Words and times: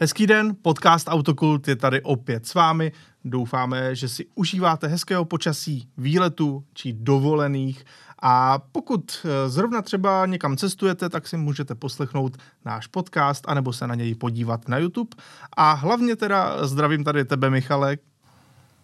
Hezký 0.00 0.26
den, 0.26 0.56
podcast 0.62 1.08
Autokult 1.08 1.68
je 1.68 1.76
tady 1.76 2.02
opět 2.02 2.46
s 2.46 2.54
vámi. 2.54 2.92
Doufáme, 3.24 3.94
že 3.94 4.08
si 4.08 4.26
užíváte 4.34 4.86
hezkého 4.86 5.24
počasí, 5.24 5.88
výletu 5.96 6.64
či 6.74 6.92
dovolených. 6.92 7.84
A 8.22 8.58
pokud 8.58 9.16
eh, 9.24 9.48
zrovna 9.48 9.82
třeba 9.82 10.26
někam 10.26 10.56
cestujete, 10.56 11.08
tak 11.08 11.28
si 11.28 11.36
můžete 11.36 11.74
poslechnout 11.74 12.36
náš 12.64 12.86
podcast 12.86 13.44
anebo 13.48 13.72
se 13.72 13.86
na 13.86 13.94
něj 13.94 14.14
podívat 14.14 14.68
na 14.68 14.78
YouTube. 14.78 15.10
A 15.56 15.72
hlavně 15.72 16.16
teda 16.16 16.66
zdravím 16.66 17.04
tady 17.04 17.24
tebe, 17.24 17.50
Michale. 17.50 17.96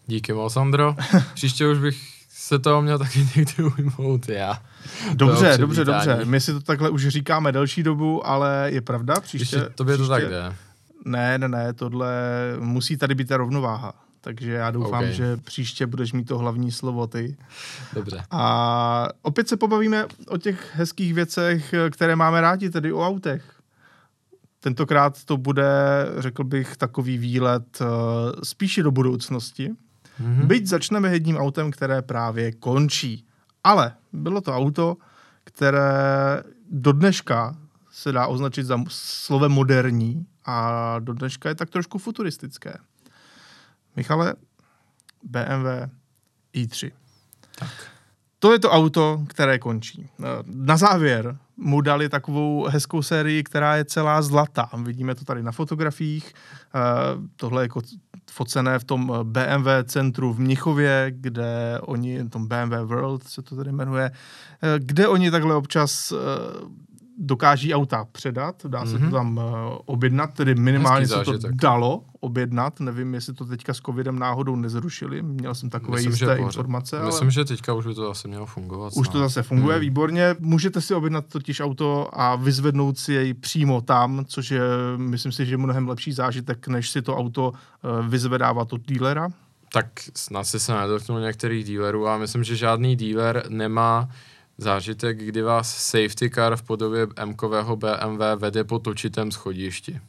Díky 0.07 0.32
moc, 0.32 0.53
Sandro. 0.53 0.96
Příště 1.35 1.68
už 1.68 1.79
bych 1.79 1.96
se 2.29 2.58
toho 2.58 2.82
měl 2.82 2.99
taky 2.99 3.29
někdy 3.36 3.62
ujmout 3.62 4.29
já. 4.29 4.62
Dobře, 5.14 5.58
dobře, 5.58 5.85
dobře. 5.85 6.21
My 6.25 6.40
si 6.40 6.53
to 6.53 6.61
takhle 6.61 6.90
už 6.90 7.08
říkáme 7.08 7.53
delší 7.53 7.82
dobu, 7.82 8.26
ale 8.26 8.68
je 8.72 8.81
pravda, 8.81 9.14
příště... 9.21 9.57
Příště 9.57 9.75
tobě 9.75 9.94
příště... 9.94 10.08
to 10.08 10.14
tak 10.14 10.31
jde. 10.31 10.54
Ne, 11.04 11.39
ne, 11.39 11.49
ne, 11.49 11.72
tohle 11.72 12.13
musí 12.61 12.96
tady 12.96 13.14
být 13.14 13.29
ta 13.29 13.36
rovnováha. 13.36 13.94
Takže 14.21 14.53
já 14.53 14.71
doufám, 14.71 15.04
OK. 15.04 15.11
že 15.11 15.36
příště 15.36 15.86
budeš 15.86 16.13
mít 16.13 16.25
to 16.25 16.39
hlavní 16.39 16.72
slovo 16.72 17.07
ty. 17.07 17.36
Dobře. 17.93 18.22
A 18.30 19.08
opět 19.22 19.49
se 19.49 19.57
pobavíme 19.57 20.07
o 20.29 20.39
těch 20.39 20.71
hezkých 20.75 21.14
věcech, 21.14 21.75
které 21.90 22.17
máme 22.17 22.40
rádi, 22.40 22.71
tedy 22.71 22.93
o 22.93 23.07
autech. 23.07 23.54
Tentokrát 24.61 25.25
to 25.25 25.36
bude, 25.36 25.71
řekl 26.18 26.44
bych, 26.44 26.77
takový 26.77 27.18
výlet 27.18 27.79
eh, 27.80 27.86
spíše 28.43 28.82
do 28.82 28.91
budoucnosti. 28.91 29.71
Mhm. 30.18 30.46
Byť 30.46 30.66
začneme 30.66 31.13
jedním 31.13 31.36
autem, 31.36 31.71
které 31.71 32.02
právě 32.02 32.52
končí. 32.52 33.27
Ale 33.64 33.92
bylo 34.12 34.41
to 34.41 34.56
auto, 34.56 34.97
které 35.44 36.42
do 36.70 36.92
dneška 36.92 37.56
se 37.95 38.12
dá 38.12 38.27
označit 38.27 38.67
za 38.67 38.78
slovem 38.89 39.53
moderní 39.53 40.27
a 40.45 40.97
do 40.98 41.12
dneška 41.12 41.48
je 41.48 41.55
tak 41.55 41.70
trošku 41.70 41.98
futuristické. 41.98 42.75
Michale, 43.97 44.34
BMW 45.23 45.67
i3. 46.55 46.92
Tak. 47.59 47.70
To 48.39 48.53
je 48.53 48.59
to 48.59 48.70
auto, 48.70 49.25
které 49.28 49.59
končí. 49.59 50.11
Eh, 50.20 50.25
Na 50.45 50.77
závěr 50.77 51.39
mu 51.56 51.81
dali 51.81 52.09
takovou 52.09 52.67
hezkou 52.67 53.03
sérii, 53.03 53.42
která 53.42 53.77
je 53.77 53.84
celá 53.84 54.22
zlatá. 54.22 54.70
Vidíme 54.83 55.15
to 55.15 55.25
tady 55.25 55.42
na 55.42 55.53
fotografiích. 55.53 56.33
Eh, 56.75 56.81
Tohle 57.37 57.62
je 57.62 57.65
jako 57.65 57.81
focené 58.31 58.78
v 58.78 58.84
tom 58.84 59.12
BMW 59.22 59.69
centru 59.84 60.33
v 60.33 60.41
Mnichově, 60.41 61.06
kde 61.11 61.78
oni, 61.83 62.28
tom 62.28 62.48
BMW 62.48 62.75
World 62.84 63.25
se 63.25 63.42
to 63.42 63.56
tady 63.56 63.72
jmenuje, 63.72 64.11
eh, 64.62 64.78
kde 64.78 65.09
oni 65.09 65.31
takhle 65.31 65.55
občas 65.55 66.12
eh, 66.12 66.17
dokáží 67.18 67.74
auta 67.74 68.06
předat, 68.12 68.66
dá 68.66 68.86
se 68.86 68.92
to 68.92 68.98
Mhm. 68.98 69.10
tam 69.10 69.40
eh, 69.44 69.78
objednat, 69.86 70.34
tedy 70.34 70.54
minimálně 70.54 71.06
se 71.06 71.24
to 71.24 71.32
dalo 71.50 72.04
objednat, 72.20 72.80
nevím, 72.80 73.14
jestli 73.14 73.34
to 73.34 73.44
teďka 73.44 73.74
s 73.74 73.80
covidem 73.80 74.18
náhodou 74.18 74.56
nezrušili, 74.56 75.22
měl 75.22 75.54
jsem 75.54 75.70
takové 75.70 75.96
Myslím, 75.96 76.12
jisté 76.12 76.36
informace, 76.36 76.98
ale... 76.98 77.06
Myslím, 77.06 77.30
že 77.30 77.44
teďka 77.44 77.74
už 77.74 77.86
by 77.86 77.94
to 77.94 78.10
asi 78.10 78.28
mělo 78.28 78.46
fungovat. 78.46 78.92
Už 78.96 79.08
to 79.08 79.18
zase 79.18 79.42
funguje 79.42 79.74
Hmm. 79.76 79.80
výborně. 79.80 80.36
Můžete 80.40 80.80
si 80.80 80.94
objednat 80.94 81.24
totiž 81.28 81.60
auto 81.60 82.08
a 82.12 82.36
vyzvednout 82.36 82.98
si 82.98 83.12
jej 83.12 83.34
přímo 83.34 83.80
tam, 83.80 84.24
což 84.28 84.50
je, 84.50 84.60
myslím 84.96 85.32
si, 85.32 85.46
že 85.46 85.56
mnohem 85.56 85.88
lepší 85.88 86.12
zážitek, 86.12 86.68
než 86.68 86.90
si 86.90 87.02
to 87.02 87.16
auto 87.16 87.52
eh, 87.54 88.08
vyzvedávat 88.08 88.72
od 88.72 88.80
dílera. 88.86 89.28
Tak 89.72 89.86
snad 90.16 90.44
si 90.44 90.60
se 90.60 90.74
nedotknul 90.74 91.20
některých 91.20 91.64
dílerů 91.64 92.08
a 92.08 92.18
myslím, 92.18 92.44
že 92.44 92.56
žádný 92.56 92.96
díler 92.96 93.42
nemá 93.48 94.08
zážitek, 94.58 95.19
kdy 95.19 95.42
vás 95.42 95.77
safety 95.77 96.30
car 96.30 96.56
v 96.56 96.62
podobě 96.62 97.06
M-kového 97.16 97.77
BMW 97.77 98.22
vede 98.36 98.64
po 98.64 98.78
točitém 98.78 99.33
schodišti. 99.33 100.00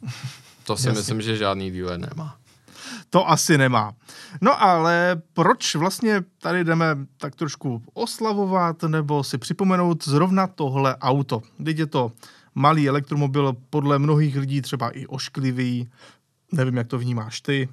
To 0.64 0.76
si 0.76 0.88
Jasně. 0.88 0.98
myslím, 0.98 1.22
že 1.22 1.36
žádný 1.36 1.70
díler 1.70 2.00
nemá. 2.00 2.36
To 3.10 3.30
asi 3.30 3.58
nemá. 3.58 3.92
No 4.40 4.62
ale 4.62 5.22
proč 5.32 5.74
vlastně 5.74 6.22
tady 6.40 6.64
jdeme 6.64 6.86
tak 7.16 7.34
trošku 7.34 7.82
oslavovat 7.94 8.82
nebo 8.82 9.24
si 9.24 9.38
připomenout 9.38 10.04
zrovna 10.04 10.46
tohle 10.46 10.96
auto? 10.96 11.42
Teď 11.64 11.78
je 11.78 11.86
to 11.86 12.12
malý 12.54 12.88
elektromobil, 12.88 13.56
podle 13.70 13.98
mnohých 13.98 14.36
lidí 14.36 14.62
třeba 14.62 14.90
i 14.90 15.06
ošklivý. 15.06 15.88
Nevím, 16.52 16.76
jak 16.76 16.86
to 16.86 16.98
vnímáš 16.98 17.40
ty. 17.40 17.68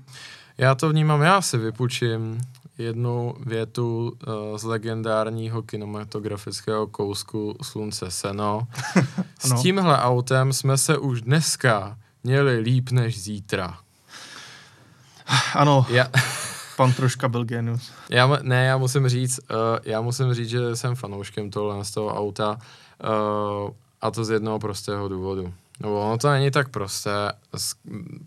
Já 0.57 0.75
to 0.75 0.89
vnímám, 0.89 1.21
já 1.21 1.41
si 1.41 1.57
vypučím 1.57 2.41
jednu 2.77 3.33
větu 3.45 4.11
uh, 4.27 4.57
z 4.57 4.63
legendárního 4.63 5.61
kinematografického 5.61 6.87
kousku 6.87 7.55
Slunce 7.61 8.11
Seno. 8.11 8.67
S 9.39 9.51
Ano. 9.51 9.61
tímhle 9.61 9.97
autem 9.99 10.53
jsme 10.53 10.77
se 10.77 10.97
už 10.97 11.21
dneska 11.21 11.97
měli 12.23 12.59
líp 12.59 12.89
než 12.91 13.21
zítra. 13.21 13.77
Ano, 15.55 15.85
Já, 15.89 16.07
pan 16.77 16.93
troška 16.93 17.27
byl 17.29 17.43
genius. 17.45 17.91
já, 18.09 18.37
ne, 18.41 18.65
já 18.65 18.77
musím 18.77 19.09
říct, 19.09 19.39
uh, 19.51 19.57
já 19.83 20.01
musím 20.01 20.33
říct, 20.33 20.49
že 20.49 20.75
jsem 20.75 20.95
fanouškem 20.95 21.49
tohle 21.49 21.85
z 21.85 21.91
toho 21.91 22.15
auta 22.19 22.57
uh, 23.03 23.71
a 24.01 24.11
to 24.11 24.25
z 24.25 24.29
jednoho 24.29 24.59
prostého 24.59 25.07
důvodu. 25.07 25.53
No, 25.79 26.01
ono 26.01 26.17
to 26.17 26.29
není 26.31 26.51
tak 26.51 26.69
prosté. 26.69 27.31
Z- 27.55 27.75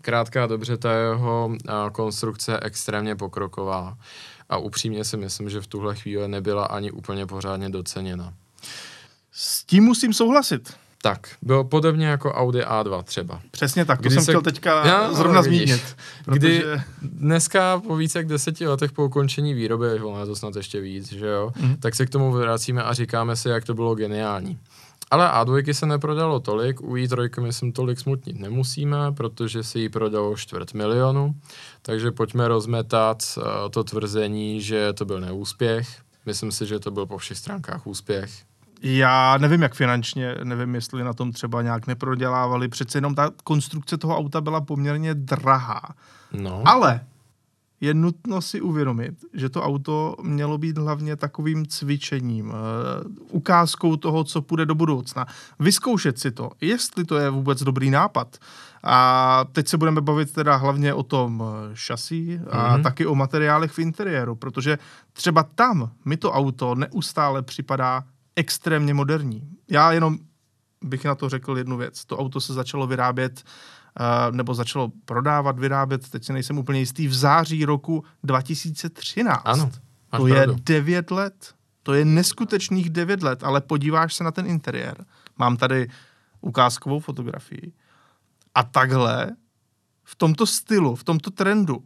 Krátka 0.01 0.43
a 0.43 0.47
dobře, 0.47 0.77
ta 0.77 0.91
jeho 0.93 1.47
uh, 1.47 1.89
konstrukce 1.91 2.51
je 2.51 2.59
extrémně 2.61 3.15
pokroková 3.15 3.97
a 4.49 4.57
upřímně 4.57 5.03
si 5.03 5.17
myslím, 5.17 5.49
že 5.49 5.61
v 5.61 5.67
tuhle 5.67 5.95
chvíli 5.95 6.27
nebyla 6.27 6.65
ani 6.65 6.91
úplně 6.91 7.25
pořádně 7.25 7.69
doceněna. 7.69 8.33
S 9.31 9.63
tím 9.63 9.83
musím 9.83 10.13
souhlasit. 10.13 10.73
Tak, 11.01 11.35
bylo 11.41 11.63
podobně 11.63 12.07
jako 12.07 12.33
Audi 12.33 12.61
A2 12.61 13.03
třeba. 13.03 13.41
Přesně 13.51 13.85
tak, 13.85 13.99
to 13.99 14.01
Kdy 14.01 14.15
jsem 14.15 14.23
se- 14.25 14.31
chtěl 14.31 14.41
teďka 14.41 14.85
Já, 14.87 15.13
zrovna 15.13 15.41
vidíš. 15.41 15.59
zmínit. 15.61 15.95
Kdy 16.25 16.59
Protože... 16.59 16.81
dneska 17.01 17.79
po 17.87 17.95
více 17.95 18.19
jak 18.19 18.27
deseti 18.27 18.67
letech 18.67 18.91
po 18.91 19.05
ukončení 19.05 19.53
výroby, 19.53 19.99
ono 20.01 20.19
je 20.19 20.25
to 20.25 20.35
snad 20.35 20.55
ještě 20.55 20.81
víc, 20.81 21.11
že 21.11 21.27
jo, 21.27 21.51
Mhm. 21.59 21.75
tak 21.79 21.95
se 21.95 22.05
k 22.05 22.09
tomu 22.09 22.31
vracíme 22.31 22.83
a 22.83 22.93
říkáme 22.93 23.35
si, 23.35 23.49
jak 23.49 23.65
to 23.65 23.73
bylo 23.73 23.95
geniální. 23.95 24.57
Ale 25.11 25.29
A2 25.31 25.73
se 25.73 25.85
neprodalo 25.85 26.39
tolik, 26.39 26.81
u 26.81 26.95
i3 26.95 27.41
myslím 27.41 27.71
tolik 27.71 27.99
smutnit 27.99 28.39
nemusíme, 28.39 29.11
protože 29.11 29.63
si 29.63 29.79
ji 29.79 29.89
prodalo 29.89 30.35
čtvrt 30.35 30.73
milionu, 30.73 31.35
takže 31.81 32.11
pojďme 32.11 32.47
rozmetat 32.47 33.23
uh, 33.37 33.43
to 33.69 33.83
tvrzení, 33.83 34.61
že 34.61 34.93
to 34.93 35.05
byl 35.05 35.19
neúspěch. 35.19 35.87
Myslím 36.25 36.51
si, 36.51 36.65
že 36.65 36.79
to 36.79 36.91
byl 36.91 37.05
po 37.05 37.17
všech 37.17 37.37
stránkách 37.37 37.87
úspěch. 37.87 38.31
Já 38.81 39.37
nevím, 39.37 39.61
jak 39.61 39.73
finančně, 39.73 40.35
nevím, 40.43 40.75
jestli 40.75 41.03
na 41.03 41.13
tom 41.13 41.31
třeba 41.31 41.61
nějak 41.61 41.87
neprodělávali. 41.87 42.67
Přece 42.67 42.97
jenom 42.97 43.15
ta 43.15 43.31
konstrukce 43.43 43.97
toho 43.97 44.17
auta 44.17 44.41
byla 44.41 44.61
poměrně 44.61 45.13
drahá. 45.13 45.81
No, 46.31 46.63
Ale 46.65 47.01
je 47.81 47.93
nutno 47.93 48.41
si 48.41 48.61
uvědomit, 48.61 49.15
že 49.33 49.49
to 49.49 49.63
auto 49.63 50.15
mělo 50.21 50.57
být 50.57 50.77
hlavně 50.77 51.15
takovým 51.15 51.65
cvičením, 51.65 52.51
eh, 52.51 52.55
ukázkou 53.31 53.95
toho, 53.95 54.23
co 54.23 54.41
půjde 54.41 54.65
do 54.65 54.75
budoucna. 54.75 55.25
Vyzkoušet 55.59 56.19
si 56.19 56.31
to, 56.31 56.51
jestli 56.61 57.05
to 57.05 57.17
je 57.17 57.29
vůbec 57.29 57.63
dobrý 57.63 57.89
nápad. 57.89 58.37
A 58.83 59.45
teď 59.51 59.67
se 59.67 59.77
budeme 59.77 60.01
bavit 60.01 60.33
teda 60.33 60.55
hlavně 60.55 60.93
o 60.93 61.03
tom 61.03 61.43
eh, 61.43 61.69
šasí 61.73 62.39
a 62.51 62.73
Mhm. 62.73 62.83
taky 62.83 63.05
o 63.05 63.15
materiálech 63.15 63.71
v 63.71 63.79
interiéru, 63.79 64.35
protože 64.35 64.77
třeba 65.13 65.43
tam 65.43 65.91
mi 66.05 66.17
to 66.17 66.31
auto 66.31 66.75
neustále 66.75 67.41
připadá 67.41 68.03
extrémně 68.35 68.93
moderní. 68.93 69.49
Já 69.69 69.91
jenom 69.91 70.17
bych 70.83 71.05
na 71.05 71.15
to 71.15 71.29
řekl 71.29 71.57
jednu 71.57 71.77
věc. 71.77 72.05
To 72.05 72.17
auto 72.17 72.41
se 72.41 72.53
začalo 72.53 72.87
vyrábět 72.87 73.43
eh, 73.43 73.51
nebo 74.31 74.53
začalo 74.53 74.91
prodávat, 75.05 75.59
vyrábět, 75.59 76.09
teď 76.09 76.23
si 76.23 76.33
nejsem 76.33 76.57
úplně 76.57 76.79
jistý, 76.79 77.07
v 77.07 77.13
září 77.13 77.65
roku 77.65 78.03
2013. 78.23 79.41
ano, 79.45 79.71
to 80.17 80.27
je 80.27 80.33
pravdu. 80.33 80.55
9 80.63 81.11
let. 81.11 81.53
To 81.83 81.93
je 81.93 82.05
neskutečných 82.05 82.89
9 82.89 83.23
let, 83.23 83.43
ale 83.43 83.61
podíváš 83.61 84.13
se 84.13 84.23
na 84.23 84.31
ten 84.31 84.45
interiér. 84.47 85.05
Mám 85.37 85.57
tady 85.57 85.89
ukázkovou 86.41 86.99
fotografii. 86.99 87.71
A 88.55 88.63
takhle 88.63 89.31
v 90.03 90.15
tomto 90.15 90.45
stylu, 90.45 90.95
v 90.95 91.03
tomto 91.03 91.31
trendu 91.31 91.83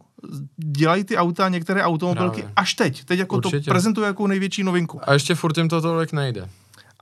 dělají 0.56 1.04
ty 1.04 1.16
auta 1.16 1.48
některé 1.48 1.82
automobilky 1.82 2.40
Právě. 2.40 2.52
až 2.56 2.74
teď. 2.74 3.04
Teď 3.04 3.18
jako 3.18 3.40
to 3.40 3.48
Určitě. 3.48 3.70
prezentuje 3.70 4.06
jako 4.06 4.26
největší 4.26 4.62
novinku. 4.62 5.00
A 5.02 5.12
ještě 5.12 5.34
furt 5.34 5.58
jim 5.58 5.68
to 5.68 5.80
tolik 5.80 6.12
nejde. 6.12 6.48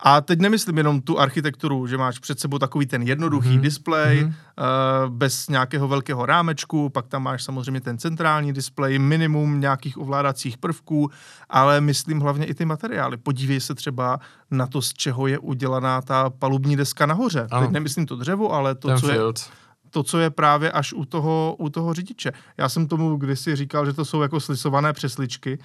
A 0.03 0.21
teď 0.21 0.41
nemyslím 0.41 0.79
jenom 0.79 1.01
tu 1.01 1.21
architekturu, 1.21 1.87
že 1.87 1.97
máš 1.99 2.19
před 2.19 2.41
sebou 2.41 2.59
takový 2.59 2.87
ten 2.87 3.03
jednoduchý 3.03 3.49
mm-hmm. 3.49 3.61
displej, 3.61 4.21
Mhm. 4.21 4.31
mm-hmm. 4.31 5.05
uh, 5.05 5.11
bez 5.15 5.49
nějakého 5.49 5.89
velkého 5.89 6.27
rámečku, 6.27 6.89
pak 6.89 7.07
tam 7.07 7.23
máš 7.23 7.43
samozřejmě 7.43 7.81
ten 7.81 7.99
centrální 7.99 8.53
displej, 8.53 8.99
minimum 8.99 9.61
nějakých 9.61 9.99
ovládacích 9.99 10.59
prvků, 10.59 11.11
ale 11.51 11.81
myslím 11.81 12.21
hlavně 12.21 12.47
i 12.47 12.55
ty 12.55 12.65
materiály. 12.65 13.17
Podívej 13.17 13.61
se 13.61 13.75
třeba 13.75 14.21
na 14.51 14.67
to, 14.67 14.83
z 14.83 14.93
čeho 14.93 15.27
je 15.27 15.39
udělaná 15.39 16.03
ta 16.03 16.31
palubní 16.31 16.77
deska 16.77 17.07
nahoře. 17.07 17.47
Ano. 17.51 17.67
Teď 17.67 17.71
nemyslím 17.73 18.07
to 18.07 18.17
dřevo, 18.17 18.53
ale 18.53 18.75
to, 18.75 18.89
Ten 18.89 18.99
co 18.99 19.09
je 19.09 19.15
field. 19.15 19.51
To, 19.91 20.03
co 20.03 20.19
je 20.19 20.31
právě 20.31 20.73
až 20.73 20.93
u 20.93 21.05
toho, 21.05 21.57
u 21.59 21.69
toho 21.69 21.95
řidiče. 21.95 22.33
Já 22.59 22.69
jsem 22.69 22.87
tomu 22.87 23.17
kdysi 23.17 23.57
říkal, 23.57 23.87
že 23.87 23.93
to 23.93 24.05
jsou 24.05 24.23
jako 24.23 24.41
slisované 24.41 24.93
přesličky, 24.93 25.59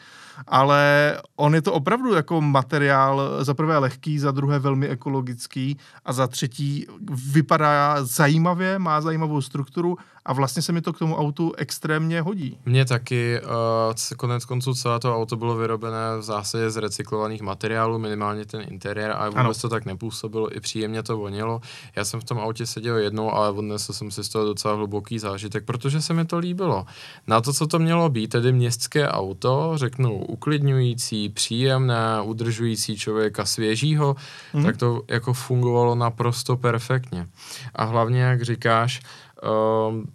ale 0.47 1.17
on 1.35 1.55
je 1.55 1.61
to 1.61 1.73
opravdu 1.73 2.13
jako 2.13 2.41
materiál 2.41 3.43
za 3.43 3.53
prvé 3.53 3.77
lehký, 3.77 4.19
za 4.19 4.31
druhé 4.31 4.59
velmi 4.59 4.87
ekologický 4.87 5.77
a 6.05 6.13
za 6.13 6.27
třetí 6.27 6.87
vypadá 7.31 8.03
zajímavě, 8.03 8.79
má 8.79 9.01
zajímavou 9.01 9.41
strukturu 9.41 9.97
a 10.25 10.33
vlastně 10.33 10.61
se 10.61 10.71
mi 10.71 10.81
to 10.81 10.93
k 10.93 10.99
tomu 10.99 11.15
autu 11.15 11.53
extrémně 11.57 12.21
hodí. 12.21 12.57
Mně 12.65 12.85
taky, 12.85 13.41
uh, 13.41 14.15
konec 14.17 14.45
konců 14.45 14.73
celé 14.73 14.99
to 14.99 15.15
auto 15.15 15.35
bylo 15.35 15.55
vyrobené 15.55 16.17
v 16.19 16.21
zásadě 16.21 16.69
z 16.69 16.77
recyklovaných 16.77 17.41
materiálů, 17.41 17.99
minimálně 17.99 18.45
ten 18.45 18.63
interiér, 18.67 19.11
ale 19.11 19.29
vůbec 19.29 19.45
ano. 19.45 19.53
to 19.61 19.69
tak 19.69 19.85
nepůsobilo, 19.85 20.55
i 20.55 20.59
příjemně 20.59 21.03
to 21.03 21.17
vonilo. 21.17 21.61
Já 21.95 22.05
jsem 22.05 22.19
v 22.19 22.23
tom 22.23 22.39
autě 22.39 22.65
seděl 22.65 22.97
jednou, 22.97 23.31
ale 23.31 23.51
odnesl 23.51 23.93
jsem 23.93 24.11
si 24.11 24.23
z 24.23 24.29
toho 24.29 24.45
docela 24.45 24.73
hluboký 24.73 25.19
zážitek, 25.19 25.65
protože 25.65 26.01
se 26.01 26.13
mi 26.13 26.25
to 26.25 26.37
líbilo. 26.37 26.85
Na 27.27 27.41
to, 27.41 27.53
co 27.53 27.67
to 27.67 27.79
mělo 27.79 28.09
být, 28.09 28.27
tedy 28.27 28.51
městské 28.51 29.07
auto, 29.07 29.71
řeknu 29.75 30.25
uklidňující, 30.25 31.29
příjemné, 31.29 32.21
udržující 32.23 32.97
člověka 32.97 33.45
svěžího, 33.45 34.15
hmm. 34.53 34.65
tak 34.65 34.77
to 34.77 35.01
jako 35.07 35.33
fungovalo 35.33 35.95
naprosto 35.95 36.57
perfektně. 36.57 37.27
A 37.75 37.83
hlavně, 37.83 38.21
jak 38.21 38.41
říkáš, 38.41 39.01
um, 39.45 40.07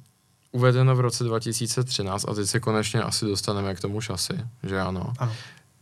uvedeno 0.52 0.96
v 0.96 1.00
roce 1.00 1.24
2013 1.24 2.24
a 2.28 2.34
teď 2.34 2.46
se 2.46 2.60
konečně 2.60 3.02
asi 3.02 3.24
dostaneme 3.24 3.74
k 3.74 3.80
tomu 3.80 4.00
šasi, 4.00 4.40
že 4.62 4.80
ano. 4.80 5.12
ano. 5.18 5.32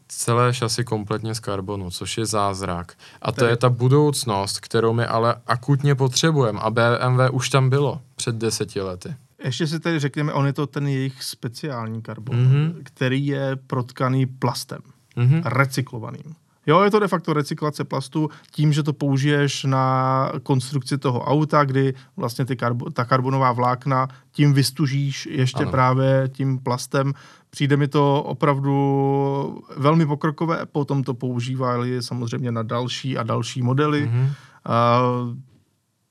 Celé 0.09 0.55
šasy 0.55 0.85
kompletně 0.85 1.35
z 1.35 1.41
karbonu, 1.41 1.91
což 1.91 2.19
je 2.19 2.27
zázrak. 2.27 2.93
A 3.23 3.33
to 3.33 3.45
je 3.45 3.57
ta 3.57 3.69
budoucnost, 3.69 4.61
kterou 4.61 4.93
my 4.93 5.05
ale 5.05 5.35
akutně 5.47 5.95
potřebujeme. 5.95 6.61
A 6.61 6.71
BMW 6.71 7.21
už 7.33 7.49
tam 7.49 7.71
bylo 7.71 8.01
před 8.17 8.37
deseti 8.37 8.81
lety. 8.81 9.15
Ještě 9.45 9.67
si 9.67 9.81
tady 9.81 9.99
řekněme, 9.99 10.33
on 10.33 10.47
je 10.47 10.53
to 10.53 10.67
ten 10.67 10.89
jejich 10.89 11.23
speciální 11.23 12.03
karbon, 12.03 12.37
mm-hmm. 12.37 12.75
který 12.83 13.27
je 13.27 13.57
protkaný 13.67 14.27
plastem, 14.27 14.81
mm-hmm. 15.17 15.43
recyklovaným. 15.45 16.35
Jo, 16.69 16.83
je 16.83 16.91
to 16.91 16.99
de 16.99 17.09
facto 17.09 17.33
recyklace 17.33 17.85
plastu 17.85 18.31
tím, 18.51 18.73
že 18.73 18.83
to 18.83 18.93
použiješ 18.93 19.65
na 19.65 20.33
konstrukci 20.43 20.99
toho 20.99 21.21
auta, 21.21 21.65
kdy 21.65 21.95
vlastně 22.17 22.45
ty 22.45 22.57
karbo, 22.57 22.91
ta 22.91 23.05
karbonová 23.05 23.53
vlákna 23.53 24.09
tím 24.33 24.53
vystužíš 24.53 25.29
ještě 25.31 25.63
ano. 25.63 25.71
právě 25.71 26.29
tím 26.33 26.59
plastem. 26.59 27.13
Přijde 27.51 27.77
mi 27.77 27.89
to 27.89 28.23
opravdu 28.23 29.63
velmi 29.77 30.07
pokrokové, 30.07 30.67
potom 30.73 31.03
to 31.03 31.15
používali 31.15 32.03
samozřejmě 32.03 32.53
na 32.53 32.63
další 32.63 33.19
a 33.19 33.23
další 33.23 33.63
modely. 33.63 34.07
Mm-hmm. 34.07 34.27
Uh, 34.27 35.37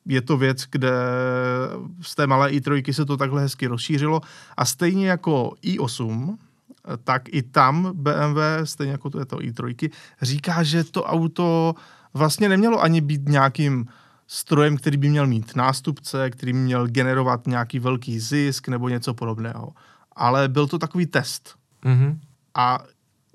je 0.06 0.22
to 0.22 0.38
věc, 0.38 0.66
kde 0.72 0.92
z 2.02 2.16
té 2.16 2.28
malé 2.28 2.50
i3 2.50 2.92
se 2.92 3.06
to 3.06 3.18
takhle 3.18 3.42
hezky 3.42 3.68
rozšířilo 3.68 4.22
a 4.58 4.66
stejně 4.66 5.10
jako 5.10 5.54
i8, 5.64 6.38
tak 7.04 7.22
i 7.34 7.44
tam 7.44 7.92
BMW, 7.94 8.40
stejně 8.64 8.92
jako 8.92 9.10
to 9.10 9.20
je 9.20 9.26
to 9.26 9.38
i3, 9.38 9.90
říká, 10.22 10.64
že 10.64 10.84
to 10.84 11.04
auto 11.04 11.76
vlastně 12.14 12.50
nemělo 12.50 12.82
ani 12.84 13.02
být 13.02 13.30
nějakým 13.30 13.86
strojem, 14.28 14.78
který 14.78 14.98
by 14.98 15.10
měl 15.10 15.28
mít 15.28 15.56
nástupce, 15.56 16.30
který 16.30 16.54
by 16.54 16.60
měl 16.60 16.88
generovat 16.88 17.48
nějaký 17.48 17.80
velký 17.80 18.20
zisk 18.20 18.68
nebo 18.68 18.90
něco 18.90 19.14
podobného. 19.14 19.72
Ale 20.16 20.48
byl 20.48 20.68
to 20.68 20.80
takový 20.80 21.06
test. 21.06 21.56
Mm-hmm. 21.86 22.18
A 22.56 22.80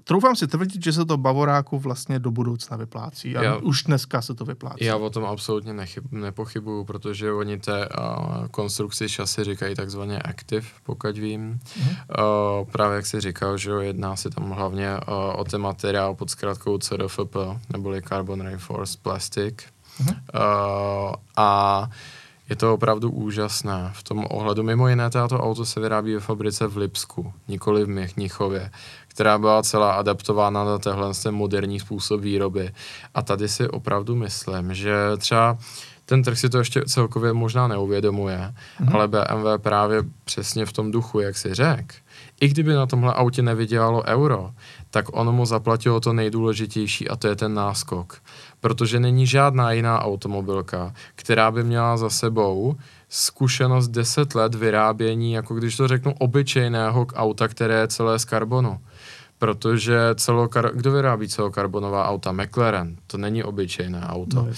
troufám 0.05 0.37
si 0.37 0.47
tvrdit, 0.47 0.85
že 0.85 0.93
se 0.93 1.05
to 1.05 1.17
Bavoráku 1.17 1.79
vlastně 1.79 2.19
do 2.19 2.31
budoucna 2.31 2.77
vyplácí. 2.77 3.37
A 3.37 3.43
já, 3.43 3.57
už 3.57 3.83
dneska 3.83 4.23
se 4.23 4.35
to 4.35 4.45
vyplácí. 4.45 4.85
Já 4.85 4.97
o 4.97 5.11
tom 5.11 5.25
absolutně 5.25 5.73
nechyb, 5.73 6.05
nepochybuju, 6.13 6.85
protože 6.85 7.33
oni 7.33 7.59
té 7.59 7.89
uh, 7.89 8.47
konstrukci 8.47 9.09
šasy 9.09 9.45
říkají 9.45 9.75
takzvaně 9.75 10.19
active, 10.19 10.67
pokud 10.83 11.19
vím. 11.19 11.61
Mm-hmm. 11.65 11.97
Uh, 12.61 12.69
právě 12.71 12.97
jak 12.97 13.07
jsi 13.07 13.21
říkal, 13.21 13.59
že 13.59 13.71
jedná 13.71 14.17
se 14.17 14.31
tam 14.31 14.51
hlavně 14.51 14.93
uh, 14.93 15.41
o 15.41 15.45
ten 15.45 15.61
materiál 15.61 16.15
pod 16.15 16.31
zkrátkou 16.31 16.79
CRFP, 16.79 17.37
neboli 17.73 18.03
Carbon 18.03 18.41
Reinforced 18.41 19.03
Plastic. 19.03 19.55
Mm-hmm. 19.55 20.17
Uh, 20.35 21.15
a 21.37 21.91
je 22.53 22.57
to 22.57 22.75
opravdu 22.75 23.11
úžasné 23.11 23.91
v 23.95 24.03
tom 24.03 24.27
ohledu. 24.31 24.63
Mimo 24.63 24.89
jiné, 24.89 25.11
tato 25.11 25.41
auto 25.41 25.65
se 25.65 25.81
vyrábí 25.81 26.15
ve 26.15 26.21
fabrice 26.21 26.67
v 26.67 26.77
Lipsku, 26.77 27.33
nikoli 27.49 27.85
v 27.85 27.89
Měchnichově 27.89 28.71
která 29.13 29.39
byla 29.39 29.63
celá 29.63 29.93
adaptována 29.93 30.65
na 30.65 30.79
tenhle 30.79 31.15
ten 31.23 31.35
moderní 31.35 31.81
způsob 31.81 32.21
výroby. 32.21 32.73
A 33.15 33.23
tady 33.23 33.49
si 33.49 33.69
opravdu 33.69 34.17
myslím, 34.17 34.75
že 34.75 34.95
třeba 35.19 35.59
ten 36.05 36.23
trh 36.23 36.39
si 36.39 36.49
to 36.49 36.59
ještě 36.59 36.83
celkově 36.87 37.33
možná 37.33 37.69
neuvědomuje, 37.69 38.39
mm-hmm. 38.81 38.95
ale 38.95 39.09
BMW 39.09 39.63
právě 39.63 40.03
přesně 40.25 40.67
v 40.67 40.73
tom 40.73 40.91
duchu, 40.91 41.21
jak 41.21 41.37
si 41.37 41.55
řek, 41.55 41.95
i 42.43 42.49
kdyby 42.49 42.73
na 42.75 42.87
tomhle 42.87 43.13
autě 43.15 43.43
nevydělalo 43.43 44.03
euro, 44.07 44.51
tak 44.91 45.17
ono 45.17 45.33
mu 45.33 45.47
zaplatilo 45.47 46.01
to 46.01 46.13
nejdůležitější 46.13 47.09
a 47.09 47.17
to 47.17 47.29
je 47.29 47.37
ten 47.37 47.55
náskok. 47.55 48.19
Protože 48.61 49.01
není 49.01 49.27
žádná 49.27 49.73
jiná 49.73 50.03
automobilka, 50.03 50.95
která 51.15 51.51
by 51.51 51.65
měla 51.65 51.97
za 51.97 52.11
sebou 52.11 52.77
zkušenost 53.09 53.89
10 53.89 54.35
let 54.35 54.55
vyrábění, 54.55 55.33
jako 55.33 55.55
když 55.55 55.77
to 55.77 55.89
řeknu, 55.89 56.15
obyčejného 56.19 57.07
auta, 57.15 57.49
které 57.49 57.75
je 57.75 57.89
celé 57.89 58.19
z 58.19 58.25
karbonu 58.25 58.81
protože 59.39 59.99
celokar- 60.15 60.71
kdo 60.75 60.93
vyrábí 60.93 61.29
celokarbonová 61.29 62.09
auta? 62.09 62.33
McLaren, 62.33 62.97
to 63.07 63.19
není 63.19 63.45
obyčejné 63.45 64.01
auto. 64.07 64.37
No. 64.37 64.49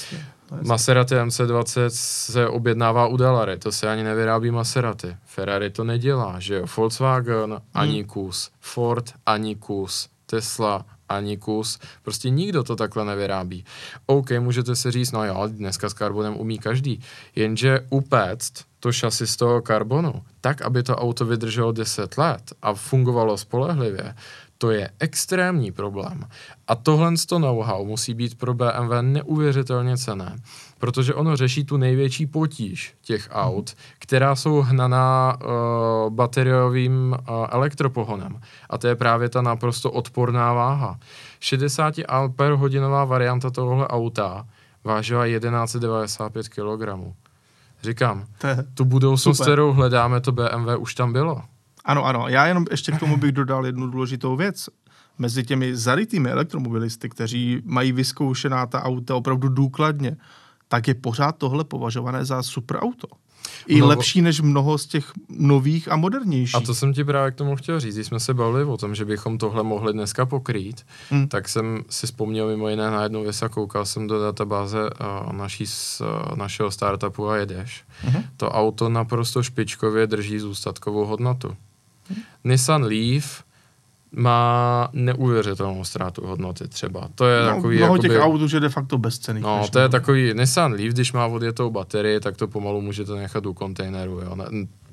Maserati 0.62 1.15
MC20 1.15 1.87
se 1.89 2.49
objednává 2.49 3.06
u 3.06 3.17
Dalary, 3.17 3.59
to 3.59 3.73
se 3.73 3.91
ani 3.91 4.03
nevyrábí 4.03 4.51
Maserati. 4.51 5.17
Ferrari 5.25 5.71
to 5.71 5.85
nedělá, 5.85 6.41
že 6.41 6.55
jo? 6.55 6.67
Volkswagen 6.77 7.51
hmm. 7.51 7.61
ani 7.75 8.05
kus, 8.05 8.51
Ford 8.61 9.12
ani 9.27 9.56
kus, 9.56 10.09
Tesla 10.27 10.85
ani 11.09 11.37
kus. 11.37 11.79
Prostě 12.03 12.31
nikdo 12.31 12.62
to 12.62 12.77
takhle 12.77 13.05
nevyrábí. 13.05 13.65
OK, 14.06 14.31
můžete 14.31 14.77
si 14.77 14.91
říct, 14.91 15.12
no 15.12 15.25
jo, 15.25 15.45
dneska 15.47 15.89
s 15.89 15.93
karbonem 15.93 16.37
umí 16.37 16.59
každý, 16.59 17.01
jenže 17.37 17.87
upéct 17.91 18.53
to 18.81 18.93
šasi 18.93 19.27
z 19.27 19.37
toho 19.37 19.62
karbonu, 19.62 20.23
tak, 20.41 20.62
aby 20.62 20.83
to 20.83 20.97
auto 20.97 21.25
vydrželo 21.25 21.73
10 21.73 22.19
let 22.19 22.53
a 22.62 22.75
fungovalo 22.75 23.37
spolehlivě, 23.37 24.15
to 24.64 24.70
je 24.70 24.90
extrémní 24.99 25.72
problém. 25.72 26.25
A 26.69 26.75
tohle 26.75 27.12
to 27.28 27.38
know-how 27.38 27.84
musí 27.84 28.14
být 28.14 28.38
pro 28.38 28.55
BMW 28.55 28.93
neuvěřitelně 29.00 29.96
cené, 29.96 30.37
protože 30.78 31.14
ono 31.14 31.37
řeší 31.37 31.64
tu 31.64 31.76
největší 31.76 32.26
potíž 32.26 32.94
těch 33.02 33.28
aut, 33.32 33.75
která 33.99 34.34
jsou 34.34 34.61
hnaná 34.61 35.37
uh, 35.37 36.11
bateriovým 36.11 37.12
uh, 37.12 37.46
elektropohonem. 37.50 38.40
A 38.70 38.78
to 38.78 38.87
je 38.87 38.96
právě 38.96 39.28
ta 39.28 39.43
naprosto 39.43 39.90
odporná 39.90 40.52
váha. 40.52 40.99
60 41.40 41.94
Ah 42.08 42.31
hodinová 42.55 43.05
varianta 43.05 43.50
tohohle 43.50 43.89
auta 43.89 44.46
vážila 44.84 45.27
1195 45.27 46.48
kg. 46.48 47.15
Říkám, 47.82 48.24
tu 48.74 48.84
budoucnost, 48.84 49.41
kterou 49.41 49.72
hledáme, 49.72 50.20
to 50.20 50.32
BMW 50.32 50.77
už 50.79 50.94
tam 50.94 51.12
bylo. 51.12 51.43
Ano, 51.84 52.05
ano. 52.05 52.29
Já 52.29 52.46
jenom 52.46 52.64
ještě 52.70 52.93
k 52.93 53.00
tomu 53.00 53.17
bych 53.17 53.32
dodal 53.32 53.67
jednu 53.67 53.86
důležitou 53.86 54.36
věc. 54.36 54.69
Mezi 55.19 55.44
těmi 55.44 55.76
zarytými 55.76 56.31
elektromobilisty, 56.31 57.08
kteří 57.08 57.62
mají 57.64 57.93
vyzkoušená 57.93 58.67
ta 58.67 58.82
auta 58.82 59.14
opravdu 59.14 59.48
důkladně, 59.48 60.17
tak 60.69 60.88
je 60.88 60.94
pořád 60.94 61.32
tohle 61.38 61.64
považované 61.64 62.24
za 62.24 62.43
super 62.43 62.76
auto. 62.76 63.06
I 63.67 63.81
no, 63.81 63.86
lepší 63.86 64.22
než 64.22 64.41
mnoho 64.41 64.79
z 64.79 64.86
těch 64.86 65.12
nových 65.29 65.93
a 65.93 65.96
modernějších. 65.96 66.55
A 66.55 66.60
to 66.60 66.74
jsem 66.74 66.93
ti 66.93 67.05
právě 67.05 67.31
k 67.31 67.34
tomu 67.34 67.56
chtěl 67.56 67.81
říct. 67.81 67.94
Když 67.94 68.06
jsme 68.06 68.20
se 68.20 68.34
bavili 68.34 68.64
o 68.64 68.76
tom, 68.76 68.94
že 68.94 69.05
bychom 69.05 69.38
tohle 69.38 69.62
mohli 69.62 69.93
dneska 69.93 70.26
pokrýt, 70.26 70.86
hmm. 71.10 71.29
tak 71.29 71.48
jsem 71.48 71.84
si 71.91 72.06
vzpomněl 72.06 72.48
mimo 72.48 72.69
jiné 72.69 72.91
na 72.91 73.03
jednu 73.03 73.22
věc 73.22 73.43
a 73.43 73.48
koukal 73.48 73.84
jsem 73.86 74.06
do 74.06 74.20
databáze 74.20 74.79
uh, 74.82 75.32
naší, 75.32 75.64
uh, 76.00 76.36
našeho 76.36 76.70
startupu 76.70 77.29
a 77.29 77.36
jedeš. 77.36 77.84
Hmm. 78.00 78.22
To 78.36 78.50
auto 78.50 78.88
naprosto 78.88 79.43
špičkově 79.43 80.06
drží 80.06 80.38
zůstatkovou 80.38 81.05
hodnotu. 81.05 81.56
Nissan 82.44 82.82
Leaf 82.82 83.44
má 84.17 84.89
neuvěřitelnou 84.93 85.84
ztrátu 85.84 86.27
hodnoty 86.27 86.69
třeba. 86.69 87.08
To 87.15 87.27
je 87.27 87.43
no, 87.43 87.55
takový... 87.55 87.77
Mnoho 87.77 87.94
jakoby, 87.94 88.08
těch 88.08 88.20
aut 88.20 88.43
už 88.43 88.53
je 88.53 88.60
de 88.60 88.69
facto 88.69 88.98
bezcený. 88.98 89.41
No, 89.41 89.69
to 89.70 89.79
je 89.79 89.89
takový 89.89 90.34
Nissan 90.34 90.72
Leaf, 90.72 90.93
když 90.93 91.13
má 91.13 91.27
odjetou 91.27 91.70
baterii, 91.70 92.20
tak 92.20 92.36
to 92.36 92.48
pomalu 92.48 92.81
můžete 92.81 93.13
nechat 93.13 93.46
u 93.46 93.55
kontejneru, 93.55 94.20
jo. 94.20 94.36
Ne, 94.36 94.44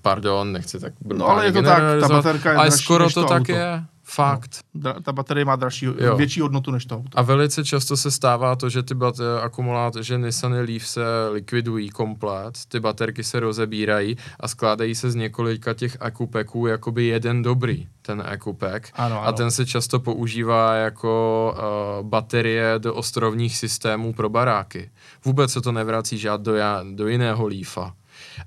pardon, 0.01 0.51
nechci 0.51 0.79
tak 0.79 0.93
No 1.13 1.27
ale 1.27 1.46
je 1.46 1.51
to 1.51 1.62
tak, 1.62 1.84
ta 2.01 2.08
baterka 2.08 2.51
je 2.51 2.58
Ale 2.58 2.72
skoro 2.72 3.10
to, 3.10 3.22
to 3.22 3.27
tak 3.27 3.41
auto. 3.41 3.51
je. 3.51 3.84
Fakt. 4.15 4.60
No, 4.74 4.94
ta 5.01 5.12
baterie 5.12 5.46
má 5.46 5.56
dražší, 5.56 5.86
jo. 5.86 6.15
větší 6.18 6.41
hodnotu 6.41 6.72
než 6.72 6.86
to 6.86 6.96
auto. 6.96 7.20
A 7.20 7.22
velice 7.22 7.65
často 7.65 7.98
se 7.98 8.12
stává 8.12 8.56
to, 8.56 8.70
že 8.70 8.84
ty 8.84 8.96
bat- 8.96 9.20
akumulátory, 9.41 10.03
že 10.03 10.18
Nissan 10.18 10.53
Leaf 10.53 10.88
se 10.88 11.01
likvidují 11.32 11.89
komplet, 11.89 12.60
ty 12.68 12.80
baterky 12.80 13.24
se 13.24 13.39
rozebírají 13.39 14.18
a 14.39 14.48
skládají 14.48 14.96
se 14.96 15.12
z 15.12 15.15
několika 15.15 15.74
těch 15.74 15.98
akupeků 16.00 16.68
jakoby 16.68 17.06
jeden 17.06 17.41
dobrý, 17.41 17.88
ten 18.01 18.24
akupek. 18.25 18.89
Ano, 18.96 19.20
ano. 19.20 19.27
A 19.27 19.32
ten 19.32 19.51
se 19.51 19.65
často 19.65 20.00
používá 20.00 20.75
jako 20.75 21.56
uh, 22.01 22.08
baterie 22.08 22.74
do 22.77 22.96
ostrovních 22.96 23.58
systémů 23.58 24.13
pro 24.13 24.30
baráky. 24.30 24.91
Vůbec 25.25 25.51
se 25.51 25.62
to 25.62 25.72
nevrací 25.72 26.18
žád 26.18 26.41
do, 26.41 26.53
do 26.94 27.08
jiného 27.08 27.48
Leafa. 27.48 27.94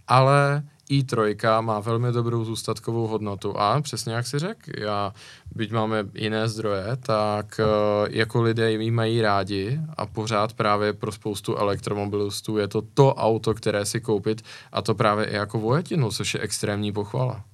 Ale 0.09 0.63
i3 0.91 1.61
má 1.61 1.81
velmi 1.81 2.13
dobrou 2.13 2.45
zůstatkovou 2.45 3.07
hodnotu 3.07 3.59
a 3.59 3.81
přesně 3.81 4.15
jak 4.15 4.27
si 4.27 4.39
řekl, 4.39 4.71
já, 4.79 5.15
byť 5.55 5.73
máme 5.73 6.05
jiné 6.15 6.49
zdroje, 6.49 6.85
tak 7.01 7.61
uh, 7.61 8.09
jako 8.11 8.43
lidé 8.43 8.73
ji 8.73 8.91
mají 8.91 9.23
rádi 9.23 9.81
a 9.97 10.07
pořád 10.07 10.53
právě 10.53 10.93
pro 10.93 11.13
spoustu 11.13 11.57
elektromobilistů 11.57 12.59
je 12.59 12.69
to 12.69 12.83
to 12.95 13.15
auto, 13.15 13.55
které 13.55 13.87
si 13.87 14.01
koupit 14.01 14.43
a 14.73 14.83
to 14.83 14.95
právě 14.95 15.27
i 15.27 15.35
jako 15.35 15.59
vojetinu, 15.59 16.11
což 16.11 16.35
je 16.35 16.41
extrémní 16.41 16.93
pochvala. 16.93 17.45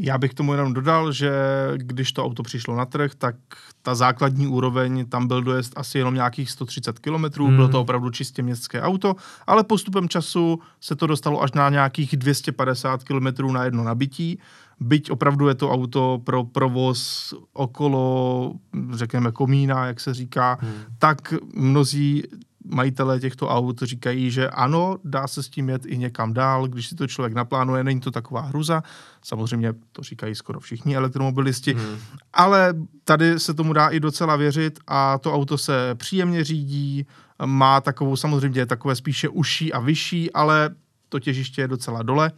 Já 0.00 0.18
bych 0.18 0.34
tomu 0.34 0.52
jenom 0.52 0.74
dodal, 0.74 1.12
že 1.12 1.32
když 1.76 2.12
to 2.12 2.24
auto 2.24 2.42
přišlo 2.42 2.76
na 2.76 2.84
trh, 2.86 3.14
tak 3.18 3.36
ta 3.82 3.94
základní 3.94 4.46
úroveň, 4.46 5.06
tam 5.06 5.28
byl 5.28 5.42
dojezd 5.42 5.72
asi 5.76 5.98
jenom 5.98 6.14
nějakých 6.14 6.50
130 6.50 6.98
km, 6.98 7.24
hmm. 7.42 7.56
bylo 7.56 7.68
to 7.68 7.80
opravdu 7.80 8.10
čistě 8.10 8.42
městské 8.42 8.82
auto, 8.82 9.16
ale 9.46 9.64
postupem 9.64 10.08
času 10.08 10.60
se 10.80 10.96
to 10.96 11.06
dostalo 11.06 11.42
až 11.42 11.52
na 11.52 11.68
nějakých 11.68 12.16
250 12.16 13.04
km 13.04 13.52
na 13.52 13.64
jedno 13.64 13.84
nabití. 13.84 14.38
Byť 14.80 15.10
opravdu 15.10 15.48
je 15.48 15.54
to 15.54 15.70
auto 15.70 16.20
pro 16.24 16.44
provoz 16.44 17.34
okolo, 17.52 18.52
řekněme, 18.92 19.32
komína, 19.32 19.86
jak 19.86 20.00
se 20.00 20.14
říká, 20.14 20.58
hmm. 20.60 20.72
tak 20.98 21.34
mnozí 21.54 22.22
majitelé 22.64 23.20
těchto 23.20 23.48
aut 23.48 23.82
říkají, 23.82 24.30
že 24.30 24.50
ano, 24.50 24.98
dá 25.04 25.26
se 25.26 25.42
s 25.42 25.48
tím 25.48 25.68
jet 25.68 25.86
i 25.86 25.98
někam 25.98 26.32
dál, 26.32 26.68
když 26.68 26.88
si 26.88 26.94
to 26.94 27.06
člověk 27.06 27.34
naplánuje, 27.34 27.84
není 27.84 28.00
to 28.00 28.10
taková 28.10 28.40
hruza. 28.40 28.82
Samozřejmě 29.22 29.72
to 29.92 30.02
říkají 30.02 30.34
skoro 30.34 30.60
všichni 30.60 30.96
elektromobilisti, 30.96 31.74
hmm. 31.74 31.96
ale 32.32 32.74
tady 33.04 33.40
se 33.40 33.54
tomu 33.54 33.72
dá 33.72 33.88
i 33.88 34.00
docela 34.00 34.36
věřit 34.36 34.78
a 34.86 35.18
to 35.18 35.34
auto 35.34 35.58
se 35.58 35.94
příjemně 35.94 36.44
řídí, 36.44 37.06
má 37.46 37.80
takovou 37.80 38.16
samozřejmě 38.16 38.66
takové 38.66 38.94
spíše 38.94 39.28
uší 39.28 39.72
a 39.72 39.80
vyšší, 39.80 40.32
ale 40.32 40.70
to 41.08 41.18
těžiště 41.18 41.62
je 41.62 41.68
docela 41.68 42.02
dole 42.02 42.32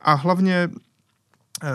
a 0.00 0.14
hlavně 0.14 0.70
eh, 1.62 1.68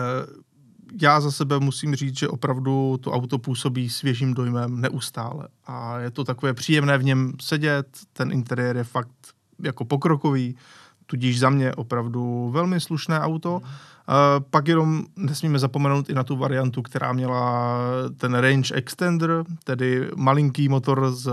já 1.02 1.20
za 1.20 1.30
sebe 1.30 1.60
musím 1.60 1.94
říct, 1.94 2.18
že 2.18 2.28
opravdu 2.28 2.98
to 3.00 3.12
auto 3.12 3.38
působí 3.38 3.90
svěžím 3.90 4.34
dojmem 4.34 4.80
neustále. 4.80 5.48
A 5.66 5.98
je 5.98 6.10
to 6.10 6.24
takové 6.24 6.54
příjemné 6.54 6.98
v 6.98 7.04
něm 7.04 7.32
sedět, 7.40 7.86
ten 8.12 8.32
interiér 8.32 8.76
je 8.76 8.84
fakt 8.84 9.10
jako 9.58 9.84
pokrokový, 9.84 10.56
tudíž 11.06 11.38
za 11.38 11.50
mě 11.50 11.74
opravdu 11.74 12.50
velmi 12.52 12.80
slušné 12.80 13.20
auto. 13.20 13.56
Uh, 13.56 14.44
pak 14.50 14.68
jenom 14.68 15.04
nesmíme 15.16 15.58
zapomenout 15.58 16.10
i 16.10 16.14
na 16.14 16.24
tu 16.24 16.36
variantu, 16.36 16.82
která 16.82 17.12
měla 17.12 17.78
ten 18.16 18.34
range 18.34 18.74
extender, 18.74 19.44
tedy 19.64 20.10
malinký 20.16 20.68
motor 20.68 21.12
z, 21.12 21.30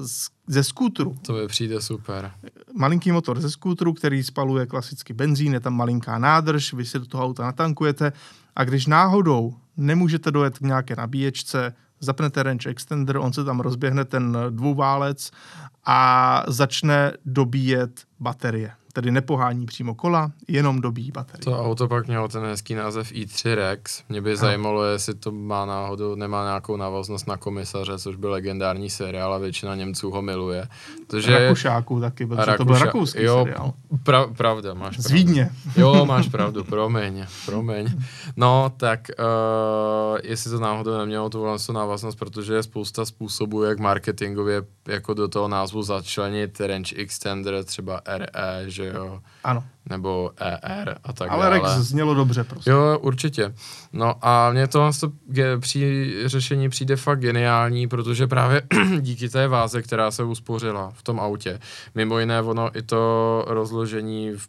z, 0.00 0.28
ze 0.46 0.64
skútru. 0.64 1.16
To 1.26 1.32
by 1.32 1.46
přijde 1.46 1.80
super. 1.80 2.30
Malinký 2.74 3.12
motor 3.12 3.40
ze 3.40 3.50
skútru, 3.50 3.92
který 3.92 4.22
spaluje 4.22 4.66
klasicky 4.66 5.12
benzín, 5.12 5.52
je 5.52 5.60
tam 5.60 5.74
malinká 5.74 6.18
nádrž, 6.18 6.72
vy 6.72 6.84
si 6.84 6.98
do 6.98 7.06
toho 7.06 7.24
auta 7.24 7.42
natankujete 7.42 8.12
a 8.56 8.64
když 8.64 8.86
náhodou 8.86 9.54
nemůžete 9.76 10.30
dojet 10.30 10.58
k 10.58 10.62
nějaké 10.62 10.96
nabíječce, 10.96 11.74
zapnete 12.00 12.42
range 12.42 12.70
extender, 12.70 13.16
on 13.16 13.32
se 13.32 13.44
tam 13.44 13.60
rozběhne 13.60 14.04
ten 14.04 14.38
dvouválec 14.50 15.30
a 15.86 16.42
začne 16.48 17.12
dobíjet 17.24 18.09
baterie 18.20 18.72
tedy 18.92 19.10
nepohání 19.10 19.66
přímo 19.66 19.94
kola, 19.94 20.32
jenom 20.48 20.80
dobíjí 20.80 21.12
baterie. 21.12 21.44
To 21.44 21.64
auto 21.64 21.88
pak 21.88 22.06
mělo 22.06 22.28
ten 22.28 22.42
hezký 22.42 22.74
název 22.74 23.12
i3 23.12 23.54
Rex. 23.54 24.02
Mě 24.08 24.20
by 24.20 24.30
no. 24.30 24.36
zajímalo, 24.36 24.84
jestli 24.84 25.14
to 25.14 25.32
má 25.32 25.66
náhodou, 25.66 26.14
nemá 26.14 26.44
nějakou 26.44 26.76
návaznost 26.76 27.26
na 27.26 27.36
komisaře, 27.36 27.98
což 27.98 28.16
byl 28.16 28.30
legendární 28.30 28.90
seriál 28.90 29.34
a 29.34 29.38
většina 29.38 29.74
Němců 29.74 30.10
ho 30.10 30.22
miluje. 30.22 30.68
Tože... 31.06 31.38
Rakušáků 31.38 32.00
taky, 32.00 32.26
protože 32.26 32.46
Rakuša... 32.46 32.56
to 32.56 32.64
byl 32.64 32.78
rakouský 32.78 33.22
jo, 33.22 33.44
seriál. 33.44 33.72
Pra, 34.02 34.26
pravda, 34.26 34.74
máš 34.74 34.96
pravdu. 34.96 35.08
Z 35.08 35.10
Vídně. 35.12 35.50
Jo, 35.76 36.04
máš 36.08 36.28
pravdu, 36.28 36.64
promiň, 36.64 37.26
promiň. 37.46 37.86
No, 38.36 38.72
tak 38.76 39.00
uh, 39.18 40.18
jestli 40.22 40.50
to 40.50 40.60
náhodou 40.60 40.98
nemělo 40.98 41.30
tu 41.30 41.40
vlastně 41.40 41.74
návaznost, 41.74 42.14
protože 42.14 42.54
je 42.54 42.62
spousta 42.62 43.04
způsobů, 43.04 43.62
jak 43.62 43.78
marketingově 43.78 44.62
jako 44.88 45.14
do 45.14 45.28
toho 45.28 45.48
názvu 45.48 45.82
začlenit 45.82 46.60
range 46.60 46.96
extender, 46.96 47.64
třeba 47.64 48.00
RE, 48.18 48.64
že 48.66 48.86
jo? 48.86 49.20
Ano. 49.44 49.64
Nebo 49.88 50.30
ER 50.36 50.98
a 51.04 51.12
tak 51.12 51.30
Ale 51.30 51.44
dále. 51.44 51.58
Rex 51.58 51.70
znělo 51.70 52.14
dobře 52.14 52.44
prostě. 52.44 52.70
Jo, 52.70 52.98
určitě. 53.00 53.54
No 53.92 54.14
a 54.22 54.50
mně 54.50 54.66
to, 54.66 54.90
to 55.00 55.12
při 55.60 56.12
řešení 56.26 56.68
přijde 56.68 56.96
fakt 56.96 57.20
geniální, 57.20 57.88
protože 57.88 58.26
právě 58.26 58.62
díky 59.00 59.28
té 59.28 59.48
váze, 59.48 59.82
která 59.82 60.10
se 60.10 60.24
uspořila 60.24 60.90
v 60.94 61.02
tom 61.02 61.20
autě, 61.20 61.60
mimo 61.94 62.18
jiné 62.18 62.42
ono 62.42 62.78
i 62.78 62.82
to 62.82 63.44
rozložení 63.48 64.30
v 64.36 64.48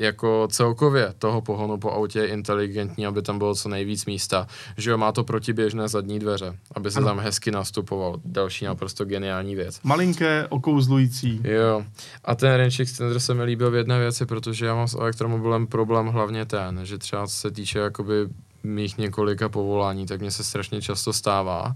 jako 0.00 0.48
celkově 0.50 1.14
toho 1.18 1.40
pohonu 1.40 1.78
po 1.78 1.90
autě 1.90 2.18
je 2.18 2.26
inteligentní, 2.26 3.06
aby 3.06 3.22
tam 3.22 3.38
bylo 3.38 3.54
co 3.54 3.68
nejvíc 3.68 4.06
místa. 4.06 4.46
Že 4.76 4.90
jo, 4.90 4.98
má 4.98 5.12
to 5.12 5.24
protiběžné 5.24 5.88
zadní 5.88 6.18
dveře, 6.18 6.56
aby 6.74 6.90
se 6.90 6.98
ano. 6.98 7.08
tam 7.08 7.18
hezky 7.18 7.50
nastupoval. 7.50 8.20
Další 8.24 8.64
naprosto 8.64 9.04
geniální 9.04 9.54
věc. 9.54 9.80
Malinké, 9.82 10.46
okouzlující. 10.48 11.40
Jo. 11.44 11.84
A 12.24 12.34
ten 12.34 12.54
range 12.54 12.82
extender 12.82 13.20
se 13.20 13.34
mi 13.34 13.44
líbil 13.44 13.70
v 13.70 13.74
jedné 13.74 13.98
věci, 13.98 14.26
protože 14.26 14.66
já 14.66 14.74
mám 14.74 14.88
s 14.88 14.94
elektromobilem 14.94 15.66
problém 15.66 16.06
hlavně 16.06 16.46
ten, 16.46 16.80
že 16.82 16.98
třeba 16.98 17.26
se 17.26 17.50
týče 17.50 17.78
jakoby 17.78 18.28
mých 18.62 18.98
několika 18.98 19.48
povolání, 19.48 20.06
tak 20.06 20.20
mně 20.20 20.30
se 20.30 20.44
strašně 20.44 20.82
často 20.82 21.12
stává, 21.12 21.74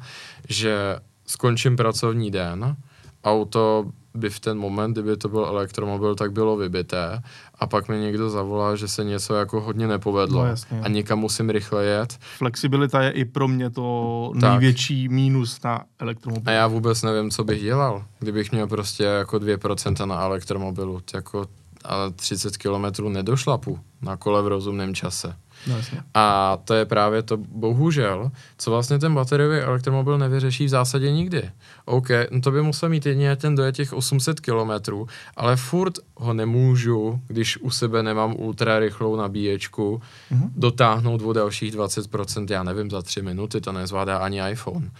že 0.49 0.97
skončím 1.27 1.77
pracovní 1.77 2.31
den, 2.31 2.77
auto 3.25 3.85
by 4.15 4.31
v 4.31 4.41
ten 4.41 4.59
moment, 4.59 4.93
kdyby 4.93 5.17
to 5.17 5.29
byl 5.29 5.45
elektromobil, 5.45 6.15
tak 6.15 6.33
bylo 6.33 6.57
vybité 6.57 7.23
a 7.55 7.67
pak 7.67 7.89
mi 7.89 7.99
někdo 7.99 8.31
zavolá, 8.31 8.77
že 8.77 8.89
se 8.89 9.05
něco 9.05 9.35
jako 9.35 9.61
hodně 9.61 9.87
nepovedlo 9.87 10.43
no, 10.43 10.49
jasně. 10.49 10.81
a 10.81 10.89
někam 10.89 11.19
musím 11.19 11.51
rychle 11.51 11.85
jet. 11.85 12.19
Flexibilita 12.39 13.03
je 13.03 13.11
i 13.11 13.25
pro 13.25 13.49
mě 13.49 13.71
to 13.71 14.33
tak. 14.41 14.51
největší 14.51 15.09
mínus 15.09 15.63
na 15.63 15.85
elektromobilu. 15.99 16.49
A 16.49 16.51
já 16.51 16.67
vůbec 16.67 17.03
nevím, 17.03 17.31
co 17.31 17.45
bych 17.45 17.63
dělal, 17.63 18.05
kdybych 18.19 18.53
měl 18.53 18.67
prostě 18.67 19.05
jako 19.05 19.37
2% 19.37 20.07
na 20.07 20.23
elektromobilu, 20.23 21.01
jako 21.15 21.47
a 21.85 22.11
30 22.11 22.57
kilometrů 22.57 23.09
nedošlapu 23.09 23.79
na 24.03 24.17
kole 24.17 24.43
v 24.43 24.47
rozumném 24.47 24.95
čase. 24.95 25.37
No, 25.67 25.77
a 26.15 26.59
to 26.65 26.75
je 26.75 26.85
právě 26.85 27.23
to, 27.23 27.37
bohužel, 27.37 28.31
co 28.59 28.71
vlastně 28.71 28.99
ten 28.99 29.15
bateriový 29.15 29.59
elektromobil 29.59 30.19
nevyřeší 30.19 30.65
v 30.65 30.69
zásadě 30.69 31.13
nikdy. 31.13 31.51
OK, 31.85 32.09
no 32.31 32.41
to 32.41 32.51
by 32.51 32.63
musel 32.63 32.89
mít 32.89 33.07
jedině 33.07 33.37
ten 33.37 33.55
dojet 33.55 33.75
těch 33.75 33.93
800 33.93 34.41
kilometrů, 34.41 35.07
ale 35.37 35.57
furt 35.57 35.99
ho 36.17 36.35
nemůžu, 36.35 37.21
když 37.27 37.59
u 37.59 37.71
sebe 37.71 38.03
nemám 38.03 38.35
ultra 38.39 38.79
rychlou 38.79 39.17
nabíječku, 39.17 40.03
mm-hmm. 40.33 40.51
dotáhnout 40.57 41.23
o 41.23 41.33
dalších 41.33 41.75
20%, 41.75 42.47
já 42.51 42.63
nevím, 42.63 42.91
za 42.91 43.03
tři 43.03 43.23
minuty, 43.23 43.61
to 43.61 43.73
nezvládá 43.73 44.19
ani 44.19 44.51
iPhone. 44.51 44.91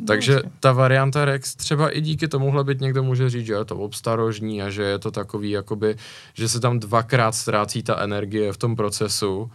No, 0.00 0.06
Takže 0.06 0.40
ta 0.60 0.72
varianta 0.72 1.24
Rex 1.24 1.54
třeba 1.54 1.90
i 1.90 2.00
díky 2.00 2.28
tomuhle 2.28 2.64
byt 2.64 2.80
někdo 2.80 3.02
může 3.02 3.30
říct, 3.30 3.46
že 3.46 3.52
je 3.52 3.64
to 3.64 3.76
obstarožní 3.76 4.62
a 4.62 4.70
že 4.70 4.82
je 4.82 4.98
to 4.98 5.10
takový, 5.10 5.50
jakoby, 5.50 5.96
že 6.34 6.48
se 6.48 6.60
tam 6.60 6.80
dvakrát 6.80 7.34
ztrácí 7.34 7.82
ta 7.82 7.98
energie 7.98 8.52
v 8.52 8.56
tom 8.56 8.76
procesu, 8.76 9.50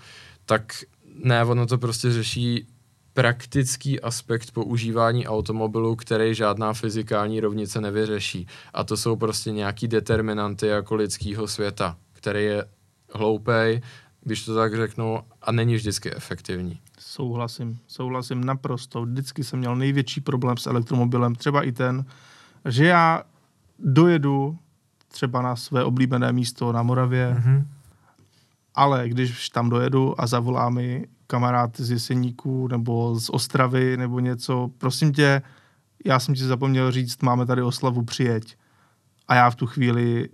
tak 0.47 0.73
ne, 1.23 1.43
ono 1.43 1.65
to 1.65 1.77
prostě 1.77 2.11
řeší 2.11 2.67
praktický 3.13 4.01
aspekt 4.01 4.51
používání 4.51 5.27
automobilu, 5.27 5.95
který 5.95 6.35
žádná 6.35 6.73
fyzikální 6.73 7.39
rovnice 7.39 7.81
nevyřeší. 7.81 8.47
A 8.73 8.83
to 8.83 8.97
jsou 8.97 9.15
prostě 9.15 9.51
nějaký 9.51 9.87
determinanty 9.87 10.67
jako 10.67 10.95
lidského 10.95 11.47
světa, 11.47 11.97
který 12.13 12.43
je 12.43 12.65
hloupej, 13.13 13.81
když 14.21 14.45
to 14.45 14.55
tak 14.55 14.75
řeknu, 14.75 15.19
a 15.41 15.51
není 15.51 15.75
vždycky 15.75 16.15
efektivní. 16.15 16.79
Souhlasím, 16.99 17.79
souhlasím 17.87 18.43
naprosto. 18.43 19.05
Vždycky 19.05 19.43
jsem 19.43 19.59
měl 19.59 19.75
největší 19.75 20.21
problém 20.21 20.57
s 20.57 20.67
elektromobilem, 20.67 21.35
třeba 21.35 21.63
i 21.63 21.71
ten, 21.71 22.05
že 22.65 22.85
já 22.85 23.23
dojedu 23.79 24.57
třeba 25.07 25.41
na 25.41 25.55
své 25.55 25.83
oblíbené 25.83 26.33
místo 26.33 26.71
na 26.71 26.83
Moravě, 26.83 27.35
mm-hmm 27.39 27.65
ale 28.77 29.09
když 29.09 29.49
tam 29.49 29.69
dojedu 29.69 30.21
a 30.21 30.27
zavolá 30.27 30.69
mi 30.69 31.07
kamarád 31.27 31.77
z 31.77 31.91
Jeseníků 31.91 32.67
nebo 32.67 33.19
z 33.19 33.29
Ostravy 33.29 33.97
nebo 33.97 34.19
něco, 34.19 34.69
prosím 34.77 35.13
tě, 35.13 35.41
já 36.05 36.19
jsem 36.19 36.35
ti 36.35 36.43
zapomněl 36.43 36.91
říct, 36.91 37.21
máme 37.23 37.45
tady 37.45 37.61
oslavu, 37.61 38.03
přijeď. 38.03 38.55
A 39.27 39.35
já 39.35 39.49
v 39.49 39.55
tu 39.55 39.67
chvíli 39.67 40.29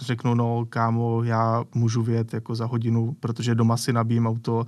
řeknu, 0.00 0.34
no 0.34 0.66
kámo, 0.68 1.22
já 1.22 1.64
můžu 1.74 2.02
vět 2.02 2.34
jako 2.34 2.54
za 2.54 2.66
hodinu, 2.66 3.16
protože 3.20 3.54
doma 3.54 3.76
si 3.76 3.92
nabím 3.92 4.26
auto 4.26 4.64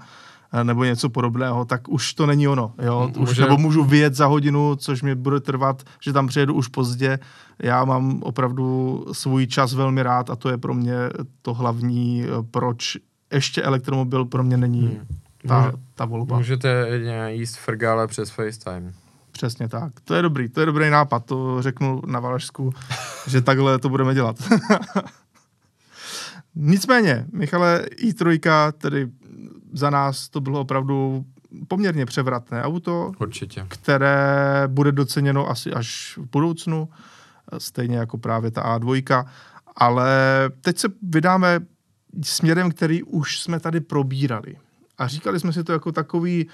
eh, 0.53 0.65
nebo 0.65 0.85
něco 0.85 1.09
podobného, 1.09 1.65
tak 1.65 1.89
už 1.89 2.15
to 2.15 2.27
není 2.27 2.49
ono, 2.49 2.73
jo, 2.83 3.11
Může... 3.17 3.33
už, 3.33 3.39
nebo 3.39 3.59
můžu 3.59 3.85
vyjet 3.85 4.15
za 4.15 4.27
hodinu, 4.27 4.77
což 4.77 5.03
mi 5.03 5.15
bude 5.15 5.41
trvat, 5.41 5.83
že 6.01 6.13
tam 6.13 6.27
přijedu 6.27 6.55
už 6.55 6.69
pozdě, 6.69 7.19
já 7.63 7.85
mám 7.85 8.23
opravdu 8.23 9.05
svůj 9.13 9.47
čas 9.47 9.75
velmi 9.75 10.03
rád 10.03 10.31
a 10.31 10.37
to 10.37 10.49
je 10.49 10.59
pro 10.59 10.75
mě 10.75 10.95
to 11.43 11.55
hlavní, 11.55 12.25
eh, 12.25 12.43
proč 12.51 12.97
ještě 13.33 13.63
elektromobil 13.63 14.25
pro 14.25 14.45
mě 14.45 14.57
není 14.57 14.87
hmm. 14.87 15.07
ta, 15.49 15.61
Může, 15.61 15.77
ta 15.95 16.05
volba. 16.05 16.37
Můžete 16.37 16.89
jíst 17.29 17.57
frgále 17.57 18.07
přes 18.07 18.31
FaceTime. 18.31 18.93
Přesně 19.33 19.69
tak. 19.69 20.01
To 20.05 20.15
je 20.15 20.23
dobrý, 20.23 20.49
to 20.49 20.61
je 20.61 20.67
dobrý 20.67 20.91
nápad, 20.91 21.25
to 21.25 21.63
řeknu 21.63 22.03
na 22.07 22.21
Valašsku, 22.21 22.73
že 23.27 23.41
takhle 23.41 23.79
to 23.79 23.89
budeme 23.89 24.15
dělat. 24.15 24.37
Nicméně, 26.55 27.27
Michale, 27.33 27.87
i3, 28.03 28.73
tedy 28.73 29.09
za 29.73 29.91
nás 29.91 30.29
to 30.29 30.41
bylo 30.41 30.61
opravdu 30.61 31.25
poměrně 31.69 32.07
převratné 32.07 32.63
auto. 32.63 33.13
Určitě. 33.21 33.67
Které 33.69 34.63
bude 34.67 34.93
doceněno 34.93 35.51
asi 35.51 35.73
až 35.73 36.19
v 36.21 36.31
budoucnu, 36.33 36.89
stejně 37.59 37.97
jako 37.97 38.19
právě 38.19 38.51
ta 38.51 38.79
A2. 38.79 39.25
Ale 39.77 40.11
teď 40.61 40.79
se 40.79 40.89
vydáme 41.03 41.61
směrem, 42.23 42.71
který 42.71 43.03
už 43.03 43.41
jsme 43.41 43.61
tady 43.61 43.81
probírali. 43.81 44.57
A 44.99 45.09
říkali 45.09 45.41
jsme 45.41 45.53
si 45.53 45.65
to 45.65 45.73
jako 45.73 45.93
takový 45.93 46.49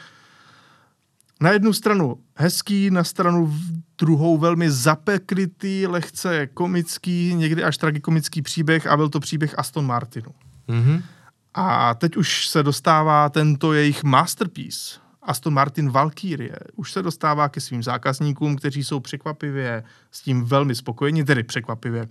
na 1.40 1.50
jednu 1.50 1.72
stranu 1.72 2.18
hezký, 2.36 2.90
na 2.90 3.04
stranu 3.04 3.54
druhou 3.98 4.38
velmi 4.38 4.70
zapeklitý, 4.70 5.86
lehce 5.86 6.46
komický, 6.46 7.34
někdy 7.34 7.64
až 7.64 7.78
tragikomický 7.78 8.42
příběh 8.42 8.86
a 8.86 8.96
byl 8.96 9.08
to 9.08 9.20
příběh 9.20 9.58
Aston 9.58 9.86
Martinu. 9.86 10.30
Mm-hmm. 10.68 11.02
A 11.54 11.94
teď 11.94 12.16
už 12.16 12.48
se 12.48 12.62
dostává 12.62 13.28
tento 13.28 13.72
jejich 13.72 14.04
masterpiece, 14.04 15.00
Aston 15.22 15.54
Martin 15.54 15.90
Valkyrie, 15.90 16.56
už 16.76 16.92
se 16.92 17.02
dostává 17.02 17.48
ke 17.48 17.60
svým 17.60 17.82
zákazníkům, 17.82 18.56
kteří 18.56 18.84
jsou 18.84 19.00
překvapivě 19.00 19.84
s 20.10 20.20
tím 20.22 20.44
velmi 20.44 20.74
spokojeni, 20.74 21.24
tedy 21.24 21.42
překvapivě. 21.42 22.02
Uh, 22.02 22.08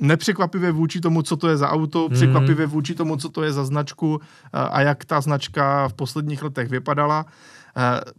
nepřekvapivě 0.00 0.72
vůči 0.72 1.00
tomu, 1.00 1.22
co 1.22 1.36
to 1.36 1.48
je 1.48 1.56
za 1.56 1.70
auto, 1.70 2.08
mm. 2.08 2.14
překvapivě 2.14 2.66
vůči 2.66 2.94
tomu, 2.94 3.16
co 3.16 3.28
to 3.28 3.42
je 3.42 3.52
za 3.52 3.64
značku 3.64 4.14
uh, 4.14 4.20
a 4.52 4.80
jak 4.80 5.04
ta 5.04 5.20
značka 5.20 5.88
v 5.88 5.94
posledních 5.94 6.42
letech 6.42 6.68
vypadala. 6.68 7.26
Uh, 7.76 8.12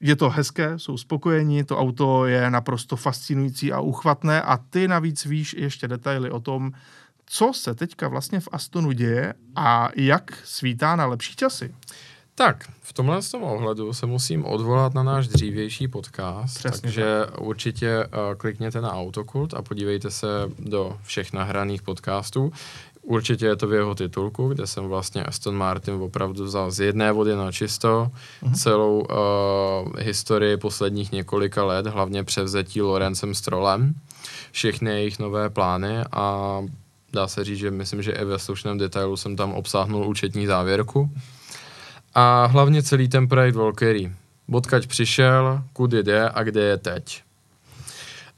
je 0.00 0.16
to 0.16 0.30
hezké, 0.30 0.78
jsou 0.78 0.96
spokojení, 0.96 1.64
to 1.64 1.78
auto 1.78 2.26
je 2.26 2.50
naprosto 2.50 2.96
fascinující 2.96 3.72
a 3.72 3.80
uchvatné 3.80 4.42
a 4.42 4.56
ty 4.56 4.88
navíc 4.88 5.24
víš 5.24 5.54
ještě 5.58 5.88
detaily 5.88 6.30
o 6.30 6.40
tom, 6.40 6.72
co 7.26 7.52
se 7.54 7.74
teďka 7.74 8.08
vlastně 8.08 8.40
v 8.40 8.48
Astonu 8.52 8.92
děje 8.92 9.34
a 9.56 9.88
jak 9.96 10.38
svítá 10.44 10.96
na 10.96 11.06
lepší 11.06 11.36
časy. 11.36 11.74
Tak, 12.38 12.64
v 12.82 12.92
tomhle 12.92 13.22
tom 13.22 13.42
ohledu 13.42 13.92
se 13.92 14.06
musím 14.06 14.44
odvolat 14.44 14.94
na 14.94 15.02
náš 15.02 15.28
dřívější 15.28 15.88
podcast, 15.88 16.58
Přesně 16.58 16.80
takže 16.80 17.22
tak. 17.24 17.40
určitě 17.40 18.06
uh, 18.06 18.34
klikněte 18.36 18.80
na 18.80 18.92
Autokult 18.92 19.54
a 19.54 19.62
podívejte 19.62 20.10
se 20.10 20.26
do 20.58 20.96
všech 21.02 21.32
nahraných 21.32 21.82
podcastů. 21.82 22.52
Určitě 23.02 23.46
je 23.46 23.56
to 23.56 23.66
v 23.66 23.72
jeho 23.72 23.94
titulku, 23.94 24.48
kde 24.48 24.66
jsem 24.66 24.84
vlastně 24.84 25.24
Aston 25.24 25.56
Martin 25.56 25.94
opravdu 25.94 26.44
vzal 26.44 26.70
z 26.70 26.80
jedné 26.80 27.12
vody 27.12 27.36
na 27.36 27.52
čisto 27.52 28.10
uh-huh. 28.42 28.54
celou 28.54 28.98
uh, 29.00 29.06
historii 29.98 30.56
posledních 30.56 31.12
několika 31.12 31.64
let, 31.64 31.86
hlavně 31.86 32.24
převzetí 32.24 32.82
Lorencem 32.82 33.34
Strollem, 33.34 33.94
všechny 34.52 34.90
jejich 34.90 35.18
nové 35.18 35.50
plány 35.50 35.98
a 36.12 36.58
dá 37.12 37.28
se 37.28 37.44
říct, 37.44 37.58
že 37.58 37.70
myslím, 37.70 38.02
že 38.02 38.12
i 38.12 38.24
ve 38.24 38.38
slušném 38.38 38.78
detailu 38.78 39.16
jsem 39.16 39.36
tam 39.36 39.52
obsáhnul 39.52 40.08
účetní 40.08 40.46
závěrku. 40.46 41.10
A 42.14 42.46
hlavně 42.46 42.82
celý 42.82 43.08
ten 43.08 43.28
projekt 43.28 43.54
Valkyrie. 43.54 44.12
Odkaď 44.52 44.86
přišel, 44.86 45.62
kudy 45.72 46.02
jde 46.02 46.30
a 46.30 46.42
kde 46.42 46.60
je 46.60 46.76
teď. 46.76 47.22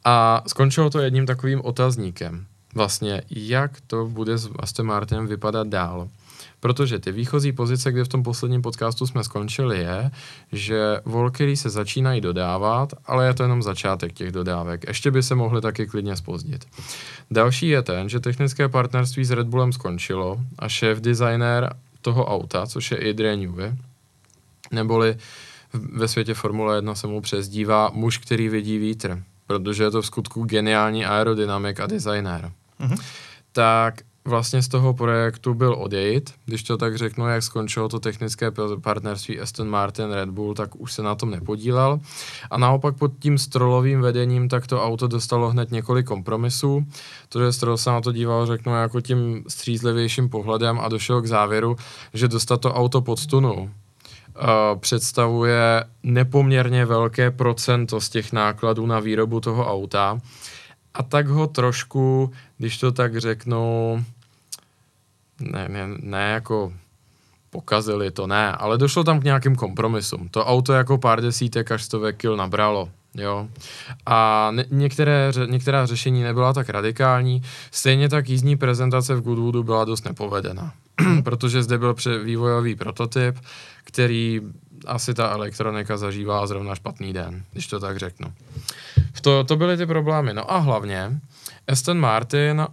A 0.04 0.42
skončilo 0.46 0.90
to 0.90 0.98
jedním 0.98 1.26
takovým 1.26 1.60
otazníkem. 1.64 2.46
Vlastně, 2.74 3.22
jak 3.30 3.80
to 3.86 4.06
bude 4.06 4.38
s 4.38 4.50
Aston 4.58 4.86
Martinem 4.86 5.26
vypadat 5.26 5.66
dál. 5.68 6.08
Protože 6.60 6.98
ty 6.98 7.12
výchozí 7.12 7.52
pozice, 7.52 7.92
kde 7.92 8.04
v 8.04 8.08
tom 8.08 8.22
posledním 8.22 8.62
podcastu 8.62 9.06
jsme 9.06 9.24
skončili, 9.24 9.78
je, 9.78 10.10
že 10.52 11.00
Valkyrie 11.04 11.56
se 11.56 11.70
začínají 11.70 12.20
dodávat, 12.20 12.92
ale 13.06 13.26
je 13.26 13.34
to 13.34 13.42
jenom 13.42 13.62
začátek 13.62 14.12
těch 14.12 14.32
dodávek. 14.32 14.84
Ještě 14.88 15.10
by 15.10 15.22
se 15.22 15.34
mohly 15.34 15.60
taky 15.60 15.86
klidně 15.86 16.16
spozdit. 16.16 16.64
Další 17.30 17.68
je 17.68 17.82
ten, 17.82 18.08
že 18.08 18.20
technické 18.20 18.68
partnerství 18.68 19.24
s 19.24 19.30
Red 19.30 19.46
Bullem 19.46 19.72
skončilo 19.72 20.40
a 20.58 20.68
šéf 20.68 21.00
designer 21.00 21.76
toho 22.00 22.26
auta, 22.26 22.66
což 22.66 22.90
je 22.90 23.10
Adrian 23.10 23.40
Newey, 23.40 23.74
neboli 24.70 25.16
ve 25.72 26.08
světě 26.08 26.34
Formule 26.34 26.76
1 26.76 26.94
se 26.94 27.06
mu 27.06 27.20
přezdívá 27.20 27.90
muž, 27.92 28.18
který 28.18 28.48
vidí 28.48 28.78
vítr, 28.78 29.22
protože 29.46 29.84
je 29.84 29.90
to 29.90 30.02
v 30.02 30.06
skutku 30.06 30.44
geniální 30.44 31.06
aerodynamik 31.06 31.80
a 31.80 31.86
designér. 31.86 32.52
Mm-hmm. 32.80 33.02
Tak 33.52 33.94
vlastně 34.30 34.62
z 34.62 34.68
toho 34.68 34.94
projektu 34.94 35.54
byl 35.54 35.74
odejít, 35.78 36.30
když 36.46 36.62
to 36.62 36.76
tak 36.76 36.98
řeknu, 36.98 37.28
jak 37.28 37.42
skončilo 37.42 37.88
to 37.88 38.00
technické 38.00 38.50
partnerství 38.82 39.40
Aston 39.40 39.68
Martin 39.68 40.10
Red 40.12 40.30
Bull, 40.30 40.54
tak 40.54 40.80
už 40.80 40.92
se 40.92 41.02
na 41.02 41.14
tom 41.14 41.30
nepodílel. 41.30 42.00
A 42.50 42.58
naopak 42.58 42.96
pod 42.96 43.12
tím 43.18 43.38
strolovým 43.38 44.00
vedením 44.00 44.48
tak 44.48 44.66
to 44.66 44.84
auto 44.84 45.08
dostalo 45.08 45.50
hned 45.50 45.70
několik 45.70 46.06
kompromisů. 46.06 46.86
To, 47.28 47.40
že 47.40 47.52
Stroll 47.52 47.76
se 47.76 47.90
na 47.90 48.00
to 48.00 48.12
díval, 48.12 48.46
řeknu, 48.46 48.74
jako 48.74 49.00
tím 49.00 49.44
střízlivějším 49.48 50.28
pohledem 50.28 50.80
a 50.80 50.88
došel 50.88 51.22
k 51.22 51.26
závěru, 51.26 51.76
že 52.14 52.28
dostat 52.28 52.60
to 52.60 52.74
auto 52.74 53.00
pod 53.00 53.18
stunu 53.18 53.54
uh, 53.54 53.70
představuje 54.80 55.84
nepoměrně 56.02 56.84
velké 56.84 57.30
procento 57.30 58.00
z 58.00 58.08
těch 58.08 58.32
nákladů 58.32 58.86
na 58.86 59.00
výrobu 59.00 59.40
toho 59.40 59.70
auta 59.72 60.18
a 60.94 61.02
tak 61.02 61.28
ho 61.28 61.46
trošku, 61.46 62.30
když 62.58 62.78
to 62.78 62.92
tak 62.92 63.16
řeknu, 63.16 64.04
ne, 65.40 65.68
ne, 65.68 65.88
ne 66.00 66.30
jako 66.30 66.72
pokazili 67.50 68.10
to, 68.10 68.26
ne, 68.26 68.52
ale 68.52 68.78
došlo 68.78 69.04
tam 69.04 69.20
k 69.20 69.24
nějakým 69.24 69.56
kompromisům. 69.56 70.28
To 70.28 70.44
auto 70.44 70.72
jako 70.72 70.98
pár 70.98 71.20
desítek 71.20 71.72
až 71.72 71.82
stovek 71.82 72.16
kil 72.16 72.36
nabralo, 72.36 72.88
jo. 73.14 73.48
A 74.06 74.50
ne, 74.50 74.64
některé, 74.70 75.32
některá 75.46 75.86
řešení 75.86 76.22
nebyla 76.22 76.52
tak 76.52 76.68
radikální, 76.68 77.42
stejně 77.70 78.08
tak 78.08 78.28
jízdní 78.28 78.56
prezentace 78.56 79.14
v 79.14 79.22
Goodwoodu 79.22 79.62
byla 79.62 79.84
dost 79.84 80.04
nepovedena, 80.04 80.72
protože 81.24 81.62
zde 81.62 81.78
byl 81.78 81.94
vývojový 82.24 82.74
prototyp, 82.74 83.36
který 83.84 84.40
asi 84.86 85.14
ta 85.14 85.30
elektronika 85.30 85.96
zažívá 85.96 86.46
zrovna 86.46 86.74
špatný 86.74 87.12
den, 87.12 87.44
když 87.52 87.66
to 87.66 87.80
tak 87.80 87.96
řeknu. 87.96 88.32
To, 89.20 89.44
to 89.44 89.56
byly 89.56 89.76
ty 89.76 89.86
problémy. 89.86 90.34
No 90.34 90.52
a 90.52 90.58
hlavně 90.58 91.20
Aston 91.68 91.98
Martin 91.98 92.60
uh, 92.60 92.66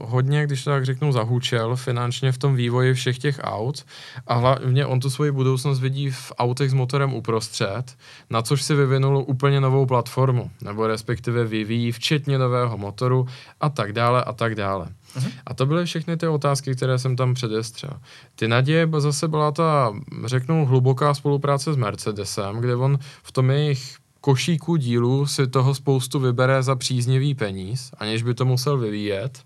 hodně, 0.00 0.46
když 0.46 0.64
to 0.64 0.70
tak 0.70 0.84
řeknu, 0.84 1.12
zahučel 1.12 1.76
finančně 1.76 2.32
v 2.32 2.38
tom 2.38 2.56
vývoji 2.56 2.94
všech 2.94 3.18
těch 3.18 3.40
aut 3.42 3.84
a 4.26 4.34
hlavně 4.34 4.86
on 4.86 5.00
tu 5.00 5.10
svoji 5.10 5.30
budoucnost 5.30 5.80
vidí 5.80 6.10
v 6.10 6.32
autech 6.38 6.70
s 6.70 6.74
motorem 6.74 7.14
uprostřed, 7.14 7.96
na 8.30 8.42
což 8.42 8.62
si 8.62 8.74
vyvinul 8.74 9.24
úplně 9.26 9.60
novou 9.60 9.86
platformu, 9.86 10.50
nebo 10.62 10.86
respektive 10.86 11.44
vyvíjí 11.44 11.92
včetně 11.92 12.38
nového 12.38 12.78
motoru 12.78 13.26
a 13.60 13.68
tak 13.68 13.92
dále 13.92 14.24
a 14.24 14.32
tak 14.32 14.54
dále. 14.54 14.86
Uh-huh. 15.16 15.30
A 15.46 15.54
to 15.54 15.66
byly 15.66 15.84
všechny 15.84 16.16
ty 16.16 16.28
otázky, 16.28 16.74
které 16.74 16.98
jsem 16.98 17.16
tam 17.16 17.34
předestřel. 17.34 17.92
Ty 18.34 18.48
naděje 18.48 18.88
zase 18.98 19.28
byla 19.28 19.52
ta, 19.52 19.92
řeknu, 20.24 20.66
hluboká 20.66 21.14
spolupráce 21.14 21.74
s 21.74 21.76
Mercedesem, 21.76 22.56
kde 22.56 22.76
on 22.76 22.98
v 23.22 23.32
tom 23.32 23.50
jejich 23.50 23.96
košíku 24.28 24.76
dílu 24.76 25.26
si 25.26 25.46
toho 25.46 25.74
spoustu 25.74 26.18
vybere 26.18 26.62
za 26.62 26.76
příznivý 26.76 27.34
peníz, 27.34 27.90
aniž 27.98 28.22
by 28.22 28.34
to 28.34 28.44
musel 28.44 28.78
vyvíjet. 28.78 29.42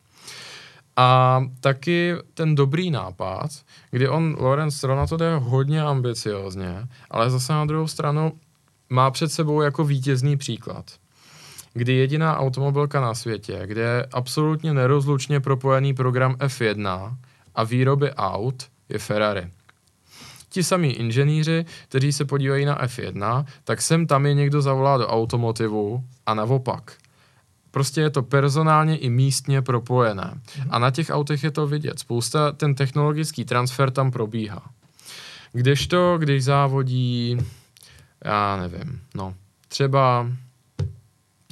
A 0.96 1.40
taky 1.60 2.14
ten 2.34 2.54
dobrý 2.54 2.90
nápad, 2.90 3.50
kdy 3.90 4.08
on, 4.08 4.36
Lorenz 4.38 4.82
na 4.82 5.06
to 5.06 5.16
jde 5.16 5.36
hodně 5.36 5.82
ambiciozně, 5.82 6.88
ale 7.10 7.30
zase 7.30 7.52
na 7.52 7.64
druhou 7.64 7.86
stranu 7.86 8.32
má 8.90 9.10
před 9.10 9.32
sebou 9.32 9.62
jako 9.62 9.84
vítězný 9.84 10.36
příklad. 10.36 10.84
Kdy 11.72 11.92
jediná 11.92 12.38
automobilka 12.38 13.00
na 13.00 13.14
světě, 13.14 13.62
kde 13.64 13.82
je 13.82 14.06
absolutně 14.12 14.74
nerozlučně 14.74 15.40
propojený 15.40 15.94
program 15.94 16.34
F1 16.34 17.16
a 17.54 17.64
výroby 17.64 18.12
aut, 18.12 18.66
je 18.88 18.98
Ferrari 18.98 19.50
ti 20.52 20.62
samí 20.62 20.92
inženýři, 20.92 21.64
kteří 21.88 22.12
se 22.12 22.24
podívají 22.24 22.64
na 22.64 22.86
F1, 22.86 23.44
tak 23.64 23.82
sem 23.82 24.06
tam 24.06 24.26
je 24.26 24.34
někdo 24.34 24.62
zavolá 24.62 24.98
do 24.98 25.08
automotivu 25.08 26.04
a 26.26 26.34
naopak. 26.34 26.92
Prostě 27.70 28.00
je 28.00 28.10
to 28.10 28.22
personálně 28.22 28.96
i 28.96 29.10
místně 29.10 29.62
propojené. 29.62 30.40
A 30.70 30.78
na 30.78 30.90
těch 30.90 31.10
autech 31.10 31.44
je 31.44 31.50
to 31.50 31.66
vidět. 31.66 31.98
Spousta, 31.98 32.52
ten 32.52 32.74
technologický 32.74 33.44
transfer 33.44 33.90
tam 33.90 34.10
probíhá. 34.10 34.70
Kdežto, 35.52 36.18
když 36.18 36.44
závodí, 36.44 37.38
já 38.24 38.56
nevím, 38.56 39.00
no, 39.14 39.34
třeba 39.68 40.26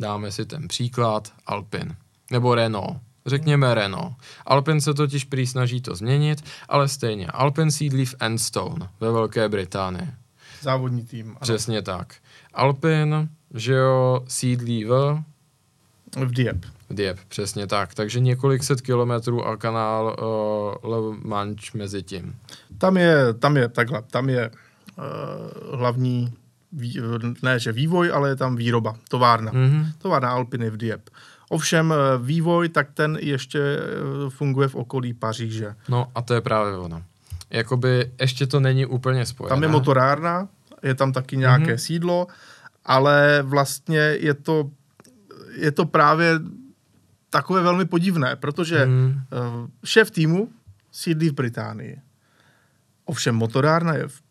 dáme 0.00 0.32
si 0.32 0.46
ten 0.46 0.68
příklad 0.68 1.32
Alpin 1.46 1.96
nebo 2.30 2.54
Renault 2.54 2.96
Řekněme 3.26 3.74
Renault. 3.74 4.14
Alpin 4.46 4.80
se 4.80 4.94
totiž 4.94 5.24
prý 5.24 5.46
snaží 5.46 5.80
to 5.80 5.94
změnit, 5.94 6.44
ale 6.68 6.88
stejně. 6.88 7.26
Alpin 7.26 7.70
sídlí 7.70 8.06
v 8.06 8.14
Enstone 8.20 8.88
ve 9.00 9.12
Velké 9.12 9.48
Británii. 9.48 10.08
Závodní 10.60 11.04
tým. 11.04 11.28
Ano. 11.28 11.38
Přesně 11.40 11.82
tak. 11.82 12.14
Alpin, 12.54 13.28
že 13.54 13.74
jo, 13.74 14.20
sídlí 14.28 14.84
v... 14.84 15.22
V 16.16 16.30
Dieppe. 16.30 16.68
V 16.90 16.94
Dieppe, 16.94 17.22
přesně 17.28 17.66
tak. 17.66 17.94
Takže 17.94 18.20
několik 18.20 18.62
set 18.62 18.80
kilometrů 18.80 19.46
a 19.46 19.56
kanál 19.56 20.16
uh, 20.82 20.90
Le 20.90 21.18
Manche 21.24 21.78
mezi 21.78 22.02
tím. 22.02 22.36
Tam 22.78 22.96
je, 22.96 23.34
tam 23.34 23.56
je 23.56 23.68
takhle, 23.68 24.02
tam 24.02 24.28
je 24.28 24.50
uh, 24.50 25.78
hlavní, 25.78 26.32
vý, 26.72 27.00
ne 27.42 27.58
že 27.58 27.72
vývoj, 27.72 28.12
ale 28.12 28.28
je 28.28 28.36
tam 28.36 28.56
výroba, 28.56 28.96
továrna. 29.08 29.52
Mm-hmm. 29.52 29.86
Továrna 29.98 30.30
Alpiny 30.30 30.70
v 30.70 30.76
Dieppe. 30.76 31.10
Ovšem 31.50 31.92
eh, 31.92 31.96
vývoj, 32.18 32.68
tak 32.68 32.94
ten 32.94 33.18
ještě 33.20 33.58
eh, 33.58 34.30
funguje 34.30 34.68
v 34.68 34.74
okolí 34.74 35.14
Paříže. 35.14 35.74
No 35.88 36.06
a 36.14 36.22
to 36.22 36.34
je 36.34 36.40
právě 36.40 36.76
ono. 36.76 37.02
Jakoby 37.50 38.10
ještě 38.20 38.46
to 38.46 38.60
není 38.60 38.86
úplně 38.86 39.26
spojené. 39.26 39.54
Tam 39.54 39.62
je 39.62 39.68
motorárna, 39.68 40.48
je 40.82 40.94
tam 40.94 41.12
taky 41.12 41.36
nějaké 41.36 41.74
mm-hmm. 41.74 41.84
sídlo, 41.84 42.26
ale 42.84 43.42
vlastně 43.42 43.98
je 43.98 44.34
to, 44.34 44.70
je 45.56 45.70
to 45.70 45.86
právě 45.86 46.40
takové 47.30 47.62
velmi 47.62 47.84
podivné, 47.84 48.36
protože 48.36 48.86
mm. 48.86 49.20
šéf 49.84 50.10
týmu 50.10 50.48
sídlí 50.92 51.28
v 51.28 51.32
Británii. 51.32 52.00
Ovšem 53.04 53.34
motorárna 53.34 53.94
je 53.94 54.08
v 54.08 54.22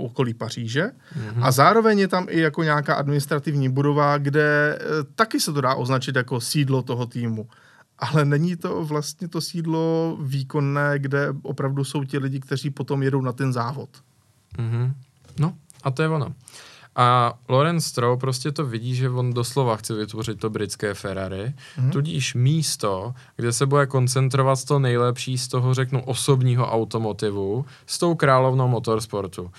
okolí 0.00 0.34
Paříže 0.34 0.84
mm-hmm. 0.84 1.42
a 1.44 1.50
zároveň 1.50 1.98
je 1.98 2.08
tam 2.08 2.26
i 2.28 2.40
jako 2.40 2.62
nějaká 2.62 2.94
administrativní 2.94 3.68
budova, 3.68 4.18
kde 4.18 4.78
e, 4.80 5.04
taky 5.14 5.40
se 5.40 5.52
to 5.52 5.60
dá 5.60 5.74
označit 5.74 6.16
jako 6.16 6.40
sídlo 6.40 6.82
toho 6.82 7.06
týmu. 7.06 7.48
Ale 7.98 8.24
není 8.24 8.56
to 8.56 8.84
vlastně 8.84 9.28
to 9.28 9.40
sídlo 9.40 10.16
výkonné, 10.20 10.98
kde 10.98 11.34
opravdu 11.42 11.84
jsou 11.84 12.04
ti 12.04 12.18
lidi, 12.18 12.40
kteří 12.40 12.70
potom 12.70 13.02
jedou 13.02 13.20
na 13.20 13.32
ten 13.32 13.52
závod. 13.52 13.88
Mm-hmm. 14.58 14.92
No, 15.38 15.54
a 15.82 15.90
to 15.90 16.02
je 16.02 16.08
ono. 16.08 16.34
A 17.00 17.34
Lorenz 17.48 17.86
Stroh 17.86 18.20
prostě 18.20 18.52
to 18.52 18.66
vidí, 18.66 18.94
že 18.94 19.10
on 19.10 19.32
doslova 19.32 19.76
chce 19.76 19.94
vytvořit 19.94 20.40
to 20.40 20.50
britské 20.50 20.94
Ferrari, 20.94 21.54
mm-hmm. 21.78 21.90
tudíž 21.90 22.34
místo, 22.34 23.14
kde 23.36 23.52
se 23.52 23.66
bude 23.66 23.86
koncentrovat 23.86 24.64
to 24.64 24.78
nejlepší 24.78 25.38
z 25.38 25.48
toho, 25.48 25.74
řeknu, 25.74 26.04
osobního 26.04 26.72
automotivu, 26.72 27.66
s 27.86 27.98
tou 27.98 28.14
královnou 28.14 28.68
motorsportu. 28.68 29.50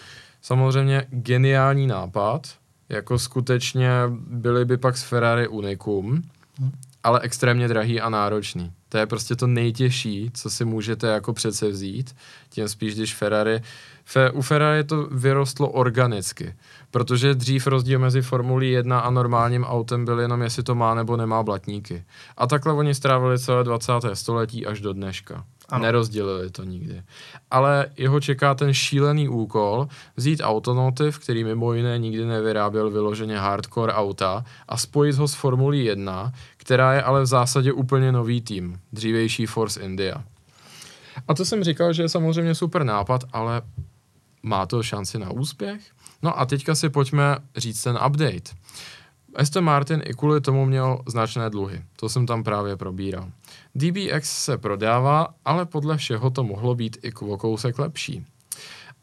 Samozřejmě 0.41 1.05
geniální 1.09 1.87
nápad, 1.87 2.47
jako 2.89 3.19
skutečně 3.19 3.91
byly 4.27 4.65
by 4.65 4.77
pak 4.77 4.97
z 4.97 5.03
Ferrari 5.03 5.47
unikum, 5.47 6.23
mm. 6.59 6.71
ale 7.03 7.19
extrémně 7.19 7.67
drahý 7.67 8.01
a 8.01 8.09
náročný. 8.09 8.73
To 8.89 8.97
je 8.97 9.05
prostě 9.05 9.35
to 9.35 9.47
nejtěžší, 9.47 10.31
co 10.33 10.49
si 10.49 10.65
můžete 10.65 11.07
jako 11.07 11.33
přece 11.33 11.67
vzít, 11.67 12.15
tím 12.49 12.67
spíš, 12.67 12.95
když 12.95 13.15
Ferrari, 13.15 13.61
fe, 14.05 14.31
u 14.31 14.41
Ferrari 14.41 14.83
to 14.83 15.07
vyrostlo 15.11 15.69
organicky, 15.69 16.55
protože 16.91 17.35
dřív 17.35 17.67
rozdíl 17.67 17.99
mezi 17.99 18.21
Formulí 18.21 18.71
1 18.71 18.99
a 18.99 19.09
normálním 19.09 19.63
autem 19.63 20.05
byl 20.05 20.19
jenom, 20.19 20.41
jestli 20.41 20.63
to 20.63 20.75
má 20.75 20.95
nebo 20.95 21.17
nemá 21.17 21.43
blatníky. 21.43 22.03
A 22.37 22.47
takhle 22.47 22.73
oni 22.73 22.95
strávili 22.95 23.39
celé 23.39 23.63
20. 23.63 23.93
století 24.13 24.65
až 24.65 24.81
do 24.81 24.93
dneška. 24.93 25.45
Ano. 25.69 25.83
Nerozdělili 25.83 26.49
to 26.49 26.63
nikdy. 26.63 27.03
Ale 27.51 27.87
jeho 27.97 28.19
čeká 28.19 28.55
ten 28.55 28.73
šílený 28.73 29.29
úkol 29.29 29.87
vzít 30.17 30.41
automotiv, 30.43 31.19
který 31.19 31.43
mimo 31.43 31.73
jiné 31.73 31.97
nikdy 31.97 32.25
nevyráběl 32.25 32.89
vyloženě 32.89 33.39
hardcore 33.39 33.93
auta 33.93 34.43
a 34.67 34.77
spojit 34.77 35.15
ho 35.15 35.27
s 35.27 35.33
Formulí 35.33 35.85
1, 35.85 36.33
která 36.57 36.93
je 36.93 37.03
ale 37.03 37.21
v 37.21 37.25
zásadě 37.25 37.73
úplně 37.73 38.11
nový 38.11 38.41
tým, 38.41 38.79
dřívejší 38.93 39.45
Force 39.45 39.81
India. 39.81 40.23
A 41.27 41.33
to 41.33 41.45
jsem 41.45 41.63
říkal, 41.63 41.93
že 41.93 42.03
je 42.03 42.09
samozřejmě 42.09 42.55
super 42.55 42.83
nápad, 42.83 43.23
ale 43.33 43.61
má 44.43 44.65
to 44.65 44.83
šanci 44.83 45.19
na 45.19 45.31
úspěch? 45.31 45.81
No 46.21 46.39
a 46.39 46.45
teďka 46.45 46.75
si 46.75 46.89
pojďme 46.89 47.37
říct 47.57 47.83
ten 47.83 47.99
update. 48.07 48.51
Aston 49.35 49.63
Martin 49.63 50.01
i 50.05 50.13
kvůli 50.13 50.41
tomu 50.41 50.65
měl 50.65 51.01
značné 51.07 51.49
dluhy. 51.49 51.81
To 51.95 52.09
jsem 52.09 52.25
tam 52.25 52.43
právě 52.43 52.77
probíral. 52.77 53.31
DBX 53.79 54.43
se 54.43 54.57
prodává, 54.57 55.27
ale 55.45 55.65
podle 55.65 55.97
všeho 55.97 56.29
to 56.29 56.43
mohlo 56.43 56.75
být 56.75 56.97
i 57.03 57.13
o 57.13 57.37
kousek 57.37 57.79
lepší. 57.79 58.25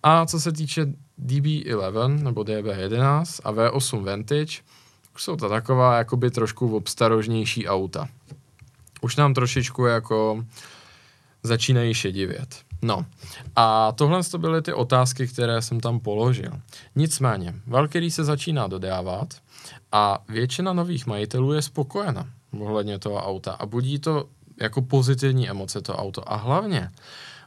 A 0.02 0.26
co 0.26 0.40
se 0.40 0.52
týče 0.52 0.86
DB11 1.26 2.22
nebo 2.22 2.42
DB11 2.42 3.40
a 3.44 3.52
V8 3.52 4.04
Vantage, 4.04 4.62
už 5.14 5.22
jsou 5.22 5.36
to 5.36 5.48
taková 5.48 5.98
jakoby 5.98 6.30
trošku 6.30 6.76
obstarožnější 6.76 7.68
auta. 7.68 8.08
Už 9.00 9.16
nám 9.16 9.34
trošičku 9.34 9.84
jako 9.84 10.44
začínají 11.42 11.94
šedivět. 11.94 12.56
No 12.82 13.06
a 13.56 13.92
tohle 13.92 14.24
to 14.24 14.38
byly 14.38 14.62
ty 14.62 14.72
otázky, 14.72 15.26
které 15.26 15.62
jsem 15.62 15.80
tam 15.80 16.00
položil. 16.00 16.52
Nicméně, 16.96 17.54
Valkyrie 17.66 18.10
se 18.10 18.24
začíná 18.24 18.66
dodávat 18.66 19.34
a 19.92 20.18
většina 20.28 20.72
nových 20.72 21.06
majitelů 21.06 21.52
je 21.52 21.62
spokojena 21.62 22.26
ohledně 22.60 22.98
toho 22.98 23.26
auta 23.26 23.52
a 23.52 23.66
budí 23.66 23.98
to 23.98 24.28
jako 24.60 24.82
pozitivní 24.82 25.50
emoce 25.50 25.80
to 25.80 25.96
auto. 25.96 26.32
A 26.32 26.36
hlavně, 26.36 26.90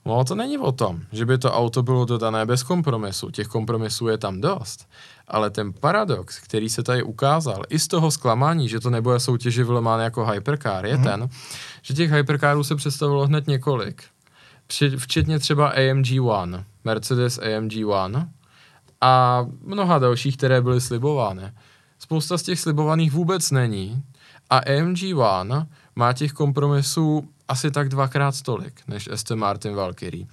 no 0.05 0.23
to 0.23 0.35
není 0.35 0.57
o 0.57 0.71
tom, 0.71 0.99
že 1.11 1.25
by 1.25 1.37
to 1.37 1.53
auto 1.53 1.83
bylo 1.83 2.05
dodané 2.05 2.45
bez 2.45 2.63
kompromisu, 2.63 3.31
těch 3.31 3.47
kompromisů 3.47 4.07
je 4.07 4.17
tam 4.17 4.41
dost, 4.41 4.87
ale 5.27 5.49
ten 5.49 5.73
paradox, 5.73 6.39
který 6.39 6.69
se 6.69 6.83
tady 6.83 7.03
ukázal, 7.03 7.63
i 7.69 7.79
z 7.79 7.87
toho 7.87 8.11
zklamání, 8.11 8.69
že 8.69 8.79
to 8.79 8.89
nebude 8.89 9.19
soutěži 9.19 9.63
vlemán 9.63 9.99
jako 9.99 10.25
hypercar, 10.25 10.85
je 10.85 10.97
mm-hmm. 10.97 11.03
ten, 11.03 11.29
že 11.81 11.93
těch 11.93 12.11
hypercarů 12.11 12.63
se 12.63 12.75
představilo 12.75 13.27
hned 13.27 13.47
několik. 13.47 14.03
Včetně 14.97 15.39
třeba 15.39 15.69
AMG 15.69 16.07
One, 16.21 16.65
Mercedes 16.83 17.39
AMG 17.39 17.73
One 17.87 18.29
a 19.01 19.45
mnoha 19.61 19.99
dalších, 19.99 20.37
které 20.37 20.61
byly 20.61 20.81
slibovány. 20.81 21.51
Spousta 21.99 22.37
z 22.37 22.43
těch 22.43 22.59
slibovaných 22.59 23.11
vůbec 23.11 23.51
není 23.51 24.03
a 24.49 24.57
AMG 24.57 24.99
One 25.15 25.67
má 25.95 26.13
těch 26.13 26.31
kompromisů 26.31 27.29
asi 27.47 27.71
tak 27.71 27.89
dvakrát 27.89 28.41
tolik, 28.41 28.81
než 28.87 29.07
Aston 29.07 29.39
Martin 29.39 29.75
Valkyrie. 29.75 30.25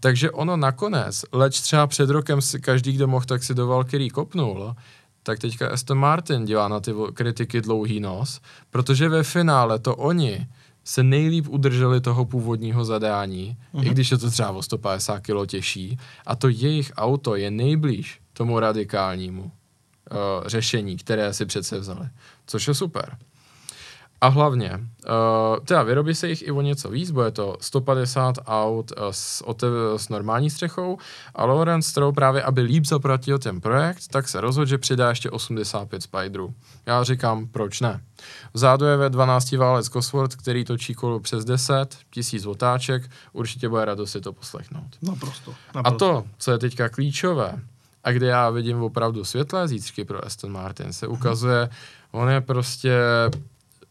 Takže 0.00 0.30
ono 0.30 0.56
nakonec, 0.56 1.24
leč 1.32 1.60
třeba 1.60 1.86
před 1.86 2.10
rokem 2.10 2.40
si 2.40 2.60
každý, 2.60 2.92
kdo 2.92 3.06
mohl, 3.06 3.24
tak 3.24 3.42
si 3.42 3.54
do 3.54 3.66
Valkyrie 3.66 4.10
kopnul, 4.10 4.74
tak 5.22 5.38
teďka 5.38 5.68
Aston 5.68 5.98
Martin 5.98 6.44
dělá 6.44 6.68
na 6.68 6.80
ty 6.80 6.92
kritiky 7.14 7.60
dlouhý 7.60 8.00
nos, 8.00 8.40
protože 8.70 9.08
ve 9.08 9.22
finále 9.22 9.78
to 9.78 9.96
oni 9.96 10.46
se 10.84 11.02
nejlíp 11.02 11.48
udrželi 11.48 12.00
toho 12.00 12.24
původního 12.24 12.84
zadání, 12.84 13.56
uh-huh. 13.74 13.82
i 13.82 13.84
mhm. 13.84 13.94
když 13.94 14.10
je 14.10 14.18
to 14.18 14.30
třeba 14.30 14.50
o 14.50 14.62
150 14.62 15.20
kg 15.20 15.46
těžší, 15.46 15.98
a 16.26 16.36
to 16.36 16.48
jejich 16.48 16.92
auto 16.96 17.36
je 17.36 17.50
nejblíž 17.50 18.20
tomu 18.32 18.60
radikálnímu 18.60 19.42
uh, 19.42 19.48
řešení, 20.46 20.96
které 20.96 21.34
si 21.34 21.46
přece 21.46 21.78
vzali, 21.78 22.08
což 22.46 22.68
je 22.68 22.74
super. 22.74 23.16
A 24.24 24.28
hlavně, 24.28 24.70
uh, 24.70 25.64
teda 25.64 25.82
vyrobí 25.82 26.14
se 26.14 26.28
jich 26.28 26.42
i 26.42 26.50
o 26.50 26.60
něco 26.60 26.90
víc, 26.90 27.10
bude 27.10 27.30
to 27.30 27.56
150 27.60 28.34
aut 28.46 28.92
uh, 28.96 29.04
s, 29.10 29.44
otev- 29.44 29.94
s 29.96 30.08
normální 30.08 30.50
střechou 30.50 30.98
a 31.34 31.44
Lawrence 31.44 31.90
Stroh 31.90 32.14
právě, 32.14 32.42
aby 32.42 32.60
líp 32.60 32.84
zaplatil 32.84 33.38
ten 33.38 33.60
projekt, 33.60 34.08
tak 34.10 34.28
se 34.28 34.40
rozhodl, 34.40 34.66
že 34.66 34.78
přidá 34.78 35.08
ještě 35.08 35.30
85 35.30 36.02
Spiderů. 36.02 36.54
Já 36.86 37.04
říkám, 37.04 37.46
proč 37.46 37.80
ne? 37.80 38.00
Vzadu 38.54 38.86
je 38.86 38.96
ve 38.96 39.10
12 39.10 39.52
válec 39.52 39.88
Cosworth, 39.88 40.36
který 40.36 40.64
točí 40.64 40.94
kolo 40.94 41.20
přes 41.20 41.44
10, 41.44 41.98
tisíc 42.10 42.46
otáček, 42.46 43.10
určitě 43.32 43.68
bude 43.68 43.84
radost 43.84 44.10
si 44.10 44.20
to 44.20 44.32
poslechnout. 44.32 44.96
Naprosto, 45.02 45.54
naprosto. 45.74 46.06
A 46.06 46.20
to, 46.20 46.24
co 46.38 46.50
je 46.50 46.58
teďka 46.58 46.88
klíčové, 46.88 47.60
a 48.04 48.12
kde 48.12 48.26
já 48.26 48.50
vidím 48.50 48.82
opravdu 48.82 49.24
světlé 49.24 49.68
zítřky 49.68 50.04
pro 50.04 50.26
Aston 50.26 50.52
Martin, 50.52 50.92
se 50.92 51.06
ukazuje, 51.06 51.68
on 52.12 52.30
je 52.30 52.40
prostě 52.40 52.92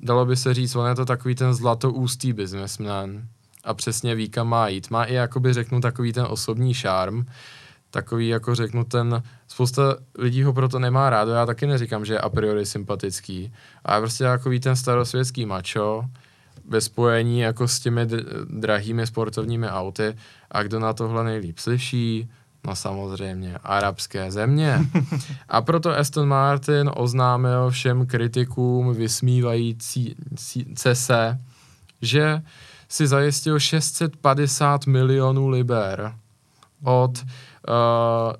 dalo 0.03 0.25
by 0.25 0.35
se 0.35 0.53
říct, 0.53 0.75
on 0.75 0.87
je 0.87 0.95
to 0.95 1.05
takový 1.05 1.35
ten 1.35 1.53
zlatoústý 1.53 2.33
businessman 2.33 3.21
a 3.63 3.73
přesně 3.73 4.15
ví, 4.15 4.29
kam 4.29 4.47
má 4.47 4.67
jít. 4.67 4.89
Má 4.89 5.03
i, 5.03 5.13
jakoby 5.13 5.53
řeknu, 5.53 5.81
takový 5.81 6.13
ten 6.13 6.25
osobní 6.29 6.73
šarm, 6.73 7.25
takový, 7.91 8.27
jako 8.27 8.55
řeknu, 8.55 8.83
ten, 8.83 9.23
spousta 9.47 9.95
lidí 10.17 10.43
ho 10.43 10.53
proto 10.53 10.79
nemá 10.79 11.09
rádo, 11.09 11.31
já 11.31 11.45
taky 11.45 11.67
neříkám, 11.67 12.05
že 12.05 12.13
je 12.13 12.19
a 12.19 12.29
priori 12.29 12.65
sympatický, 12.65 13.53
ale 13.85 14.01
prostě 14.01 14.23
takový 14.23 14.59
ten 14.59 14.75
starosvětský 14.75 15.45
mačo, 15.45 16.05
ve 16.65 16.81
spojení 16.81 17.39
jako 17.39 17.67
s 17.67 17.79
těmi 17.79 18.07
drahými 18.49 19.07
sportovními 19.07 19.67
auty. 19.67 20.15
A 20.51 20.63
kdo 20.63 20.79
na 20.79 20.93
tohle 20.93 21.23
nejlíp 21.23 21.59
slyší, 21.59 22.29
No 22.67 22.75
samozřejmě, 22.75 23.57
arabské 23.63 24.31
země. 24.31 24.79
A 25.49 25.61
proto 25.61 25.97
Aston 25.97 26.27
Martin 26.27 26.91
oznámil 26.93 27.69
všem 27.69 28.05
kritikům 28.05 28.93
vysmívající 28.93 30.15
se, 30.93 31.39
že 32.01 32.41
si 32.89 33.07
zajistil 33.07 33.59
650 33.59 34.85
milionů 34.85 35.49
liber 35.49 36.15
od 36.83 37.17
uh, 37.17 37.73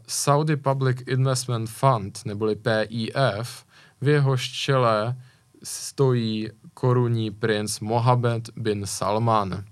Saudi 0.08 0.56
Public 0.56 0.98
Investment 1.08 1.70
Fund, 1.70 2.20
neboli 2.26 2.56
PIF, 2.56 3.66
v 4.02 4.08
jehož 4.08 4.52
čele 4.52 5.16
stojí 5.64 6.50
korunní 6.74 7.32
princ 7.32 7.80
Mohammed 7.80 8.50
bin 8.56 8.86
Salman. 8.86 9.64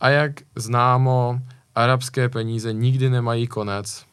A 0.00 0.08
jak 0.08 0.32
známo, 0.56 1.40
arabské 1.74 2.28
peníze 2.28 2.72
nikdy 2.72 3.10
nemají 3.10 3.46
konec, 3.46 4.04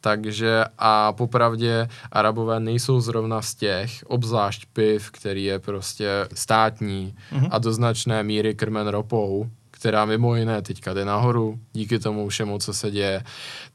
takže 0.00 0.64
a 0.78 1.12
popravdě 1.12 1.88
Arabové 2.12 2.60
nejsou 2.60 3.00
zrovna 3.00 3.42
z 3.42 3.54
těch, 3.54 4.04
obzvlášť 4.06 4.66
piv, 4.72 5.10
který 5.10 5.44
je 5.44 5.58
prostě 5.58 6.28
státní 6.34 7.14
mm-hmm. 7.32 7.48
a 7.50 7.58
do 7.58 7.72
značné 7.72 8.22
míry 8.22 8.54
krmen 8.54 8.88
ropou, 8.88 9.50
která 9.82 10.04
mimo 10.04 10.36
jiné 10.36 10.62
teďka 10.62 10.94
jde 10.94 11.04
nahoru, 11.04 11.58
díky 11.72 11.98
tomu 11.98 12.28
všemu, 12.28 12.58
co 12.58 12.74
se 12.74 12.90
děje, 12.90 13.24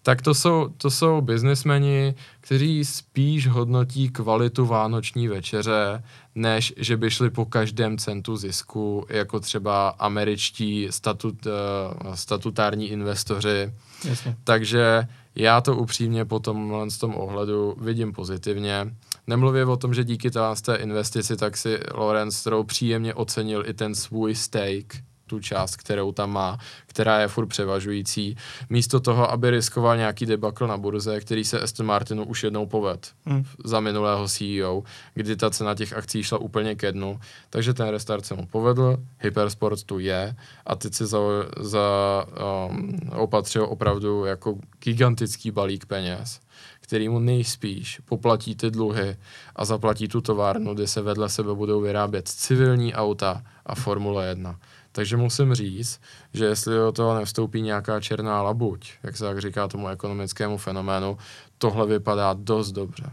tak 0.04 0.22
to 0.22 0.34
jsou, 0.34 0.68
to 0.78 0.90
jsou 0.90 1.22
biznismeni, 1.22 2.16
kteří 2.42 2.86
spíš 2.86 3.48
hodnotí 3.48 4.10
kvalitu 4.10 4.66
vánoční 4.66 5.28
večeře, 5.28 6.04
než 6.36 6.74
že 6.78 6.98
by 6.98 7.12
šli 7.12 7.30
po 7.30 7.46
každém 7.46 7.98
centu 7.98 8.38
zisku, 8.38 9.06
jako 9.10 9.40
třeba 9.40 9.90
američtí 9.90 10.88
statut, 10.90 11.46
uh, 11.46 12.14
statutární 12.14 12.90
investoři. 12.90 13.74
Jasně. 14.06 14.36
Takže 14.44 15.08
já 15.36 15.62
to 15.62 15.76
upřímně 15.76 16.26
po 16.26 16.40
tomhle 16.40 16.88
tom 17.00 17.16
ohledu 17.16 17.76
vidím 17.82 18.14
pozitivně. 18.14 18.96
Nemluvě 19.28 19.66
o 19.66 19.78
tom, 19.78 19.94
že 19.94 20.04
díky 20.04 20.32
té 20.62 20.76
investici 20.76 21.38
tak 21.38 21.58
si 21.58 21.80
Lorenz 21.94 22.38
Stroh 22.38 22.66
příjemně 22.66 23.14
ocenil 23.14 23.64
i 23.68 23.74
ten 23.74 23.96
svůj 23.96 24.36
stake, 24.36 25.07
tu 25.28 25.40
část, 25.40 25.76
kterou 25.76 26.12
tam 26.12 26.32
má, 26.32 26.58
která 26.88 27.20
je 27.20 27.28
furt 27.28 27.48
převažující, 27.48 28.38
místo 28.70 29.00
toho, 29.00 29.32
aby 29.32 29.50
riskoval 29.50 29.98
nějaký 29.98 30.26
debakl 30.26 30.68
na 30.68 30.78
burze, 30.78 31.20
který 31.20 31.44
se 31.44 31.60
Aston 31.60 31.86
Martinu 31.86 32.26
už 32.26 32.44
jednou 32.44 32.66
poved 32.66 33.12
hmm. 33.26 33.44
za 33.66 33.80
minulého 33.80 34.28
CEO, 34.28 34.84
kdy 35.14 35.36
ta 35.36 35.50
cena 35.50 35.76
těch 35.76 35.94
akcí 35.94 36.24
šla 36.24 36.38
úplně 36.38 36.76
ke 36.76 36.92
dnu, 36.92 37.20
takže 37.50 37.74
ten 37.74 37.88
restart 37.88 38.26
se 38.26 38.34
mu 38.34 38.46
povedl, 38.46 38.98
Hypersport 39.20 39.84
tu 39.84 40.00
je 40.00 40.36
a 40.66 40.76
teď 40.76 40.94
si 40.94 41.06
za, 41.06 41.20
za 41.60 42.26
um, 42.70 43.00
opatřil 43.12 43.66
opravdu 43.70 44.26
jako 44.26 44.58
gigantický 44.80 45.52
balík 45.52 45.86
peněz 45.86 46.40
který 46.88 47.10
mu 47.10 47.20
nejspíš 47.20 48.00
poplatí 48.06 48.56
ty 48.56 48.72
dluhy 48.72 49.18
a 49.56 49.66
zaplatí 49.66 50.08
tu 50.08 50.22
továrnu, 50.22 50.74
kde 50.74 50.88
se 50.88 51.02
vedle 51.02 51.30
sebe 51.30 51.56
budou 51.56 51.82
vyrábět 51.82 52.28
civilní 52.28 52.94
auta 52.94 53.44
a 53.66 53.76
Formule 53.76 54.28
1. 54.28 54.60
Takže 54.98 55.18
musím 55.18 55.54
říct, 55.54 56.02
že 56.34 56.46
jestli 56.46 56.76
do 56.76 56.92
toho 56.92 57.16
nevstoupí 57.16 57.62
nějaká 57.62 58.00
černá 58.00 58.42
labuť, 58.42 58.92
jak 59.04 59.18
se 59.18 59.24
tak 59.24 59.42
říká 59.42 59.68
tomu 59.68 59.88
ekonomickému 59.88 60.58
fenoménu, 60.58 61.18
tohle 61.58 61.88
vypadá 61.88 62.34
dost 62.34 62.72
dobře 62.72 63.04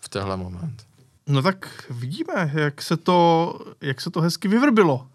v 0.00 0.08
tehle 0.08 0.36
moment. 0.36 0.86
No 1.26 1.42
tak 1.42 1.84
vidíme, 1.90 2.50
jak 2.54 2.82
se 2.82 2.96
to, 2.96 3.54
jak 3.80 4.00
se 4.00 4.10
to 4.10 4.20
hezky 4.20 4.48
vyvrbilo. 4.48 5.06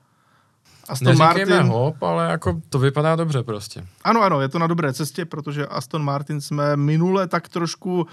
Aston 0.87 1.17
Martin... 1.17 1.53
hop, 1.53 2.03
ale 2.03 2.31
jako 2.31 2.61
to 2.69 2.79
vypadá 2.79 3.15
dobře 3.15 3.43
prostě. 3.43 3.87
Ano, 4.03 4.21
ano, 4.21 4.41
je 4.41 4.49
to 4.49 4.59
na 4.59 4.67
dobré 4.67 4.93
cestě, 4.93 5.25
protože 5.25 5.67
Aston 5.67 6.03
Martin 6.03 6.41
jsme 6.41 6.77
minule 6.77 7.27
tak 7.27 7.49
trošku, 7.49 8.07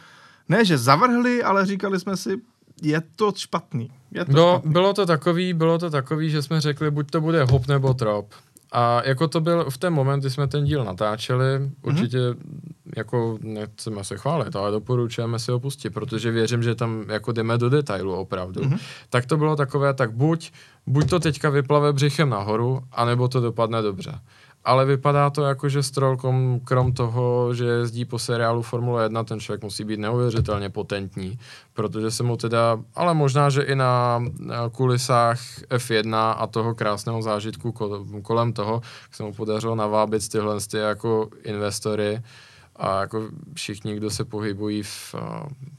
ne 0.48 0.64
že 0.64 0.79
zavrhli, 0.79 1.42
ale 1.42 1.66
říkali 1.66 2.00
jsme 2.00 2.16
si, 2.16 2.40
je 2.83 3.03
to 3.16 3.33
špatný. 3.37 3.90
Je 4.12 4.25
to 4.25 4.33
bylo, 4.33 4.53
špatný. 4.53 4.73
bylo 4.73 4.95
to 4.95 5.07
takový, 5.07 5.55
bylo 5.55 5.79
to 5.79 5.90
takový, 5.90 6.31
že 6.31 6.43
jsme 6.43 6.61
řekli, 6.61 6.90
buď 6.90 7.11
to 7.11 7.21
bude 7.21 7.45
hop 7.45 7.66
nebo 7.66 7.95
trop. 7.95 8.27
A 8.73 9.03
jako 9.05 9.29
to 9.29 9.40
byl 9.40 9.71
v 9.71 9.79
ten 9.79 9.93
moment, 9.93 10.21
kdy 10.21 10.31
jsme 10.31 10.47
ten 10.47 10.64
díl 10.64 10.85
natáčeli, 10.85 11.59
mm-hmm. 11.59 11.71
určitě 11.83 12.19
jako 12.97 13.38
nechceme 13.43 14.05
se 14.05 14.16
chválit, 14.16 14.57
ale 14.57 14.71
doporučujeme 14.71 15.38
si 15.38 15.51
ho 15.51 15.61
pustit, 15.61 15.90
protože 15.90 16.31
věřím, 16.31 16.62
že 16.62 16.75
tam 16.75 17.05
jako 17.09 17.33
jdeme 17.33 17.59
do 17.59 17.71
detailu 17.71 18.14
opravdu. 18.14 18.61
Mm-hmm. 18.61 18.79
Tak 19.11 19.27
to 19.27 19.37
bylo 19.37 19.57
takové, 19.57 19.95
tak 19.95 20.12
buď, 20.12 20.53
buď 20.87 21.11
to 21.11 21.21
teďka 21.21 21.51
vyplave 21.51 21.93
břichem 21.93 22.31
nahoru, 22.31 22.81
anebo 22.93 23.29
to 23.29 23.40
dopadne 23.40 23.83
dobře 23.83 24.21
ale 24.64 24.85
vypadá 24.85 25.31
to 25.31 25.42
jako, 25.42 25.68
že 25.68 25.83
Stroll, 25.83 26.16
krom 26.64 26.92
toho, 26.92 27.55
že 27.55 27.64
jezdí 27.64 28.05
po 28.05 28.18
seriálu 28.18 28.62
Formule 28.62 29.03
1, 29.03 29.25
ten 29.25 29.40
člověk 29.40 29.62
musí 29.62 29.85
být 29.85 30.01
neuvěřitelně 30.01 30.70
potentní, 30.70 31.38
protože 31.73 32.11
se 32.11 32.23
mu 32.23 32.37
teda, 32.37 32.79
ale 32.94 33.14
možná, 33.14 33.51
že 33.51 33.62
i 33.62 33.75
na, 33.75 34.23
kulisách 34.73 35.40
F1 35.70 36.35
a 36.38 36.46
toho 36.46 36.75
krásného 36.75 37.23
zážitku 37.23 37.75
kolem 38.23 38.53
toho, 38.53 38.81
se 39.12 39.23
mu 39.23 39.33
podařilo 39.33 39.75
navábit 39.75 40.29
tyhle 40.29 40.61
ty 40.70 40.77
jako 40.77 41.29
investory 41.42 42.23
a 42.77 43.01
jako 43.01 43.29
všichni, 43.55 43.96
kdo 43.96 44.11
se 44.11 44.25
pohybují 44.25 44.83
v, 44.83 45.14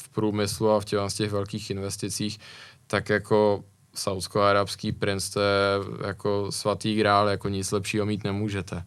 v 0.04 0.10
průmyslu 0.12 0.70
a 0.70 0.80
v 0.80 0.86
těch 1.14 1.32
velkých 1.32 1.70
investicích, 1.70 2.40
tak 2.88 3.10
jako 3.10 3.64
saudsko-arabský 3.94 4.92
princ, 4.92 5.30
to 5.30 5.40
je 5.40 5.80
jako 6.08 6.52
svatý 6.52 6.96
grál, 6.96 7.28
jako 7.28 7.50
nic 7.50 7.72
lepšího 7.72 8.06
mít 8.06 8.24
nemůžete. 8.24 8.84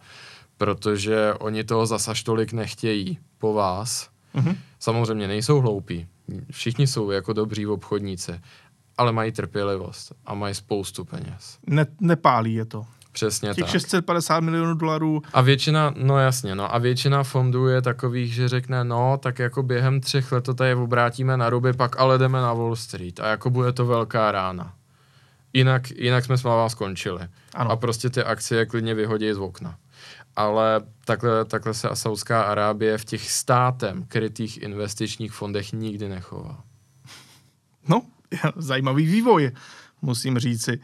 Protože 0.57 1.35
oni 1.35 1.65
toho 1.65 1.87
zasaž 1.87 2.23
tolik 2.23 2.53
nechtějí 2.53 3.19
po 3.39 3.53
vás. 3.53 4.09
Mm-hmm. 4.35 4.57
Samozřejmě 4.79 5.29
nejsou 5.29 5.61
hloupí. 5.61 6.07
Všichni 6.51 6.87
jsou 6.87 7.11
jako 7.11 7.33
dobří 7.33 7.67
obchodníci, 7.67 8.41
ale 8.99 9.13
mají 9.13 9.33
trpělivost 9.33 10.13
a 10.27 10.35
mají 10.35 10.55
spoustu 10.55 11.05
peněz. 11.05 11.59
Ne, 11.67 11.87
nepálí 12.01 12.55
je 12.55 12.65
to. 12.65 12.87
Přesně 13.13 13.55
Těch 13.55 13.65
tak. 13.65 13.73
650 13.73 14.41
milionů 14.41 14.75
dolarů. 14.75 15.23
A 15.33 15.41
většina, 15.41 15.95
no 15.97 16.19
jasně, 16.19 16.55
no 16.55 16.75
a 16.75 16.79
většina 16.79 17.23
fondů 17.23 17.67
je 17.67 17.83
takových, 17.83 18.35
že 18.35 18.49
řekne, 18.49 18.85
no, 18.85 19.19
tak 19.23 19.39
jako 19.39 19.63
během 19.63 20.01
třech 20.01 20.33
let 20.33 20.45
to 20.45 20.55
tady 20.55 20.75
obrátíme 20.75 21.37
na 21.37 21.51
ruby, 21.51 21.73
pak 21.73 22.01
ale 22.01 22.19
jdeme 22.19 22.41
na 22.41 22.53
Wall 22.53 22.77
Street 22.77 23.21
a 23.21 23.29
jako 23.29 23.51
bude 23.51 23.73
to 23.73 23.87
velká 23.87 24.33
rána. 24.33 24.75
Jinak, 25.55 25.91
jinak 25.91 26.25
jsme 26.25 26.39
s 26.39 26.43
váma 26.43 26.69
skončili. 26.69 27.29
Ano. 27.55 27.71
A 27.71 27.77
prostě 27.77 28.11
ty 28.11 28.23
akcie 28.23 28.67
klidně 28.67 28.95
vyhodí 28.95 29.33
z 29.33 29.39
okna. 29.39 29.79
Ale 30.37 30.81
takhle, 31.05 31.45
takhle 31.45 31.75
se 31.75 31.89
Saudská 31.95 32.43
Arábie 32.43 32.99
v 32.99 33.05
těch 33.05 33.31
státem 33.31 34.05
krytých 34.09 34.63
investičních 34.63 35.33
fondech 35.33 35.73
nikdy 35.73 36.09
nechová. 36.09 36.65
No, 37.89 38.03
zajímavý 38.57 39.07
vývoj, 39.07 39.53
musím 40.03 40.39
říci. 40.39 40.81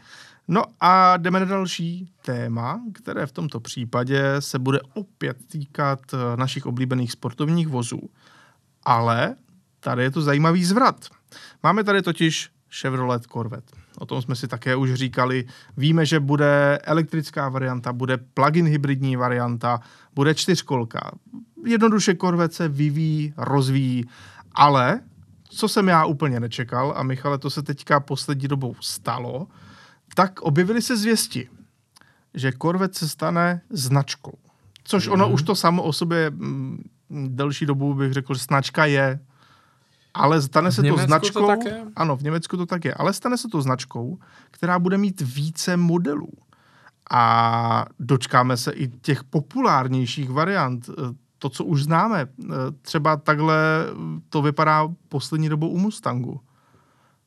No 0.47 0.63
a 0.79 1.17
jdeme 1.17 1.39
na 1.39 1.45
další 1.45 2.11
téma, 2.25 2.81
které 2.93 3.25
v 3.25 3.31
tomto 3.31 3.59
případě 3.59 4.35
se 4.39 4.59
bude 4.59 4.79
opět 4.93 5.37
týkat 5.47 5.99
eh, 6.13 6.17
našich 6.37 6.65
oblíbených 6.65 7.11
sportovních 7.11 7.67
vozů. 7.67 8.09
Ale 8.83 9.35
tady 9.79 10.03
je 10.03 10.11
to 10.11 10.21
zajímavý 10.21 10.65
zvrat. 10.65 11.05
Máme 11.63 11.83
tady 11.83 12.01
totiž 12.01 12.49
Chevrolet 12.81 13.25
Corvette. 13.25 13.80
O 14.01 14.05
tom 14.05 14.21
jsme 14.21 14.35
si 14.35 14.47
také 14.47 14.75
už 14.75 14.93
říkali. 14.93 15.45
Víme, 15.77 16.05
že 16.05 16.19
bude 16.19 16.79
elektrická 16.83 17.49
varianta, 17.49 17.93
bude 17.93 18.17
plug-in 18.17 18.65
hybridní 18.65 19.15
varianta, 19.15 19.79
bude 20.15 20.35
čtyřkolka. 20.35 21.11
Jednoduše 21.65 22.15
Corvette 22.15 22.55
se 22.55 22.67
vyvíjí, 22.67 23.33
rozvíjí, 23.37 24.05
ale 24.51 24.99
co 25.49 25.67
jsem 25.67 25.87
já 25.87 26.05
úplně 26.05 26.39
nečekal, 26.39 26.93
a 26.97 27.03
Michale, 27.03 27.37
to 27.37 27.49
se 27.49 27.61
teďka 27.61 27.99
poslední 27.99 28.47
dobou 28.47 28.75
stalo, 28.79 29.47
tak 30.15 30.41
objevily 30.41 30.81
se 30.81 30.97
zvěsti, 30.97 31.49
že 32.33 32.51
Corvette 32.61 32.99
se 32.99 33.09
stane 33.09 33.61
značkou. 33.69 34.37
Což 34.83 35.07
mm-hmm. 35.07 35.13
ono 35.13 35.25
mhm. 35.25 35.33
už 35.33 35.43
to 35.43 35.55
samo 35.55 35.83
o 35.83 35.93
sobě 35.93 36.27
m, 36.27 36.83
mm, 37.09 37.35
delší 37.35 37.65
dobu 37.65 37.93
bych 37.93 38.13
řekl, 38.13 38.33
že 38.33 38.43
značka 38.43 38.85
je, 38.85 39.19
ale 40.13 40.41
stane 40.41 40.71
se 40.71 40.83
to 40.83 40.97
značkou. 40.97 41.39
To 41.39 41.47
tak 41.47 41.65
je? 41.65 41.83
Ano, 41.95 42.17
v 42.17 42.23
Německu 42.23 42.57
to 42.57 42.65
tak 42.65 42.85
je. 42.85 42.93
Ale 42.93 43.13
stane 43.13 43.37
se 43.37 43.47
to 43.47 43.61
značkou, 43.61 44.19
která 44.51 44.79
bude 44.79 44.97
mít 44.97 45.21
více 45.21 45.77
modelů. 45.77 46.31
A 47.11 47.85
dočkáme 47.99 48.57
se 48.57 48.71
i 48.71 48.87
těch 48.87 49.23
populárnějších 49.23 50.29
variant. 50.29 50.89
To, 51.39 51.49
co 51.49 51.65
už 51.65 51.83
známe. 51.83 52.27
Třeba 52.81 53.17
takhle 53.17 53.85
to 54.29 54.41
vypadá 54.41 54.87
poslední 55.09 55.49
dobou 55.49 55.69
u 55.69 55.77
Mustangu. 55.77 56.39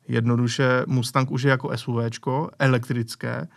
Jednoduše 0.09 0.85
Mustang 0.87 1.31
už 1.31 1.42
je 1.42 1.51
jako 1.51 1.77
SUVčko, 1.77 2.51
elektrické, 2.59 3.49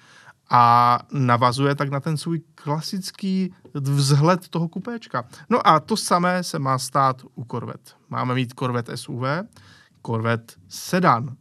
a 0.50 1.00
navazuje 1.12 1.76
tak 1.76 1.90
na 1.90 2.00
ten 2.00 2.18
svůj 2.18 2.42
klasický 2.56 3.54
vzhled 3.74 4.48
toho 4.48 4.68
kupéčka. 4.68 5.26
No 5.50 5.68
a 5.68 5.80
to 5.80 5.98
samé 5.98 6.44
se 6.44 6.60
má 6.60 6.78
stát 6.78 7.22
u 7.36 7.44
Corvette. 7.44 7.92
Máme 8.10 8.36
mít 8.36 8.54
Corvette 8.54 8.98
SUV, 8.98 9.24
Corvette 10.06 10.54
Sedan. 10.68 11.36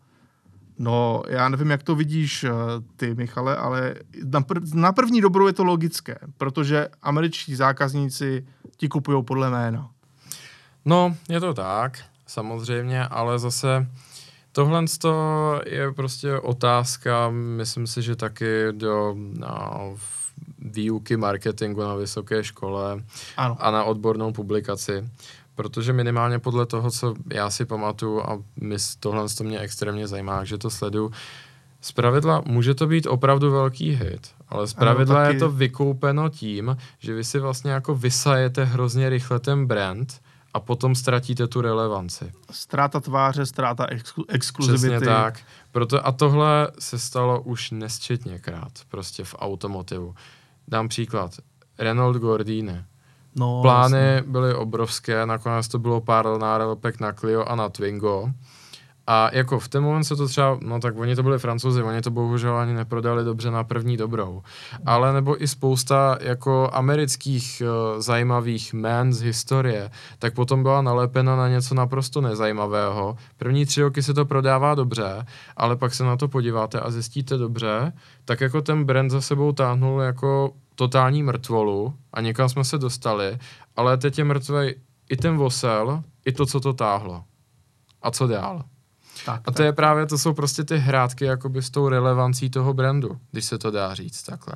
No, 0.78 1.22
já 1.28 1.48
nevím, 1.48 1.70
jak 1.70 1.82
to 1.82 1.94
vidíš 1.94 2.44
eh, 2.44 2.50
ty, 2.96 3.14
Michale, 3.14 3.56
ale 3.56 3.94
na, 4.24 4.40
prv, 4.40 4.74
na 4.74 4.92
první 4.92 5.20
dobrou 5.20 5.46
je 5.46 5.52
to 5.52 5.64
logické, 5.64 6.18
protože 6.36 6.88
američtí 7.02 7.54
zákazníci 7.54 8.46
ti 8.76 8.88
kupují 8.88 9.24
podle 9.24 9.50
jména. 9.50 9.90
No, 10.84 11.16
je 11.28 11.40
to 11.40 11.54
tak, 11.54 11.98
samozřejmě, 12.26 13.06
ale 13.06 13.38
zase 13.38 13.86
Tohle 14.56 14.84
je 15.66 15.92
prostě 15.92 16.40
otázka, 16.40 17.30
myslím 17.30 17.86
si, 17.86 18.02
že 18.02 18.16
taky 18.16 18.72
do 18.72 19.14
no, 19.16 19.96
výuky 20.58 21.16
marketingu 21.16 21.80
na 21.80 21.94
vysoké 21.94 22.44
škole 22.44 23.02
ano. 23.36 23.56
a 23.60 23.70
na 23.70 23.84
odbornou 23.84 24.32
publikaci. 24.32 25.08
Protože 25.54 25.92
minimálně 25.92 26.38
podle 26.38 26.66
toho, 26.66 26.90
co 26.90 27.14
já 27.32 27.50
si 27.50 27.64
pamatuju 27.64 28.20
a 28.22 28.42
my, 28.60 28.76
tohle 29.00 29.28
to 29.28 29.44
mě 29.44 29.58
extrémně 29.58 30.08
zajímá, 30.08 30.44
že 30.44 30.58
to 30.58 30.70
sleduju, 30.70 31.12
z 31.80 31.92
pravidla 31.92 32.42
může 32.46 32.74
to 32.74 32.86
být 32.86 33.06
opravdu 33.06 33.50
velký 33.50 33.90
hit, 33.90 34.28
ale 34.48 34.66
z 34.66 34.74
pravidla 34.74 35.16
ano, 35.16 35.24
taky... 35.24 35.36
je 35.36 35.40
to 35.40 35.50
vykoupeno 35.50 36.28
tím, 36.28 36.76
že 36.98 37.14
vy 37.14 37.24
si 37.24 37.38
vlastně 37.38 37.70
jako 37.70 37.94
vysajete 37.94 38.64
hrozně 38.64 39.08
rychle 39.08 39.40
ten 39.40 39.66
brand 39.66 40.20
a 40.56 40.60
potom 40.60 40.94
ztratíte 40.94 41.46
tu 41.46 41.60
relevanci. 41.60 42.32
Ztráta 42.50 43.00
tváře, 43.00 43.46
ztráta 43.46 43.86
exklu- 43.86 44.24
exkluzivity. 44.28 44.96
Přesně 44.96 45.06
tak. 45.06 45.40
Proto, 45.72 46.06
a 46.06 46.12
tohle 46.12 46.70
se 46.78 46.98
stalo 46.98 47.40
už 47.40 47.70
nesčetněkrát 47.70 48.72
prostě 48.88 49.24
v 49.24 49.34
automotivu. 49.38 50.14
Dám 50.68 50.88
příklad. 50.88 51.30
Renault 51.78 52.16
Gordini. 52.16 52.84
No, 53.34 53.62
Plány 53.62 53.98
jasně. 53.98 54.30
byly 54.30 54.54
obrovské, 54.54 55.26
nakonec 55.26 55.68
to 55.68 55.78
bylo 55.78 56.00
pár 56.00 56.38
nálepek 56.38 57.00
na 57.00 57.12
Clio 57.12 57.44
a 57.44 57.54
na 57.56 57.68
Twingo. 57.68 58.30
A 59.06 59.30
jako 59.32 59.58
v 59.58 59.68
ten 59.68 59.82
moment 59.82 60.04
se 60.04 60.16
to 60.16 60.28
třeba, 60.28 60.58
no 60.62 60.80
tak 60.80 60.98
oni 60.98 61.16
to 61.16 61.22
byli 61.22 61.38
francouzi, 61.38 61.82
oni 61.82 62.02
to 62.02 62.10
bohužel 62.10 62.56
ani 62.56 62.74
neprodali 62.74 63.24
dobře 63.24 63.50
na 63.50 63.64
první 63.64 63.96
dobrou. 63.96 64.42
Ale 64.86 65.12
nebo 65.12 65.42
i 65.42 65.48
spousta 65.48 66.18
jako 66.20 66.70
amerických 66.72 67.62
uh, 67.64 68.00
zajímavých 68.00 68.72
jmén 68.72 69.12
z 69.12 69.20
historie, 69.20 69.90
tak 70.18 70.34
potom 70.34 70.62
byla 70.62 70.82
nalepena 70.82 71.36
na 71.36 71.48
něco 71.48 71.74
naprosto 71.74 72.20
nezajímavého. 72.20 73.16
První 73.36 73.66
tři 73.66 73.82
roky 73.82 74.02
se 74.02 74.14
to 74.14 74.24
prodává 74.24 74.74
dobře, 74.74 75.26
ale 75.56 75.76
pak 75.76 75.94
se 75.94 76.04
na 76.04 76.16
to 76.16 76.28
podíváte 76.28 76.80
a 76.80 76.90
zjistíte 76.90 77.36
dobře, 77.36 77.92
tak 78.24 78.40
jako 78.40 78.62
ten 78.62 78.84
brand 78.84 79.10
za 79.10 79.20
sebou 79.20 79.52
táhnul 79.52 80.00
jako 80.00 80.52
totální 80.74 81.22
mrtvolu 81.22 81.94
a 82.12 82.20
někam 82.20 82.48
jsme 82.48 82.64
se 82.64 82.78
dostali, 82.78 83.38
ale 83.76 83.96
teď 83.96 84.18
je 84.18 84.24
mrtvej 84.24 84.74
i 85.08 85.16
ten 85.16 85.36
vosel, 85.36 86.02
i 86.24 86.32
to, 86.32 86.46
co 86.46 86.60
to 86.60 86.72
táhlo. 86.72 87.24
A 88.02 88.10
co 88.10 88.26
dál? 88.26 88.64
Tak, 89.26 89.42
A 89.44 89.50
to 89.50 89.62
je 89.62 89.72
právě, 89.72 90.06
to 90.06 90.18
jsou 90.18 90.32
prostě 90.32 90.64
ty 90.64 90.76
hrátky 90.78 91.24
jakoby 91.24 91.62
s 91.62 91.70
tou 91.70 91.88
relevancí 91.88 92.50
toho 92.50 92.74
brandu, 92.74 93.18
když 93.30 93.44
se 93.44 93.58
to 93.58 93.70
dá 93.70 93.94
říct 93.94 94.22
takhle. 94.22 94.54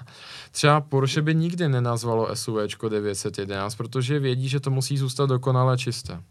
Třeba 0.50 0.80
Porsche 0.80 1.22
by 1.22 1.34
nikdy 1.34 1.68
nenazvalo 1.68 2.36
SUVčko 2.36 2.88
911, 2.88 3.74
protože 3.74 4.18
vědí, 4.18 4.48
že 4.48 4.60
to 4.60 4.70
musí 4.70 4.98
zůstat 4.98 5.26
dokonale 5.26 5.78
čisté. 5.78 6.22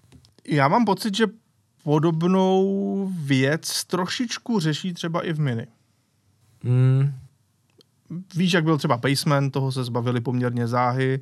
Já 0.47 0.67
mám 0.67 0.85
pocit, 0.85 1.15
že 1.15 1.25
podobnou 1.83 3.11
věc 3.15 3.83
trošičku 3.83 4.59
řeší 4.59 4.93
třeba 4.93 5.25
i 5.25 5.33
v 5.33 5.39
Mini. 5.39 5.67
Hmm, 6.63 7.13
Víš, 8.35 8.53
jak 8.53 8.63
byl 8.63 8.77
třeba 8.77 8.97
Paceman, 8.97 9.51
toho 9.51 9.71
se 9.71 9.83
zbavili 9.83 10.21
poměrně 10.21 10.67
záhy. 10.67 11.21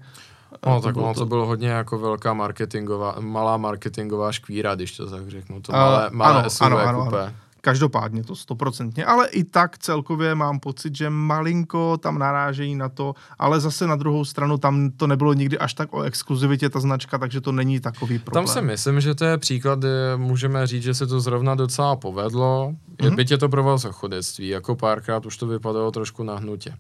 No, 0.66 0.78
Eh, 0.78 0.82
tak 0.82 0.98
ono 0.98 1.14
to 1.14 1.26
bylo 1.26 1.46
hodně 1.46 1.70
jako 1.70 2.00
velká 2.00 2.34
marketingová, 2.34 3.16
malá 3.20 3.58
marketingová 3.58 4.32
škvíra, 4.32 4.76
když 4.76 4.98
to 4.98 5.10
tak 5.10 5.30
řeknu. 5.30 5.62
To 5.62 5.72
malé, 5.72 6.10
malé 6.12 6.40
ano, 6.40 6.50
SUV 6.50 6.62
ano, 6.62 6.78
ano, 6.78 7.02
ano. 7.02 7.34
Každopádně 7.72 8.24
to 8.24 8.36
stoprocentně, 8.36 9.06
ale 9.06 9.28
i 9.28 9.44
tak 9.44 9.78
celkově 9.78 10.36
mám 10.36 10.60
pocit, 10.60 10.96
že 10.96 11.10
malinko 11.10 11.98
tam 11.98 12.20
narážejí 12.20 12.76
na 12.76 12.90
to, 12.90 13.14
ale 13.40 13.60
zase 13.60 13.88
na 13.88 13.96
druhou 13.96 14.26
stranu 14.26 14.58
tam 14.58 14.92
to 14.98 15.08
nebylo 15.08 15.34
nikdy 15.34 15.58
až 15.60 15.74
tak 15.74 15.94
o 15.94 16.02
exkluzivitě 16.02 16.70
ta 16.70 16.80
značka, 16.80 17.18
takže 17.18 17.42
to 17.42 17.52
není 17.52 17.80
takový 17.80 18.20
problém. 18.20 18.46
Tam 18.46 18.54
si 18.54 18.62
myslím, 18.62 19.02
že 19.02 19.16
to 19.16 19.26
je 19.26 19.38
příklad, 19.38 19.80
můžeme 20.16 20.68
říct, 20.68 20.84
že 20.84 20.94
se 20.94 21.08
to 21.08 21.20
zrovna 21.20 21.56
docela 21.56 21.96
povedlo. 21.96 22.76
Je, 23.02 23.08
Mhm. 23.08 23.16
byť 23.16 23.32
je 23.32 23.38
to 23.38 23.50
pro 23.50 23.64
vás 23.64 23.84
chodectví, 23.92 24.48
jako 24.48 24.76
párkrát 24.76 25.26
už 25.26 25.38
to 25.38 25.48
vypadalo 25.48 25.92
trošku 25.92 26.24
na 26.24 26.36
hnutě. 26.36 26.74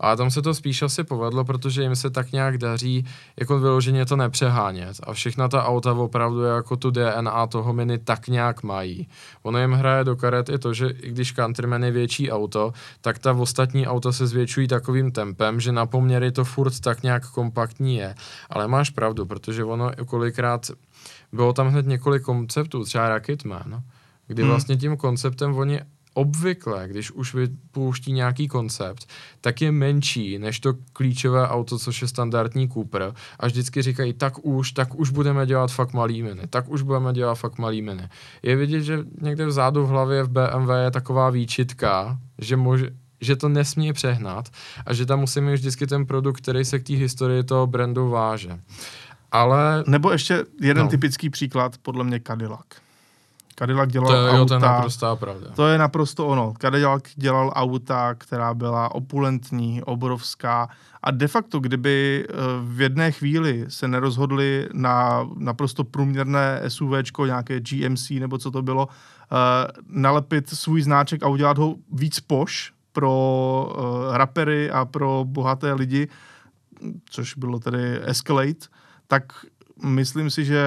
Ale 0.00 0.16
tam 0.16 0.30
se 0.30 0.42
to 0.42 0.54
spíš 0.54 0.82
asi 0.82 1.04
povedlo, 1.04 1.44
protože 1.44 1.82
jim 1.82 1.96
se 1.96 2.10
tak 2.10 2.32
nějak 2.32 2.58
daří 2.58 3.04
jako 3.40 3.58
vyloženě 3.58 4.06
to 4.06 4.16
nepřehánět. 4.16 4.96
A 5.02 5.12
všechna 5.12 5.48
ta 5.48 5.64
auta 5.64 5.92
opravdu 5.92 6.42
jako 6.42 6.76
tu 6.76 6.90
DNA 6.90 7.46
toho 7.46 7.72
mini 7.72 7.98
tak 7.98 8.28
nějak 8.28 8.62
mají. 8.62 9.08
Ono 9.42 9.58
jim 9.58 9.72
hraje 9.72 10.04
do 10.04 10.16
karet 10.22 10.48
i 10.48 10.58
to, 10.58 10.70
že 10.74 10.86
i 11.02 11.10
když 11.10 11.34
Countryman 11.34 11.82
je 11.84 11.90
větší 11.90 12.30
auto, 12.30 12.72
tak 13.00 13.18
ta 13.18 13.32
ostatní 13.32 13.86
auta 13.86 14.12
se 14.12 14.26
zvětšují 14.26 14.68
takovým 14.68 15.10
tempem, 15.10 15.60
že 15.60 15.72
na 15.74 15.86
poměry 15.86 16.32
to 16.32 16.44
furt 16.44 16.80
tak 16.80 17.02
nějak 17.02 17.30
kompaktní 17.30 17.96
je. 17.96 18.14
Ale 18.50 18.68
máš 18.68 18.90
pravdu, 18.90 19.26
protože 19.26 19.64
ono 19.64 19.90
kolikrát 20.06 20.70
bylo 21.32 21.52
tam 21.52 21.68
hned 21.68 21.86
několik 21.86 22.22
konceptů, 22.22 22.84
třeba 22.84 23.08
Rocketman, 23.08 23.82
kdy 24.26 24.42
Hmm. 24.42 24.50
vlastně 24.50 24.76
tím 24.76 24.96
konceptem 24.96 25.54
oni 25.58 25.80
obvykle, 26.14 26.88
když 26.88 27.10
už 27.10 27.34
vypouští 27.34 28.12
nějaký 28.12 28.48
koncept, 28.48 29.08
tak 29.40 29.60
je 29.60 29.72
menší 29.72 30.38
než 30.38 30.60
to 30.60 30.74
klíčové 30.92 31.48
auto, 31.48 31.78
což 31.78 32.02
je 32.02 32.08
standardní 32.08 32.68
Cooper 32.68 33.14
a 33.40 33.46
vždycky 33.46 33.82
říkají, 33.82 34.12
tak 34.12 34.44
už, 34.44 34.72
tak 34.72 34.94
už 34.94 35.10
budeme 35.10 35.46
dělat 35.46 35.72
fakt 35.72 35.92
malý 35.92 36.22
mini, 36.22 36.42
tak 36.50 36.68
už 36.68 36.82
budeme 36.82 37.12
dělat 37.12 37.34
fakt 37.34 37.58
malý 37.58 37.82
mini. 37.82 38.08
Je 38.42 38.56
vidět, 38.56 38.80
že 38.80 38.98
někde 39.20 39.46
vzadu 39.46 39.86
v 39.86 39.88
hlavě 39.88 40.22
v 40.22 40.28
BMW 40.28 40.70
je 40.84 40.90
taková 40.90 41.30
výčitka, 41.30 42.18
že 42.38 42.56
může, 42.56 42.90
že 43.20 43.36
to 43.36 43.48
nesmí 43.48 43.92
přehnat 43.92 44.48
a 44.86 44.94
že 44.94 45.06
tam 45.06 45.20
musí 45.20 45.40
mít 45.40 45.54
vždycky 45.54 45.86
ten 45.86 46.06
produkt, 46.06 46.40
který 46.40 46.64
se 46.64 46.78
k 46.78 46.86
té 46.86 46.92
historii 46.92 47.42
toho 47.42 47.66
brandu 47.66 48.08
váže. 48.08 48.60
Ale 49.32 49.84
Nebo 49.86 50.12
ještě 50.12 50.44
jeden 50.60 50.84
no. 50.84 50.90
typický 50.90 51.30
příklad, 51.30 51.78
podle 51.78 52.04
mě 52.04 52.20
Cadillac. 52.26 52.81
Cadillac 53.62 53.90
dělal 53.90 54.08
to, 54.08 54.14
jo, 54.14 54.20
to 54.20 54.34
je 54.34 54.40
auta, 54.40 54.58
naprostá 54.58 55.16
pravda. 55.16 55.46
to 55.54 55.68
je 55.68 55.78
naprosto 55.78 56.26
ono. 56.26 56.54
Cadillac 56.60 57.02
dělal 57.16 57.52
auta, 57.54 58.14
která 58.14 58.54
byla 58.54 58.94
opulentní, 58.94 59.82
obrovská 59.82 60.68
a 61.02 61.10
de 61.10 61.28
facto, 61.28 61.60
kdyby 61.60 62.26
eh, 62.28 62.34
v 62.62 62.80
jedné 62.80 63.12
chvíli 63.12 63.64
se 63.68 63.88
nerozhodli 63.88 64.68
na 64.72 65.28
naprosto 65.36 65.84
průměrné 65.84 66.62
SUVčko, 66.68 67.26
nějaké 67.26 67.60
GMC 67.60 68.10
nebo 68.10 68.38
co 68.38 68.50
to 68.50 68.62
bylo, 68.62 68.88
eh, 68.88 69.72
nalepit 69.86 70.48
svůj 70.48 70.82
znáček 70.82 71.22
a 71.22 71.28
udělat 71.28 71.58
ho 71.58 71.74
víc 71.92 72.20
poš 72.20 72.72
pro 72.92 73.74
uh, 73.78 74.16
rapery 74.16 74.70
a 74.70 74.84
pro 74.84 75.24
bohaté 75.28 75.72
lidi, 75.72 76.08
což 77.10 77.34
bylo 77.34 77.58
tedy 77.58 78.00
Escalade, 78.02 78.68
tak 79.06 79.32
myslím 79.84 80.30
si, 80.30 80.44
že 80.44 80.64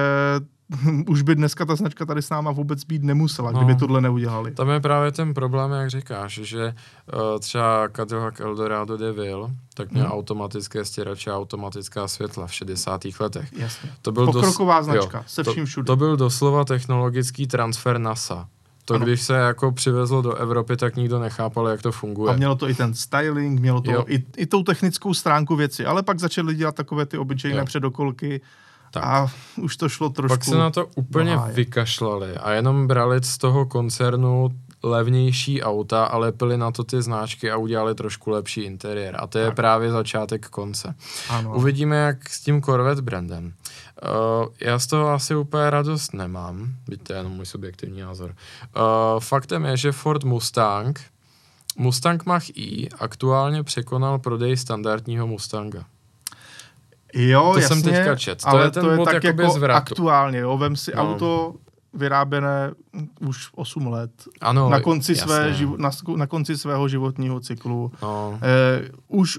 už 1.08 1.22
by 1.22 1.34
dneska 1.34 1.64
ta 1.64 1.76
značka 1.76 2.06
tady 2.06 2.22
s 2.22 2.30
náma 2.30 2.50
vůbec 2.52 2.84
být 2.84 3.02
nemusela, 3.02 3.50
No. 3.52 3.58
kdyby 3.58 3.78
tohle 3.78 4.00
neudělali. 4.00 4.50
Tam 4.54 4.68
je 4.68 4.80
právě 4.80 5.12
ten 5.12 5.34
problém, 5.34 5.70
jak 5.70 5.90
říkáš, 5.90 6.32
že 6.42 6.74
uh, 7.14 7.38
třeba 7.40 7.88
Cadillac 7.96 8.40
Eldorado 8.40 8.96
DeVille, 8.96 9.50
tak 9.74 9.90
měl 9.92 10.04
Hmm. 10.04 10.12
automatické 10.12 10.84
stěrače 10.84 11.30
a 11.30 11.36
automatická 11.36 12.08
světla 12.08 12.46
v 12.46 12.52
60. 12.54 13.00
letech. 13.20 13.48
Jasně. 13.58 13.90
To 14.02 14.12
byl 14.12 14.26
Pokroková 14.26 14.76
dos- 14.78 14.84
značka, 14.84 15.18
jo, 15.18 15.24
se 15.26 15.44
to, 15.44 15.52
vším 15.52 15.64
všude. 15.64 15.86
To 15.86 15.96
byl 15.96 16.16
doslova 16.16 16.64
technologický 16.64 17.46
transfer 17.46 17.98
NASA. 17.98 18.48
To, 18.84 18.94
Ano. 18.94 19.04
když 19.06 19.22
se 19.22 19.34
jako 19.34 19.72
přivezlo 19.72 20.22
do 20.22 20.34
Evropy, 20.34 20.76
tak 20.76 20.96
nikdo 20.96 21.18
nechápal, 21.20 21.68
jak 21.68 21.82
to 21.82 21.92
funguje. 21.92 22.34
A 22.34 22.36
mělo 22.36 22.54
to 22.56 22.68
i 22.68 22.74
ten 22.74 22.94
styling, 22.94 23.60
mělo 23.60 23.80
to 23.80 23.90
Jo. 23.92 24.04
i, 24.08 24.24
i 24.36 24.46
tou 24.46 24.62
technickou 24.62 25.14
stránku 25.14 25.56
věci, 25.56 25.86
ale 25.86 26.02
pak 26.02 26.18
začali 26.20 26.54
dělat 26.54 26.74
takové 26.74 27.06
ty 27.06 27.18
obyčejné 27.18 27.58
Jo. 27.58 27.64
předokolky 27.64 28.40
Tak. 29.00 29.04
a 29.04 29.26
už 29.56 29.76
to 29.76 29.88
šlo 29.88 30.08
trošku... 30.08 30.34
Pak 30.36 30.44
se 30.44 30.56
na 30.56 30.70
to 30.70 30.86
úplně 30.94 31.32
do 31.32 31.38
háje. 31.38 31.54
vykašlali 31.54 32.34
a 32.36 32.50
jenom 32.50 32.86
brali 32.86 33.20
z 33.22 33.38
toho 33.38 33.66
koncernu 33.66 34.50
levnější 34.82 35.62
auta 35.62 36.04
a 36.04 36.18
lepili 36.18 36.56
na 36.56 36.70
to 36.70 36.84
ty 36.84 37.02
značky 37.02 37.50
a 37.50 37.56
udělali 37.56 37.94
trošku 37.94 38.30
lepší 38.30 38.60
interiér. 38.60 39.16
A 39.18 39.26
to 39.26 39.38
je 39.38 39.46
Tak. 39.46 39.56
právě 39.56 39.90
začátek 39.90 40.48
konce. 40.48 40.94
Ano. 41.30 41.54
Uvidíme, 41.56 41.96
jak 41.96 42.30
s 42.30 42.40
tím 42.40 42.62
Corvette 42.62 43.02
brandem. 43.02 43.52
Uh, 44.02 44.48
já 44.60 44.78
z 44.78 44.86
toho 44.86 45.08
asi 45.08 45.34
úplně 45.34 45.70
radost 45.70 46.14
nemám, 46.14 46.74
byť 46.88 47.02
to 47.02 47.12
je 47.12 47.18
jenom 47.18 47.32
můj 47.32 47.46
subjektivní 47.46 48.00
názor. 48.00 48.30
Uh, 48.76 49.20
faktem 49.20 49.64
je, 49.64 49.76
že 49.76 49.92
Ford 49.92 50.24
Mustang, 50.24 51.00
Mustang 51.78 52.24
Mach-E 52.26 52.88
aktuálně 52.98 53.62
překonal 53.62 54.18
prodej 54.18 54.56
standardního 54.56 55.26
Mustanga. 55.26 55.84
Jo, 57.18 57.50
To 57.54 57.58
jasně, 57.60 57.76
jsem 57.76 57.82
teďka 57.92 58.16
čet. 58.16 58.42
To 58.42 58.48
ale 58.48 58.64
je 58.64 58.70
ten 58.70 58.82
to 58.84 58.90
je 58.90 58.96
bod 58.96 59.04
tak 59.04 59.24
jako 59.24 59.50
zvratu. 59.50 59.76
aktuálně, 59.76 60.38
jo, 60.38 60.58
vem 60.58 60.76
si 60.76 60.92
No. 60.96 61.02
auto 61.02 61.54
vyráběné 61.94 62.72
už 63.20 63.48
8 63.54 63.86
let, 63.86 64.10
Ano, 64.40 64.68
na, 64.70 64.80
konci 64.80 65.12
jasně. 65.12 65.24
své, 65.26 65.52
živo, 65.52 65.76
na, 65.76 65.90
na 66.16 66.26
konci 66.26 66.58
svého 66.58 66.88
životního 66.88 67.40
cyklu. 67.40 67.92
No, 68.02 68.38
Eh, 68.42 68.88
už 69.08 69.38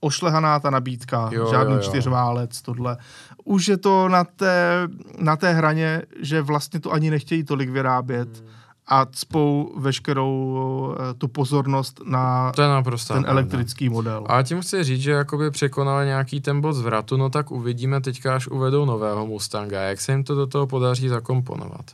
ošlehaná 0.00 0.60
ta 0.60 0.70
nabídka, 0.70 1.28
jo, 1.32 1.50
žádný 1.50 1.74
jo, 1.74 1.78
jo. 1.80 1.82
čtyřválec, 1.88 2.62
tohle. 2.62 2.96
Už 3.44 3.68
je 3.68 3.76
to 3.76 4.08
na 4.08 4.24
té, 4.24 4.88
na 5.18 5.36
té 5.36 5.52
hraně, 5.52 6.02
že 6.20 6.42
vlastně 6.42 6.80
to 6.80 6.92
ani 6.92 7.10
nechtějí 7.10 7.44
tolik 7.44 7.70
vyrábět 7.70 8.28
Hmm. 8.38 8.48
A 8.86 9.06
cpou 9.12 9.72
veškerou 9.76 10.94
eh, 11.10 11.14
tu 11.14 11.28
pozornost 11.28 12.00
na 12.04 12.52
ten 12.52 12.82
pravda. 12.84 13.30
elektrický 13.30 13.88
model. 13.88 14.24
A 14.28 14.42
tím 14.42 14.60
chci 14.60 14.84
říct, 14.84 15.00
že 15.00 15.10
jakoby 15.12 15.50
překonali 15.50 16.06
nějaký 16.06 16.40
ten 16.40 16.60
bod 16.60 16.72
zvratu, 16.72 17.16
no 17.16 17.30
tak 17.30 17.50
uvidíme 17.50 18.00
teďka, 18.00 18.34
až 18.34 18.46
uvedou 18.48 18.84
nového 18.84 19.26
Mustanga, 19.26 19.80
jak 19.82 20.00
se 20.00 20.12
jim 20.12 20.24
to 20.24 20.34
do 20.34 20.46
toho 20.46 20.66
podaří 20.66 21.08
zakomponovat. 21.08 21.84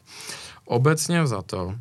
Obecně 0.64 1.26
za 1.26 1.42
to, 1.42 1.74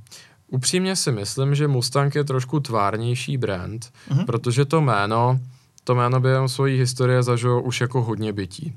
upřímně 0.48 0.96
si 0.96 1.12
myslím, 1.12 1.56
že 1.56 1.68
Mustang 1.68 2.16
je 2.16 2.24
trošku 2.24 2.60
tvárnější 2.60 3.38
brand, 3.38 3.90
Mhm. 4.10 4.26
protože 4.26 4.66
to 4.66 4.82
jméno, 4.82 5.40
to 5.84 5.96
jméno 5.96 6.20
během 6.20 6.48
svojí 6.48 6.80
historie 6.80 7.24
zažilo 7.24 7.62
už 7.62 7.82
jako 7.82 8.02
hodně 8.02 8.34
bytí. 8.34 8.74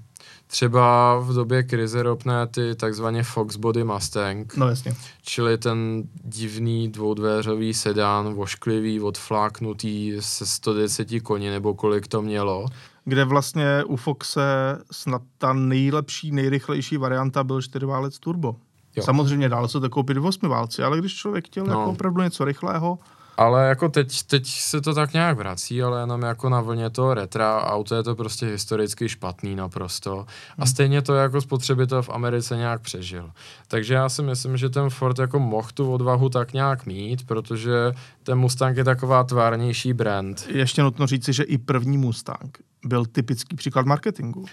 Třeba 0.53 1.19
v 1.19 1.35
době 1.35 1.63
krize 1.63 2.03
ropné 2.03 2.47
ty 2.47 2.75
takzvaně 2.75 3.23
Fox 3.23 3.57
Body 3.57 3.85
Mustang, 3.85 4.57
No 4.57 4.69
jasně. 4.69 4.95
čili 5.23 5.59
ten 5.59 6.03
divný 6.25 6.89
dvoudvéřový 6.89 7.75
sedán, 7.75 8.35
vošklivý, 8.35 9.01
odfláknutý 9.01 10.17
se 10.21 10.47
110 10.47 11.09
koní, 11.23 11.49
nebo 11.51 11.75
kolik 11.75 12.09
to 12.09 12.23
mělo. 12.23 12.67
Kde 13.05 13.25
vlastně 13.25 13.85
u 13.87 13.97
Foxe 13.97 14.79
snad 14.93 15.23
ta 15.39 15.53
nejlepší, 15.53 16.31
nejrychlejší 16.33 16.97
varianta 16.97 17.45
byl 17.45 17.63
čtyřválec 17.63 18.19
turbo. 18.19 18.57
Jo. 18.97 19.03
Samozřejmě 19.03 19.49
dál 19.49 19.69
se 19.69 19.81
to 19.81 19.91
koupit 19.91 20.19
v 20.19 20.27
osmiválci, 20.27 20.83
ale 20.83 20.99
když 20.99 21.15
člověk 21.15 21.47
chtěl 21.47 21.65
no. 21.67 21.73
jako 21.73 21.91
opravdu 21.91 22.23
něco 22.23 22.45
rychlého, 22.45 22.99
Ale 23.37 23.69
jako 23.69 23.89
teď, 23.89 24.23
teď 24.23 24.47
se 24.47 24.81
to 24.81 24.95
tak 24.95 25.13
nějak 25.13 25.39
vrací, 25.39 25.83
ale 25.83 26.01
jenom 26.01 26.23
jako 26.23 26.49
na 26.49 26.61
vlně 26.61 26.91
toho 26.91 27.15
retra, 27.15 27.63
auto 27.63 27.95
je 27.95 28.03
to 28.03 28.15
prostě 28.15 28.47
historicky 28.47 29.09
špatný 29.09 29.57
naprosto. 29.57 30.27
A 30.59 30.67
stejně 30.67 31.03
to 31.03 31.15
jako 31.15 31.41
spotřebitel 31.41 32.03
v 32.03 32.11
Americe 32.11 32.57
nějak 32.57 32.81
přežil. 32.81 33.31
Takže 33.69 33.95
já 33.95 34.09
si 34.09 34.23
myslím, 34.23 34.57
že 34.57 34.71
ten 34.71 34.91
Ford 34.91 35.19
jako 35.19 35.39
mohl 35.39 35.69
tu 35.75 35.93
odvahu 35.93 36.29
tak 36.29 36.53
nějak 36.53 36.87
mít, 36.87 37.27
protože 37.27 37.93
ten 38.23 38.39
Mustang 38.39 38.77
je 38.77 38.85
taková 38.85 39.25
tvárnější 39.25 39.93
brand. 39.93 40.47
Ještě 40.49 40.83
nutno 40.83 41.07
říci, 41.07 41.33
že 41.33 41.43
i 41.43 41.59
první 41.59 41.99
Mustang 41.99 42.59
byl 42.85 43.07
typický 43.07 43.57
příklad 43.57 43.87
marketingu. 43.87 44.45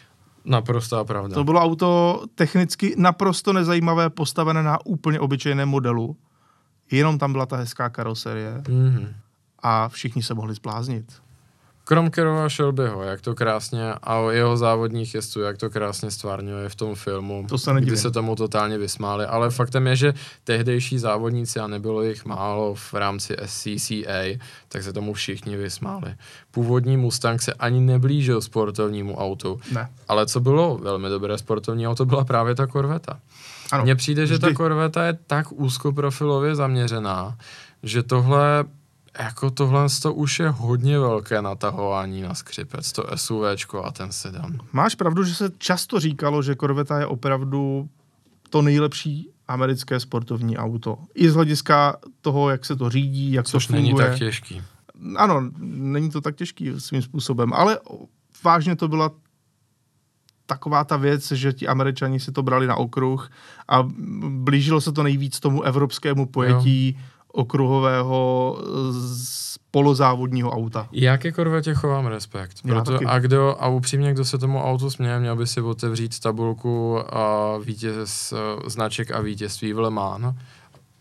Naprostá 0.45 1.03
pravda. 1.03 1.33
To 1.33 1.43
bylo 1.43 1.61
auto 1.61 2.21
technicky 2.35 2.95
naprosto 2.97 3.53
nezajímavé, 3.53 4.09
postavené 4.09 4.63
na 4.63 4.85
úplně 4.85 5.19
obyčejném 5.19 5.69
modelu. 5.69 6.15
Jenom 6.91 7.17
tam 7.17 7.31
byla 7.31 7.45
ta 7.45 7.55
hezká 7.57 7.89
karoserie 7.89 8.53
Mm-hmm. 8.63 9.07
a 9.59 9.89
všichni 9.89 10.23
se 10.23 10.33
mohli 10.33 10.53
zbláznit. 10.53 11.05
Krom 11.83 12.09
Kerova 12.09 12.49
Shelbyho, 12.49 13.03
jak 13.03 13.21
to 13.21 13.35
krásně, 13.35 13.93
a 14.03 14.15
o 14.15 14.29
jeho 14.29 14.57
závodních 14.57 15.15
jezdců, 15.15 15.41
jak 15.41 15.57
to 15.57 15.69
krásně 15.69 16.11
stvárňuje 16.11 16.69
v 16.69 16.75
tom 16.75 16.95
filmu, 16.95 17.45
To 17.49 17.57
se 17.57 17.73
nedivím. 17.73 17.93
kdy 17.93 17.97
se 18.01 18.11
tomu 18.11 18.35
totálně 18.35 18.77
vysmáli, 18.77 19.25
ale 19.25 19.49
faktem 19.49 19.87
je, 19.87 19.95
že 19.95 20.13
tehdejší 20.43 20.99
závodníci, 20.99 21.59
a 21.59 21.67
nebylo 21.67 22.03
jich 22.03 22.25
málo 22.25 22.75
v 22.75 22.93
rámci 22.93 23.35
SCCA, 23.45 24.37
tak 24.67 24.83
se 24.83 24.93
tomu 24.93 25.13
všichni 25.13 25.57
vysmáli. 25.57 26.15
Původní 26.51 26.97
Mustang 26.97 27.41
se 27.41 27.53
ani 27.53 27.79
neblížil 27.81 28.41
sportovnímu 28.41 29.17
autu, 29.17 29.59
Ne. 29.71 29.89
ale 30.07 30.25
co 30.27 30.39
bylo 30.39 30.77
velmi 30.77 31.09
dobré 31.09 31.37
sportovní 31.37 31.87
auto, 31.87 32.05
byla 32.05 32.23
právě 32.23 32.55
ta 32.55 32.67
Corvetta. 32.67 33.19
Ano. 33.71 33.83
Mně 33.83 33.95
přijde, 33.95 34.27
že 34.27 34.39
ta 34.39 34.47
Vždy. 34.47 34.55
Corvetta 34.55 35.05
je 35.05 35.13
tak 35.27 35.51
úzkoprofilově 35.51 36.55
zaměřená, 36.55 37.37
že 37.83 38.03
tohle 38.03 38.65
jako 39.19 39.51
tohle 39.51 39.87
to 40.01 40.13
už 40.13 40.39
je 40.39 40.49
hodně 40.49 40.99
velké 40.99 41.41
natahování 41.41 42.21
na 42.21 42.33
skřipec, 42.33 42.91
to 42.91 43.05
SUVčko 43.15 43.83
a 43.83 43.91
ten 43.91 44.11
sedan. 44.11 44.57
Máš 44.71 44.95
pravdu, 44.95 45.23
že 45.23 45.35
se 45.35 45.49
často 45.57 45.99
říkalo, 45.99 46.41
že 46.41 46.55
Corvetta 46.55 46.99
je 46.99 47.05
opravdu 47.05 47.89
to 48.49 48.61
nejlepší 48.61 49.29
americké 49.47 49.99
sportovní 49.99 50.57
auto. 50.57 50.97
I 51.15 51.29
z 51.29 51.33
hlediska 51.35 51.97
toho, 52.21 52.49
jak 52.49 52.65
se 52.65 52.75
to 52.75 52.89
řídí, 52.89 53.31
jak 53.31 53.45
Což 53.45 53.67
to 53.67 53.73
není 53.73 53.89
funguje. 53.89 54.09
tak 54.09 54.17
těžký. 54.17 54.61
Ano, 55.15 55.41
není 55.59 56.11
to 56.11 56.21
tak 56.21 56.35
těžký 56.35 56.71
svým 56.79 57.01
způsobem, 57.01 57.53
ale 57.53 57.79
vážně 58.43 58.75
to 58.75 58.87
byla 58.87 59.11
taková 60.49 60.83
ta 60.83 60.97
věc, 60.97 61.31
že 61.31 61.53
ti 61.53 61.67
američani 61.67 62.19
si 62.19 62.31
to 62.31 62.43
brali 62.43 62.67
na 62.67 62.75
okruh 62.75 63.29
a 63.67 63.87
blížilo 64.29 64.81
se 64.81 64.91
to 64.91 65.03
nejvíc 65.03 65.39
tomu 65.39 65.63
evropskému 65.63 66.25
pojetí 66.25 66.95
jo. 66.97 67.03
okruhového 67.31 68.57
z 68.91 69.57
polozávodního 69.71 70.51
auta. 70.51 70.87
Já 70.91 71.17
ke 71.17 71.31
Corvette 71.31 71.73
chovám 71.73 72.05
respekt. 72.05 72.57
Já 72.65 72.73
Proto, 72.73 72.91
taky. 72.91 73.05
a, 73.05 73.19
kdo, 73.19 73.55
a 73.59 73.67
upřímně, 73.67 74.13
kdo 74.13 74.25
se 74.25 74.37
tomu 74.37 74.63
autu 74.63 74.89
směje, 74.89 75.19
měl 75.19 75.35
by 75.35 75.47
si 75.47 75.61
otevřít 75.61 76.19
tabulku 76.19 76.99
a 77.15 77.57
vítěz, 77.57 78.33
značek 78.67 79.11
a 79.11 79.21
vítězství 79.21 79.73
v 79.73 79.79
Le 79.79 79.89
Mans. 79.89 80.35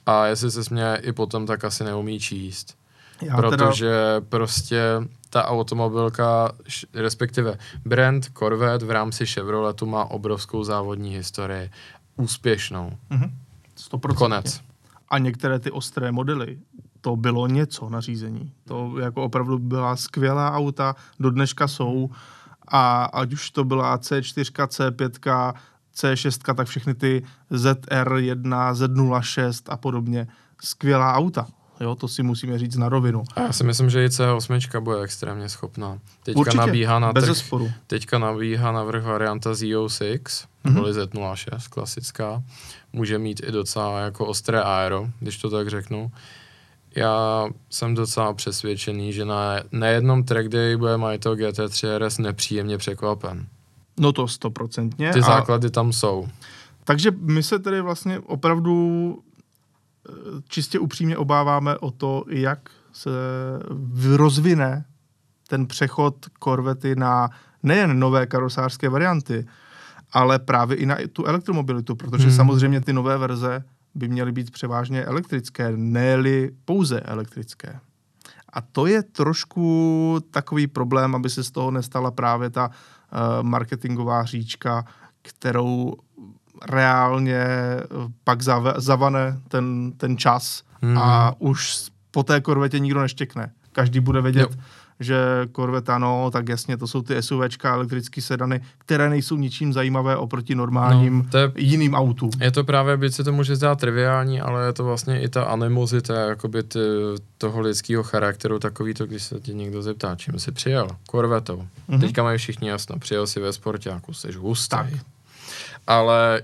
A 0.06 0.26
jestli 0.26 0.50
se 0.50 0.64
směje 0.64 1.00
i 1.02 1.12
potom, 1.12 1.46
tak 1.46 1.64
asi 1.64 1.84
neumí 1.84 2.20
číst. 2.20 2.76
Já 3.22 3.36
protože 3.36 3.92
prostě 4.28 4.82
ta 5.30 5.44
automobilka, 5.44 6.52
respektive 6.94 7.58
brand 7.84 8.30
Corvette 8.38 8.86
v 8.86 8.90
rámci 8.90 9.26
Chevroletu 9.26 9.86
má 9.86 10.04
obrovskou 10.04 10.64
závodní 10.64 11.14
historii. 11.14 11.70
Úspěšnou. 12.16 12.92
Mhm. 13.10 13.32
100%. 13.76 14.14
Konec. 14.14 14.60
A 15.08 15.18
některé 15.18 15.58
ty 15.58 15.70
ostré 15.70 16.12
modely, 16.12 16.58
to 17.00 17.16
bylo 17.16 17.46
něco 17.46 17.88
na 17.88 18.00
řízení. 18.00 18.52
To 18.64 18.98
jako 19.00 19.24
opravdu 19.24 19.58
byla 19.58 19.96
skvělá 19.96 20.52
auta, 20.52 20.96
do 21.20 21.30
dneška 21.30 21.68
jsou. 21.68 22.10
A 22.68 23.04
ať 23.04 23.32
už 23.32 23.50
to 23.50 23.64
byla 23.64 23.98
C4, 23.98 24.66
C5, 24.66 25.54
C6, 25.96 26.54
tak 26.54 26.68
všechny 26.68 26.94
ty 26.94 27.22
ZR1, 27.50 28.72
Z06 28.72 29.62
a 29.68 29.76
podobně. 29.76 30.28
Skvělá 30.62 31.14
auta. 31.14 31.46
Jo, 31.80 31.94
to 31.94 32.08
si 32.08 32.22
musíme 32.22 32.58
říct 32.58 32.76
na 32.76 32.88
rovinu. 32.88 33.24
A 33.36 33.40
já 33.40 33.52
si 33.52 33.64
myslím, 33.64 33.90
že 33.90 34.04
i 34.04 34.08
C8 34.08 34.80
bude 34.80 35.00
extrémně 35.02 35.48
schopná. 35.48 35.98
Teďka 36.24 36.40
Určitě, 36.40 36.56
nabíhá 36.58 36.98
na 36.98 37.12
bez 37.12 37.24
trh, 37.24 37.34
zesporu. 37.34 37.70
teďka 37.86 38.18
nabíhá 38.18 38.72
na 38.72 38.82
vrch 38.82 39.04
varianta 39.04 39.52
Z06, 39.52 40.18
Mhm. 40.64 40.74
neboli 40.74 40.92
Z06, 40.94 41.68
klasická. 41.68 42.42
Může 42.92 43.18
mít 43.18 43.40
i 43.48 43.52
docela 43.52 44.00
jako 44.00 44.26
ostré 44.26 44.62
aero, 44.62 45.08
když 45.20 45.38
to 45.38 45.50
tak 45.50 45.68
řeknu. 45.68 46.10
Já 46.96 47.46
jsem 47.70 47.94
docela 47.94 48.34
přesvědčený, 48.34 49.12
že 49.12 49.24
na 49.24 49.54
nejednom 49.72 50.24
track 50.24 50.48
day 50.48 50.76
bude 50.76 50.96
majitel 50.96 51.36
GT3 51.36 51.98
RS 51.98 52.18
nepříjemně 52.18 52.78
překvapen. 52.78 53.46
No 54.00 54.12
to 54.12 54.28
stoprocentně. 54.28 55.12
Ty 55.12 55.18
A- 55.18 55.22
základy 55.22 55.70
tam 55.70 55.92
jsou. 55.92 56.28
Takže 56.84 57.10
my 57.20 57.42
se 57.42 57.58
tedy 57.58 57.80
vlastně 57.80 58.18
opravdu 58.20 59.18
čistě 60.48 60.78
upřímně 60.78 61.16
obáváme 61.16 61.78
o 61.78 61.90
to, 61.90 62.24
jak 62.28 62.70
se 62.92 63.10
rozvine 64.16 64.84
ten 65.48 65.66
přechod 65.66 66.26
Corvety 66.44 66.96
na 66.96 67.30
nejen 67.62 67.98
nové 67.98 68.26
karosářské 68.26 68.88
varianty, 68.88 69.46
ale 70.12 70.38
právě 70.38 70.76
i 70.76 70.86
na 70.86 70.96
tu 71.12 71.24
elektromobilitu, 71.24 71.96
protože 71.96 72.26
hmm. 72.26 72.36
samozřejmě 72.36 72.80
ty 72.80 72.92
nové 72.92 73.18
verze 73.18 73.64
by 73.94 74.08
měly 74.08 74.32
být 74.32 74.50
převážně 74.50 75.04
elektrické, 75.04 75.72
ne 75.76 76.16
pouze 76.64 77.00
elektrické. 77.00 77.80
A 78.52 78.60
to 78.60 78.86
je 78.86 79.02
trošku 79.02 80.18
takový 80.30 80.66
problém, 80.66 81.14
aby 81.14 81.30
se 81.30 81.44
z 81.44 81.50
toho 81.50 81.70
nestala 81.70 82.10
právě 82.10 82.50
ta 82.50 82.68
uh, 82.68 83.42
marketingová 83.42 84.24
říčka, 84.24 84.84
kterou 85.22 85.94
reálně 86.66 87.36
eh, 87.36 87.80
pak 88.24 88.42
zave, 88.42 88.74
zavane 88.76 89.38
ten, 89.48 89.92
ten 89.96 90.16
čas 90.16 90.62
Hmm. 90.82 90.98
a 90.98 91.34
už 91.38 91.76
po 92.10 92.22
té 92.22 92.40
korvetě 92.40 92.78
nikdo 92.78 93.00
neštěkne. 93.00 93.50
Každý 93.72 94.00
bude 94.00 94.20
vědět, 94.22 94.50
Jo. 94.50 94.56
že 95.00 95.16
korveta, 95.52 95.98
no, 95.98 96.30
tak 96.30 96.48
jasně, 96.48 96.76
to 96.76 96.86
jsou 96.86 97.02
ty 97.02 97.22
SUVčka, 97.22 97.74
elektrické 97.74 98.22
sedany, 98.22 98.60
které 98.78 99.10
nejsou 99.10 99.36
ničím 99.36 99.72
zajímavé 99.72 100.16
oproti 100.16 100.54
normálním 100.54 101.18
No, 101.18 101.30
to 101.30 101.38
je- 101.38 101.52
jiným 101.56 101.94
autům. 101.94 102.30
Je 102.40 102.50
to 102.50 102.64
právě, 102.64 102.96
byť 102.96 103.14
se 103.14 103.24
to 103.24 103.32
může 103.32 103.56
zdát 103.56 103.80
triviální, 103.80 104.40
ale 104.40 104.66
je 104.66 104.72
to 104.72 104.84
vlastně 104.84 105.20
i 105.20 105.28
ta 105.28 105.44
animozita 105.44 106.14
jakoby 106.14 106.62
ty, 106.62 106.78
toho 107.38 107.60
lidského 107.60 108.02
charakteru, 108.02 108.58
takový 108.58 108.94
to, 108.94 109.06
když 109.06 109.22
se 109.22 109.40
tě 109.40 109.52
někdo 109.54 109.82
zeptá, 109.82 110.14
čím 110.16 110.38
jsi 110.38 110.52
přijel? 110.52 110.88
Korvetou. 111.08 111.56
Mhm. 111.56 111.68
Mm-hmm. 111.88 112.00
Teďka 112.00 112.22
mají 112.22 112.38
všichni 112.38 112.68
jasno, 112.68 112.98
přijel 112.98 113.26
si 113.26 113.40
ve 113.40 113.52
sportáku, 113.52 114.12
jsi 114.14 114.32
hustý. 114.32 114.68
Tak. 114.76 114.86
Ale 115.88 116.42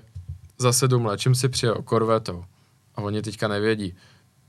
za 0.59 0.73
sedm 0.73 1.07
let, 1.07 1.21
čím 1.21 1.35
jsi 1.35 1.49
přijel? 1.49 1.75
Korvetou. 1.85 2.45
A 2.95 3.01
oni 3.03 3.23
teďka 3.23 3.49
nevědí. 3.49 3.95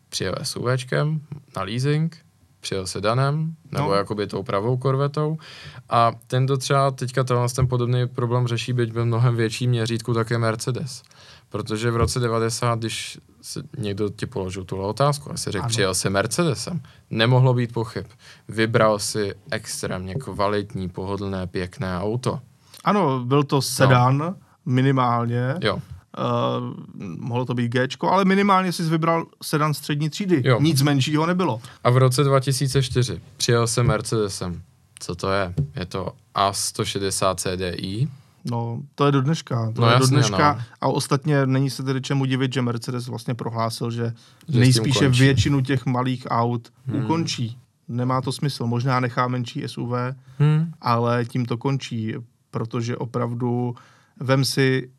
Přijel 0.09 0.35
SUVčkem 0.43 1.21
na 1.55 1.61
leasing, 1.63 2.17
přijel 2.59 2.87
sedanem, 2.87 3.55
nebo 3.71 3.87
No. 3.87 3.93
jakoby 3.93 4.27
tou 4.27 4.43
pravou 4.43 4.77
korvetou. 4.77 5.37
A 5.89 6.11
tento 6.27 6.57
třeba 6.57 6.91
teďka 6.91 7.23
tenhle 7.23 7.49
ten 7.49 7.67
podobný 7.67 8.07
problém 8.07 8.47
řeší, 8.47 8.73
byť 8.73 8.91
ve 8.93 9.05
mnohem 9.05 9.35
větší 9.35 9.67
měřítku, 9.67 10.13
tak 10.13 10.29
je 10.29 10.37
Mercedes. 10.37 11.03
Protože 11.49 11.91
v 11.91 11.95
roce 11.95 12.19
90, 12.19 12.79
když 12.79 13.19
se 13.41 13.63
někdo 13.77 14.09
ti 14.09 14.25
položil 14.25 14.63
tuhle 14.63 14.85
otázku, 14.87 15.31
a 15.31 15.37
si 15.37 15.51
řekl, 15.51 15.63
Ano. 15.63 15.69
přijel 15.69 15.93
si 15.93 16.09
Mercedesem, 16.09 16.81
nemohlo 17.09 17.53
být 17.53 17.73
pochyb. 17.73 18.05
Vybral 18.47 18.99
si 18.99 19.33
extrémně 19.51 20.15
kvalitní, 20.15 20.89
pohodlné, 20.89 21.47
pěkné 21.47 21.99
auto. 21.99 22.39
Ano, 22.83 23.19
byl 23.25 23.43
to 23.43 23.61
sedan 23.61 24.17
no. 24.17 24.35
Minimálně. 24.65 25.55
Jo. 25.61 25.75
Uh, 25.75 25.81
mohlo 27.19 27.45
to 27.45 27.53
být 27.53 27.71
G, 27.71 27.87
ale 28.09 28.25
minimálně 28.25 28.71
si 28.71 28.83
vybral 28.83 29.25
sedan 29.43 29.73
střední 29.73 30.09
třídy. 30.09 30.41
Jo. 30.45 30.61
Nic 30.61 30.81
menšího 30.81 31.25
nebylo. 31.25 31.61
A 31.83 31.89
v 31.89 31.97
roce 31.97 32.23
2004 32.23 33.21
přijel 33.37 33.67
se 33.67 33.83
Mercedesem. 33.83 34.61
Co 34.99 35.15
to 35.15 35.31
je? 35.31 35.53
Je 35.75 35.85
to 35.85 36.11
A160 36.35 37.35
CDI. 37.35 38.07
No, 38.51 38.81
to 38.95 39.05
je 39.05 39.11
do 39.11 39.21
dneška. 39.21 39.71
To 39.75 39.81
No 39.81 39.87
je 39.87 39.97
do 39.97 40.03
jasně, 40.03 40.17
dneška. 40.17 40.53
no. 40.53 40.61
A 40.81 40.87
ostatně 40.87 41.45
není 41.45 41.69
se 41.69 41.83
tedy 41.83 42.01
čemu 42.01 42.25
divit, 42.25 42.53
že 42.53 42.61
Mercedes 42.61 43.07
vlastně 43.07 43.33
prohlásil, 43.33 43.91
že, 43.91 44.13
Že 44.49 44.59
nejspíše 44.59 45.09
většinu 45.09 45.61
těch 45.61 45.85
malých 45.85 46.23
aut 46.29 46.69
Hmm. 46.87 47.03
ukončí. 47.05 47.57
Nemá 47.87 48.21
to 48.21 48.31
smysl. 48.31 48.65
Možná 48.65 48.99
nechá 48.99 49.27
menší 49.27 49.63
SUV, 49.67 49.91
Hmm. 50.39 50.71
ale 50.81 51.25
tím 51.25 51.45
to 51.45 51.57
končí, 51.57 52.13
protože 52.51 52.97
opravdu 52.97 53.75
vem 54.19 54.45
si, 54.45 54.89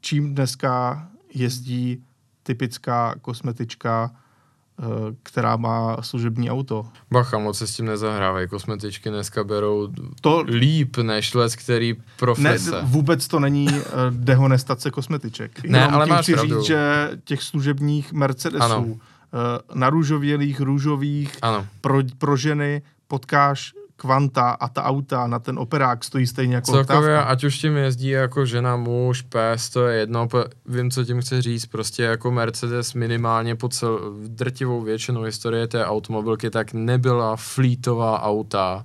čím 0.00 0.34
dneska 0.34 1.06
jezdí 1.34 2.02
typická 2.42 3.14
kosmetička, 3.22 4.10
eh, 4.10 4.84
která 5.22 5.56
má 5.56 5.96
služební 6.02 6.50
auto. 6.50 6.86
Bacha, 7.12 7.38
moc 7.38 7.58
se 7.58 7.66
s 7.66 7.76
tím 7.76 7.86
nezahrávají. 7.86 8.48
Kosmetičky 8.48 9.08
dneska 9.10 9.44
berou 9.44 9.88
To 10.20 10.40
líp 10.46 10.96
než 10.96 11.34
les, 11.34 11.56
který 11.56 11.92
ne, 11.92 12.04
profese. 12.16 12.80
vůbec 12.82 13.28
to 13.28 13.40
není 13.40 13.68
eh, 13.70 13.82
dehonestace 14.10 14.90
kosmetiček. 14.90 15.64
Ne, 15.64 15.78
Jenom 15.78 15.94
ale 15.94 16.06
máš 16.06 16.22
chci 16.24 16.32
pravdu. 16.32 16.56
říct, 16.58 16.66
že 16.66 17.10
těch 17.24 17.42
služebních 17.42 18.12
Mercedesů 18.12 18.62
Ano. 18.64 18.96
narůžovělých, 19.74 20.60
růžových, 20.60 21.36
Ano. 21.42 21.66
pro, 21.80 21.98
pro 22.18 22.36
ženy 22.36 22.82
potkáš 23.08 23.72
kvanta 24.00 24.50
a 24.50 24.68
ta 24.68 24.82
auta 24.84 25.26
na 25.26 25.38
ten 25.38 25.58
operák 25.58 26.04
stojí 26.04 26.26
stejně 26.26 26.54
jako 26.54 26.72
Celkově, 26.72 27.14
oktávka. 27.14 27.30
ať 27.30 27.44
už 27.44 27.58
tím 27.58 27.76
jezdí 27.76 28.08
jako 28.08 28.46
žena, 28.46 28.76
muž, 28.76 29.22
pes, 29.22 29.70
to 29.70 29.86
je 29.86 29.98
jedno, 29.98 30.28
vím, 30.66 30.90
co 30.90 31.04
tím 31.04 31.20
chci 31.20 31.42
říct, 31.42 31.66
prostě 31.66 32.02
jako 32.02 32.30
Mercedes 32.30 32.94
minimálně 32.94 33.56
po 33.56 33.68
cel, 33.68 34.00
drtivou 34.26 34.80
většinu 34.82 35.22
historie 35.22 35.66
té 35.66 35.84
automobilky 35.86 36.50
tak 36.50 36.72
nebyla 36.72 37.36
flítová 37.36 38.22
auta, 38.22 38.84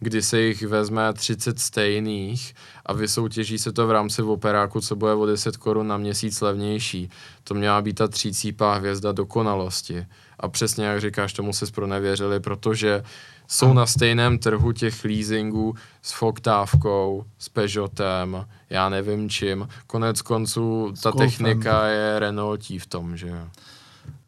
kdy 0.00 0.22
se 0.22 0.40
jich 0.40 0.62
vezme 0.62 1.12
30 1.12 1.58
stejných 1.58 2.54
a 2.86 2.92
vysoutěží 2.92 3.58
se 3.58 3.72
to 3.72 3.86
v 3.86 3.90
rámci 3.90 4.22
operáku, 4.22 4.80
co 4.80 4.96
bude 4.96 5.14
o 5.14 5.26
10 5.26 5.56
korun 5.56 5.88
na 5.88 5.96
měsíc 5.96 6.40
levnější. 6.40 7.10
To 7.44 7.54
měla 7.54 7.82
být 7.82 7.94
ta 7.94 8.08
třícípá 8.08 8.74
hvězda 8.74 9.12
dokonalosti. 9.12 10.06
A 10.40 10.48
přesně 10.48 10.84
jak 10.84 11.00
říkáš, 11.00 11.32
tomu 11.32 11.52
se 11.52 11.66
pronevěřili, 11.66 12.40
protože 12.40 13.02
jsou 13.48 13.72
na 13.72 13.86
stejném 13.86 14.38
trhu 14.38 14.72
těch 14.72 15.04
leasingů 15.04 15.74
s 16.02 16.12
Foktávkou, 16.12 17.24
s 17.38 17.48
Peugeotem, 17.48 18.46
já 18.70 18.88
nevím 18.88 19.30
čím. 19.30 19.68
Konec 19.86 20.22
konců 20.22 20.92
ta 21.02 21.12
technika 21.12 21.86
je 21.86 22.18
Renaultí 22.18 22.78
v 22.78 22.86
tom, 22.86 23.16
že. 23.16 23.32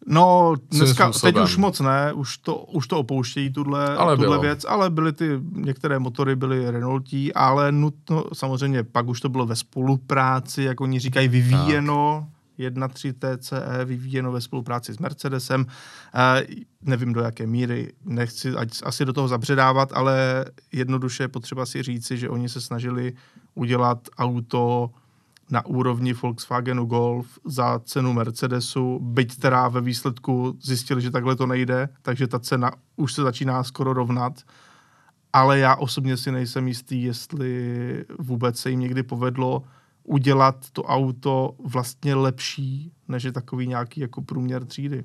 No, 0.06 0.54
dneska, 0.70 1.10
teď 1.22 1.38
už 1.38 1.56
moc 1.56 1.80
ne, 1.80 2.12
už 2.12 2.38
to, 2.38 2.56
už 2.56 2.86
to 2.86 2.98
opouštějí, 2.98 3.52
tuhle, 3.52 3.96
Ale 3.96 4.16
tuhle 4.16 4.28
bylo. 4.28 4.40
věc, 4.40 4.64
ale 4.68 4.90
byly 4.90 5.12
ty, 5.12 5.40
některé 5.52 5.98
motory 5.98 6.36
byly 6.36 6.70
Renaultí, 6.70 7.34
ale 7.34 7.72
nutno, 7.72 8.24
samozřejmě 8.32 8.84
pak 8.84 9.08
už 9.08 9.20
to 9.20 9.28
bylo 9.28 9.46
ve 9.46 9.56
spolupráci, 9.56 10.62
jak 10.62 10.80
oni 10.80 10.98
říkají, 10.98 11.28
vyvíjeno, 11.28 12.28
1.3 12.58 13.12
TCE 13.12 13.84
vyvíjeno 13.84 14.32
ve 14.32 14.40
spolupráci 14.40 14.92
s 14.94 14.98
Mercedesem. 14.98 15.66
Nevím 16.82 17.12
do 17.12 17.20
jaké 17.20 17.46
míry, 17.46 17.92
nechci 18.04 18.50
ať, 18.50 18.68
asi 18.84 19.04
do 19.04 19.12
toho 19.12 19.28
zabředávat, 19.28 19.92
ale 19.92 20.44
jednoduše 20.72 21.22
je 21.22 21.28
potřeba 21.28 21.66
si 21.66 21.82
říci, 21.82 22.18
že 22.18 22.28
oni 22.28 22.48
se 22.48 22.60
snažili 22.60 23.12
udělat 23.54 24.08
auto 24.18 24.90
na 25.50 25.66
úrovni 25.66 26.12
Volkswagenu 26.12 26.84
Golf 26.84 27.38
za 27.44 27.78
cenu 27.78 28.12
Mercedesu, 28.12 28.98
byť 29.02 29.38
teda 29.38 29.68
ve 29.68 29.80
výsledku 29.80 30.58
zjistili, 30.62 31.02
že 31.02 31.10
takhle 31.10 31.36
to 31.36 31.46
nejde, 31.46 31.88
takže 32.02 32.26
ta 32.26 32.38
cena 32.38 32.72
už 32.96 33.12
se 33.12 33.22
začíná 33.22 33.64
skoro 33.64 33.92
rovnat. 33.92 34.42
Ale 35.32 35.58
já 35.58 35.74
osobně 35.76 36.16
si 36.16 36.32
nejsem 36.32 36.68
jistý, 36.68 37.02
jestli 37.02 38.04
vůbec 38.18 38.58
se 38.58 38.70
jim 38.70 38.80
někdy 38.80 39.02
povedlo 39.02 39.62
udělat 40.08 40.56
to 40.72 40.82
auto 40.82 41.54
vlastně 41.64 42.14
lepší, 42.14 42.92
než 43.08 43.22
je 43.24 43.32
takový 43.32 43.66
nějaký 43.66 44.00
jako 44.00 44.22
průměr 44.22 44.64
třídy. 44.64 45.04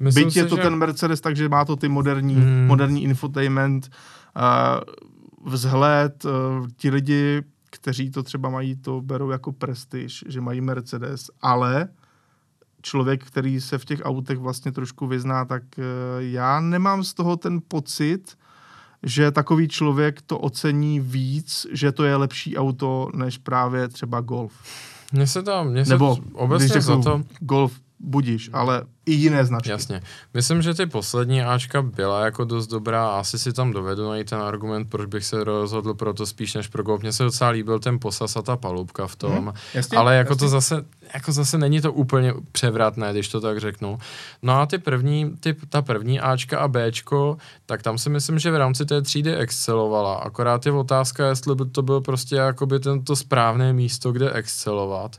Myslím 0.00 0.24
Byť 0.24 0.36
je 0.36 0.42
si, 0.42 0.48
to 0.48 0.56
že... 0.56 0.62
ten 0.62 0.76
Mercedes, 0.76 1.20
takže 1.20 1.48
má 1.48 1.64
to 1.64 1.76
ty 1.76 1.88
moderní, 1.88 2.34
Hmm. 2.34 2.44
hmm. 2.44 2.66
moderní 2.66 3.02
infotainment, 3.02 3.90
uh, 4.36 5.52
vzhled, 5.52 6.24
uh, 6.24 6.30
ti 6.76 6.90
lidi, 6.90 7.42
kteří 7.70 8.10
to 8.10 8.22
třeba 8.22 8.48
mají, 8.48 8.76
to 8.76 9.00
berou 9.00 9.30
jako 9.30 9.52
prestiž, 9.52 10.24
že 10.28 10.40
mají 10.40 10.60
Mercedes, 10.60 11.30
ale 11.40 11.88
člověk, 12.82 13.24
který 13.24 13.60
se 13.60 13.78
v 13.78 13.84
těch 13.84 14.00
autech 14.04 14.38
vlastně 14.38 14.72
trošku 14.72 15.06
vyzná, 15.06 15.44
tak 15.44 15.62
uh, 15.78 15.84
já 16.18 16.60
nemám 16.60 17.04
z 17.04 17.14
toho 17.14 17.36
ten 17.36 17.60
pocit, 17.68 18.38
že 19.02 19.30
takový 19.30 19.68
člověk 19.68 20.22
to 20.22 20.38
ocení 20.38 21.00
víc, 21.00 21.66
že 21.72 21.92
to 21.92 22.04
je 22.04 22.16
lepší 22.16 22.56
auto, 22.56 23.10
než 23.14 23.38
právě 23.38 23.88
třeba 23.88 24.20
Golf. 24.20 24.52
Mně 25.12 25.26
se 25.26 25.42
to, 25.42 25.64
mně 25.64 25.84
se 25.84 25.92
Nebo 25.92 26.16
obecně 26.32 26.68
když 26.68 26.84
za 26.84 27.02
to, 27.02 27.22
Golf 27.40 27.80
budíš, 28.00 28.50
ale 28.52 28.82
i 29.08 29.12
jiné 29.14 29.44
značky. 29.44 29.70
Jasně. 29.70 30.02
Myslím, 30.34 30.62
že 30.62 30.74
ty 30.74 30.86
poslední 30.86 31.42
Ačka 31.42 31.82
byla 31.82 32.24
jako 32.24 32.44
dost 32.44 32.66
dobrá 32.66 33.08
a 33.08 33.18
asi 33.20 33.38
si 33.38 33.52
tam 33.52 33.72
dovedu 33.72 34.08
najít 34.08 34.30
ten 34.30 34.38
argument, 34.38 34.84
proč 34.90 35.06
bych 35.08 35.24
se 35.24 35.44
rozhodl 35.44 35.94
pro 35.94 36.14
to 36.14 36.26
spíš 36.26 36.54
než 36.54 36.68
pro 36.68 36.82
Golf. 36.82 37.02
Mně 37.02 37.12
se 37.12 37.22
docela 37.24 37.50
líbil 37.50 37.78
ten 37.78 37.98
posas 37.98 38.36
a 38.36 38.42
ta 38.42 38.56
palubka 38.56 39.06
v 39.06 39.16
tom, 39.16 39.32
Mhm, 39.44 39.52
jasně, 39.74 39.98
ale 39.98 40.16
jako 40.16 40.32
jasně. 40.32 40.38
to 40.40 40.48
zase, 40.48 40.84
jako 41.14 41.32
zase 41.32 41.58
není 41.58 41.80
to 41.80 41.92
úplně 41.92 42.34
převratné, 42.52 43.12
když 43.12 43.28
to 43.28 43.40
tak 43.40 43.60
řeknu. 43.60 43.98
No 44.42 44.60
a 44.60 44.66
ty 44.66 44.78
první, 44.78 45.36
ty, 45.40 45.56
ta 45.68 45.82
první 45.82 46.20
Ačka 46.20 46.58
a 46.58 46.68
Bčko, 46.68 47.36
tak 47.66 47.82
tam 47.82 47.98
si 47.98 48.10
myslím, 48.10 48.38
že 48.38 48.50
v 48.50 48.56
rámci 48.56 48.84
té 48.86 49.02
třídy 49.02 49.36
excelovala. 49.36 50.14
Akorát 50.14 50.66
je 50.66 50.72
otázka, 50.72 51.28
jestli 51.28 51.54
by 51.54 51.64
to 51.66 51.82
byl 51.82 52.00
prostě 52.00 52.36
jakoby 52.36 52.80
tento 52.80 53.16
správné 53.16 53.72
místo, 53.72 54.12
kde 54.12 54.30
excelovat. 54.32 55.16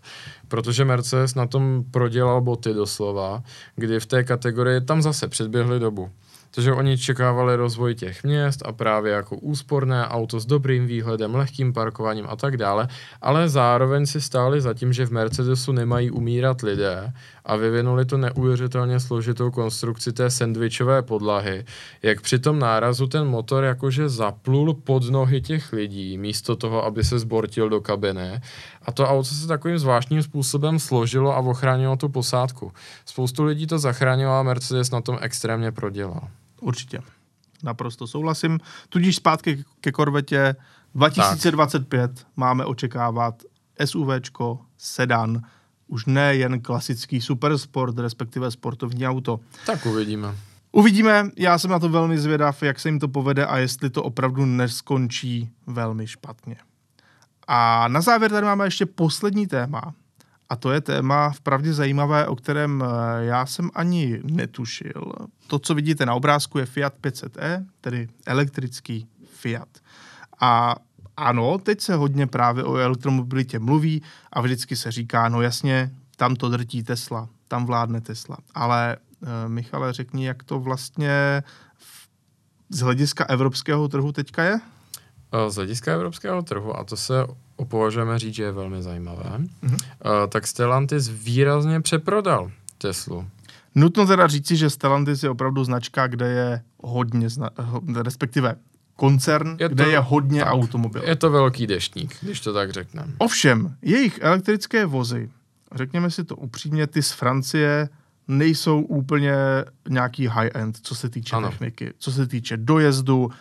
Protože 0.48 0.86
Mercedes 0.86 1.36
na 1.36 1.48
tom 1.48 1.84
prodělal 1.92 2.42
boty 2.42 2.74
doslova, 2.74 3.44
kdy 3.80 4.00
v 4.00 4.06
té 4.06 4.24
kategorii 4.24 4.82
tam 4.82 5.02
zase 5.02 5.28
předběhli 5.28 5.80
dobu. 5.80 6.10
Takže 6.52 6.74
oni 6.74 6.98
čekávali 6.98 7.56
rozvoj 7.56 7.96
těch 7.96 8.24
měst 8.24 8.62
a 8.66 8.72
právě 8.72 9.14
jako 9.14 9.36
úsporné 9.36 10.08
auto 10.08 10.40
s 10.40 10.46
dobrým 10.46 10.88
výhledem, 10.88 11.36
lehkým 11.36 11.74
parkováním 11.74 12.26
a 12.30 12.36
tak 12.36 12.58
dále, 12.58 12.88
ale 13.22 13.50
zároveň 13.50 14.06
si 14.06 14.22
stáli 14.22 14.62
za 14.62 14.74
tím, 14.74 14.94
že 14.94 15.06
v 15.06 15.12
Mercedesu 15.12 15.72
nemají 15.72 16.12
umírat 16.12 16.62
lidé 16.62 17.14
a 17.50 17.56
vyvinuli 17.56 18.06
to 18.06 18.18
neuvěřitelně 18.18 19.00
složitou 19.00 19.52
konstrukci 19.52 20.14
té 20.14 20.30
sandvičové 20.30 21.02
podlahy, 21.02 21.66
jak 22.02 22.22
při 22.22 22.40
tom 22.40 22.60
nárazu 22.60 23.08
ten 23.08 23.28
motor 23.28 23.64
jakože 23.64 24.10
zaplul 24.10 24.74
pod 24.74 25.10
nohy 25.10 25.42
těch 25.42 25.74
lidí, 25.74 26.18
místo 26.18 26.56
toho, 26.56 26.86
aby 26.86 27.04
se 27.04 27.20
zbortil 27.20 27.70
do 27.70 27.82
kabiny. 27.82 28.42
A 28.82 28.92
to 28.92 29.08
auto 29.08 29.24
se 29.24 29.48
takovým 29.48 29.80
zvláštním 29.80 30.24
způsobem 30.24 30.80
složilo 30.80 31.36
a 31.36 31.40
ochránilo 31.40 31.96
tu 31.96 32.10
posádku. 32.10 32.72
Spoustu 33.06 33.44
lidí 33.44 33.68
to 33.68 33.80
zachránilo 33.80 34.34
a 34.34 34.44
Mercedes 34.44 34.92
na 34.92 35.02
tom 35.02 35.18
extrémně 35.22 35.72
prodělal. 35.72 36.28
Určitě. 36.62 37.00
Naprosto 37.64 38.08
souhlasím. 38.08 38.60
Tudíž 38.90 39.16
zpátky 39.16 39.64
ke 39.82 39.92
korvetě 39.92 40.56
2025 40.96 42.12
tak. 42.14 42.28
máme 42.36 42.66
očekávat 42.66 43.44
SUVčko, 43.86 44.60
sedan, 44.78 45.42
už 45.90 46.06
ne 46.06 46.36
jen 46.36 46.62
klasický 46.62 47.22
supersport, 47.22 48.00
respektive 48.00 48.52
sportovní 48.52 49.08
auto. 49.08 49.40
Tak 49.66 49.86
uvidíme. 49.86 50.36
Uvidíme, 50.72 51.30
já 51.38 51.58
jsem 51.58 51.72
na 51.72 51.80
to 51.80 51.90
velmi 51.90 52.18
zvědav, 52.18 52.64
jak 52.64 52.80
se 52.80 52.90
jim 52.90 53.00
to 53.00 53.08
povede 53.08 53.46
a 53.46 53.58
jestli 53.58 53.90
to 53.90 54.04
opravdu 54.04 54.46
neskončí 54.46 55.50
velmi 55.68 56.08
špatně. 56.08 56.56
A 57.48 57.88
na 57.88 58.02
závěr 58.02 58.32
tady 58.32 58.46
máme 58.46 58.66
ještě 58.66 58.86
poslední 58.86 59.48
téma. 59.48 59.94
A 60.50 60.56
to 60.56 60.72
je 60.72 60.82
téma 60.82 61.30
vpravdě 61.30 61.74
zajímavé, 61.74 62.28
o 62.28 62.36
kterém 62.36 62.84
eh, 62.84 63.26
já 63.26 63.46
jsem 63.46 63.70
ani 63.74 64.22
netušil. 64.24 65.12
To, 65.48 65.60
co 65.60 65.76
vidíte 65.76 66.06
na 66.06 66.14
obrázku, 66.14 66.58
je 66.58 66.66
Fiat 66.66 66.94
500e, 67.02 67.66
tedy 67.82 68.08
elektrický 68.26 69.08
Fiat. 69.34 69.70
A 70.42 70.76
ano, 71.20 71.58
teď 71.58 71.82
se 71.82 71.96
hodně 71.96 72.28
právě 72.28 72.64
o 72.64 72.76
elektromobilitě 72.76 73.60
mluví 73.60 74.02
a 74.34 74.42
vždycky 74.42 74.76
se 74.76 74.92
říká, 74.92 75.30
no 75.30 75.42
jasně, 75.42 75.92
tam 76.16 76.36
to 76.36 76.50
drtí 76.50 76.84
Tesla, 76.84 77.28
tam 77.48 77.66
vládne 77.66 78.02
Tesla. 78.02 78.38
Ale 78.56 78.98
e, 79.46 79.50
Michale, 79.50 79.94
řekni, 79.94 80.26
jak 80.26 80.44
to 80.44 80.60
vlastně 80.60 81.44
v, 81.78 82.10
z 82.70 82.80
hlediska 82.80 83.26
evropského 83.26 83.88
trhu 83.88 84.12
teďka 84.12 84.44
je? 84.44 84.60
Z 85.50 85.56
hlediska 85.56 85.94
evropského 85.94 86.42
trhu, 86.42 86.80
a 86.80 86.84
to 86.84 86.98
se 86.98 87.26
opovažujeme 87.56 88.20
říct, 88.20 88.34
že 88.34 88.44
je 88.44 88.52
velmi 88.52 88.84
zajímavé, 88.84 89.24
mm-hmm. 89.24 89.78
tak 90.30 90.48
Stellantis 90.48 91.08
výrazně 91.08 91.82
přeprodal 91.82 92.52
Teslu. 92.78 93.28
Nutno 93.76 94.06
teda 94.06 94.28
říci, 94.28 94.58
že 94.58 94.70
Stellantis 94.70 95.24
je 95.24 95.30
opravdu 95.30 95.64
značka, 95.64 96.08
kde 96.08 96.28
je 96.30 96.62
hodně, 96.84 97.28
zna- 97.28 97.50
respektive 98.02 98.56
koncern, 99.00 99.56
Je 99.60 99.70
kde 99.70 99.84
to- 99.84 99.90
je 99.90 100.00
hodně 100.00 100.40
tak. 100.44 100.54
automobilů. 100.54 101.06
Je 101.08 101.16
to 101.16 101.30
velký 101.32 101.68
deštník, 101.68 102.16
když 102.22 102.40
to 102.42 102.54
tak 102.54 102.72
řekneme. 102.72 103.14
Ovšem, 103.18 103.76
jejich 103.82 104.20
elektrické 104.22 104.86
vozy, 104.86 105.30
řekněme 105.76 106.12
si 106.12 106.24
to 106.24 106.36
upřímně, 106.36 106.88
ty 106.88 107.02
z 107.04 107.12
Francie 107.12 107.90
nejsou 108.28 108.82
úplně 108.82 109.34
nějaký 109.90 110.28
high-end, 110.28 110.78
co 110.82 110.96
se 110.96 111.10
týče 111.10 111.36
Ano. 111.36 111.50
techniky, 111.50 111.94
co 111.98 112.12
se 112.12 112.28
týče 112.28 112.58
dojezdu, 112.58 113.32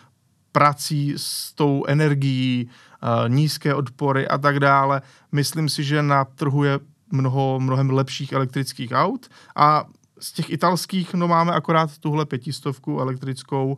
prací 0.51 1.13
s 1.17 1.53
tou 1.53 1.85
energií, 1.87 2.69
uh, 3.03 3.29
nízké 3.29 3.75
odpory 3.75 4.27
a 4.27 4.37
tak 4.37 4.59
dále. 4.59 5.01
Myslím 5.31 5.69
si, 5.69 5.83
že 5.83 6.01
na 6.03 6.25
trhu 6.25 6.63
je 6.63 6.79
mnoho, 7.11 7.59
mnohem 7.59 7.89
lepších 7.89 8.31
elektrických 8.31 8.91
aut 8.91 9.27
a 9.55 9.85
z 10.19 10.31
těch 10.31 10.49
italských, 10.49 11.13
no 11.13 11.27
máme 11.27 11.51
akorát 11.53 11.97
tuhle 11.97 12.25
pětistovku 12.25 12.99
elektrickou, 12.99 13.77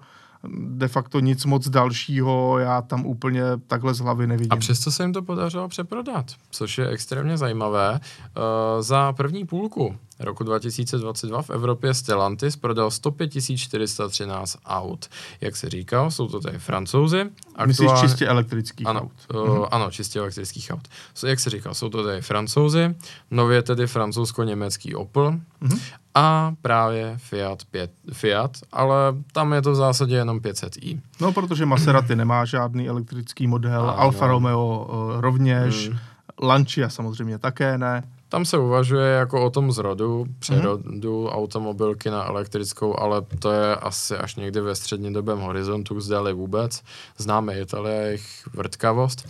de 0.54 0.88
facto 0.88 1.20
nic 1.20 1.46
moc 1.46 1.70
dalšího, 1.70 2.60
já 2.60 2.82
tam 2.82 3.06
úplně 3.06 3.44
takhle 3.68 3.94
z 3.94 4.00
hlavy 4.00 4.28
nevidím. 4.28 4.52
A 4.52 4.56
přesto 4.56 4.92
se 4.92 5.04
jim 5.04 5.14
to 5.14 5.22
podařilo 5.22 5.68
přeprodat, 5.68 6.26
což 6.52 6.78
je 6.78 6.88
extrémně 6.88 7.38
zajímavé. 7.38 8.00
Uh, 8.00 8.82
za 8.82 9.14
první 9.14 9.46
půlku 9.46 9.96
roku 10.24 10.44
2022 10.44 11.42
v 11.42 11.50
Evropě 11.50 11.94
Stellantis 11.94 12.56
prodal 12.56 12.92
105 12.92 13.32
413 13.56 14.58
aut. 14.66 15.10
Jak 15.42 15.56
se 15.56 15.70
říkal, 15.70 16.12
jsou 16.12 16.28
to 16.28 16.40
tady 16.40 16.60
francouzi. 16.60 17.26
Myslíš 17.66 17.92
čistě 18.00 18.28
elektrických 18.28 18.88
ano, 18.88 19.00
aut? 19.02 19.12
Uh, 19.34 19.68
ano, 19.72 19.92
čistě 19.92 20.20
elektrických 20.20 20.72
aut. 20.72 20.88
Jak 21.28 21.40
se 21.40 21.50
říkal, 21.50 21.74
jsou 21.74 21.90
to 21.90 22.04
tady 22.04 22.22
francouzi, 22.22 22.96
nově 23.32 23.62
tedy 23.62 23.88
francouzsko-německý 23.88 24.96
Opel 24.96 25.40
Mhm. 25.62 25.80
a 26.16 26.54
právě 26.62 27.18
Fiat, 27.18 27.66
5, 27.72 27.92
Fiat, 28.14 28.58
ale 28.72 28.96
tam 29.34 29.54
je 29.54 29.62
to 29.62 29.72
v 29.72 29.76
zásadě 29.76 30.16
jenom 30.16 30.40
500i. 30.40 31.00
No, 31.22 31.32
protože 31.34 31.66
Maserati 31.66 32.16
nemá 32.16 32.46
žádný 32.46 32.90
elektrický 32.90 33.48
model, 33.48 33.82
Ano. 33.82 34.00
Alfa 34.00 34.28
Romeo 34.28 34.88
uh, 34.90 35.22
rovněž, 35.22 35.88
Hmm. 35.90 35.98
Lancia 36.42 36.90
samozřejmě 36.90 37.38
také 37.38 37.78
ne. 37.78 38.04
Tam 38.32 38.46
se 38.46 38.58
uvažuje 38.58 39.12
jako 39.12 39.46
o 39.46 39.50
tom 39.50 39.72
zrodu, 39.72 40.26
přerodu 40.40 41.28
automobilky 41.28 42.10
na 42.10 42.26
elektrickou, 42.26 43.00
ale 43.00 43.22
to 43.40 43.52
je 43.52 43.76
asi 43.76 44.18
až 44.18 44.36
někdy 44.36 44.62
ve 44.62 44.76
střednědobém 44.76 45.40
horizontu, 45.40 46.00
zdali 46.00 46.34
vůbec. 46.34 46.84
Známe 47.18 47.60
Itálie 47.60 48.00
a 48.00 48.06
jejich 48.06 48.48
vrtkavost. 48.54 49.28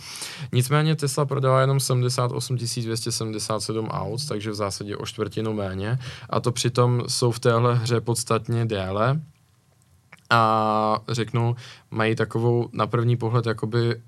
Nicméně 0.52 0.96
Tesla 0.96 1.24
prodala 1.24 1.60
jenom 1.60 1.80
78 1.80 2.56
277 2.56 3.88
aut, 3.88 4.28
takže 4.28 4.50
v 4.50 4.54
zásadě 4.54 4.96
o 4.96 5.06
čtvrtinu 5.06 5.52
méně. 5.52 5.98
A 6.30 6.40
to 6.40 6.52
přitom 6.52 7.02
jsou 7.08 7.30
v 7.30 7.40
téhle 7.40 7.74
hře 7.74 8.00
podstatně 8.00 8.66
déle. 8.66 9.20
A 10.30 10.98
řeknu, 11.08 11.56
mají 11.90 12.16
takovou 12.16 12.68
na 12.72 12.86
první 12.86 13.16
pohled 13.16 13.46
jakoby 13.46 14.00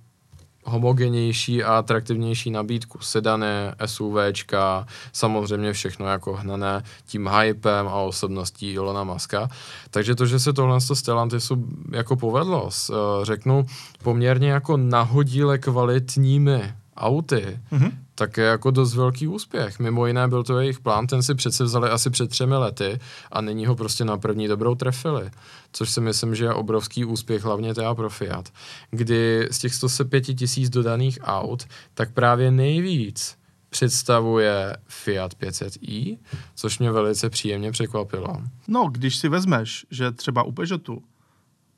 homogenější 0.64 1.64
a 1.64 1.78
atraktivnější 1.78 2.50
nabídku. 2.50 2.98
Sedany, 3.00 3.46
SUVčka, 3.86 4.86
samozřejmě 5.12 5.72
všechno 5.72 6.06
jako 6.06 6.32
hnané 6.36 6.82
tím 7.06 7.30
hypem 7.40 7.88
a 7.88 7.94
osobností 7.94 8.72
Ilona 8.72 9.04
Maska. 9.04 9.48
Takže 9.90 10.14
to, 10.14 10.26
že 10.26 10.38
se 10.38 10.52
tohle 10.52 10.80
z 10.80 10.94
Stellantisu 10.94 11.64
jako 11.92 12.16
povedlo, 12.16 12.70
s, 12.70 12.90
eh, 12.90 13.24
řeknu, 13.24 13.66
poměrně 14.02 14.50
jako 14.50 14.76
nahodile 14.76 15.58
kvalitními 15.58 16.72
auty, 16.96 17.60
Mhm. 17.70 18.03
Tak 18.14 18.36
je 18.36 18.44
jako 18.44 18.70
dost 18.70 18.94
velký 18.94 19.26
úspěch. 19.26 19.78
Mimo 19.78 20.06
jiné 20.06 20.28
byl 20.28 20.44
to 20.44 20.58
jejich 20.58 20.80
plán, 20.80 21.06
ten 21.06 21.22
si 21.22 21.34
přece 21.34 21.64
vzali 21.64 21.90
asi 21.90 22.10
před 22.10 22.30
třemi 22.30 22.56
lety 22.56 22.98
a 23.32 23.40
nyní 23.40 23.66
ho 23.66 23.76
prostě 23.76 24.04
na 24.04 24.18
první 24.18 24.48
dobrou 24.48 24.74
trefili. 24.74 25.30
Což 25.72 25.90
si 25.90 26.00
myslím, 26.00 26.34
že 26.34 26.44
je 26.44 26.54
obrovský 26.54 27.04
úspěch, 27.04 27.44
hlavně 27.44 27.74
teda 27.74 27.94
pro 27.94 28.10
Fiat. 28.10 28.48
Kdy 28.90 29.48
z 29.50 29.58
těch 29.58 29.74
105 29.74 30.20
tisíc 30.20 30.70
dodaných 30.70 31.18
aut, 31.22 31.66
tak 31.94 32.12
právě 32.12 32.50
nejvíc 32.50 33.36
představuje 33.70 34.76
Fiat 34.88 35.34
500i, 35.34 36.18
což 36.54 36.78
mě 36.78 36.92
velice 36.92 37.30
příjemně 37.30 37.72
překvapilo. 37.72 38.42
No, 38.68 38.88
když 38.92 39.16
si 39.16 39.28
vezmeš, 39.28 39.86
že 39.90 40.12
třeba 40.12 40.42
u 40.42 40.52
Peugeotu 40.52 41.02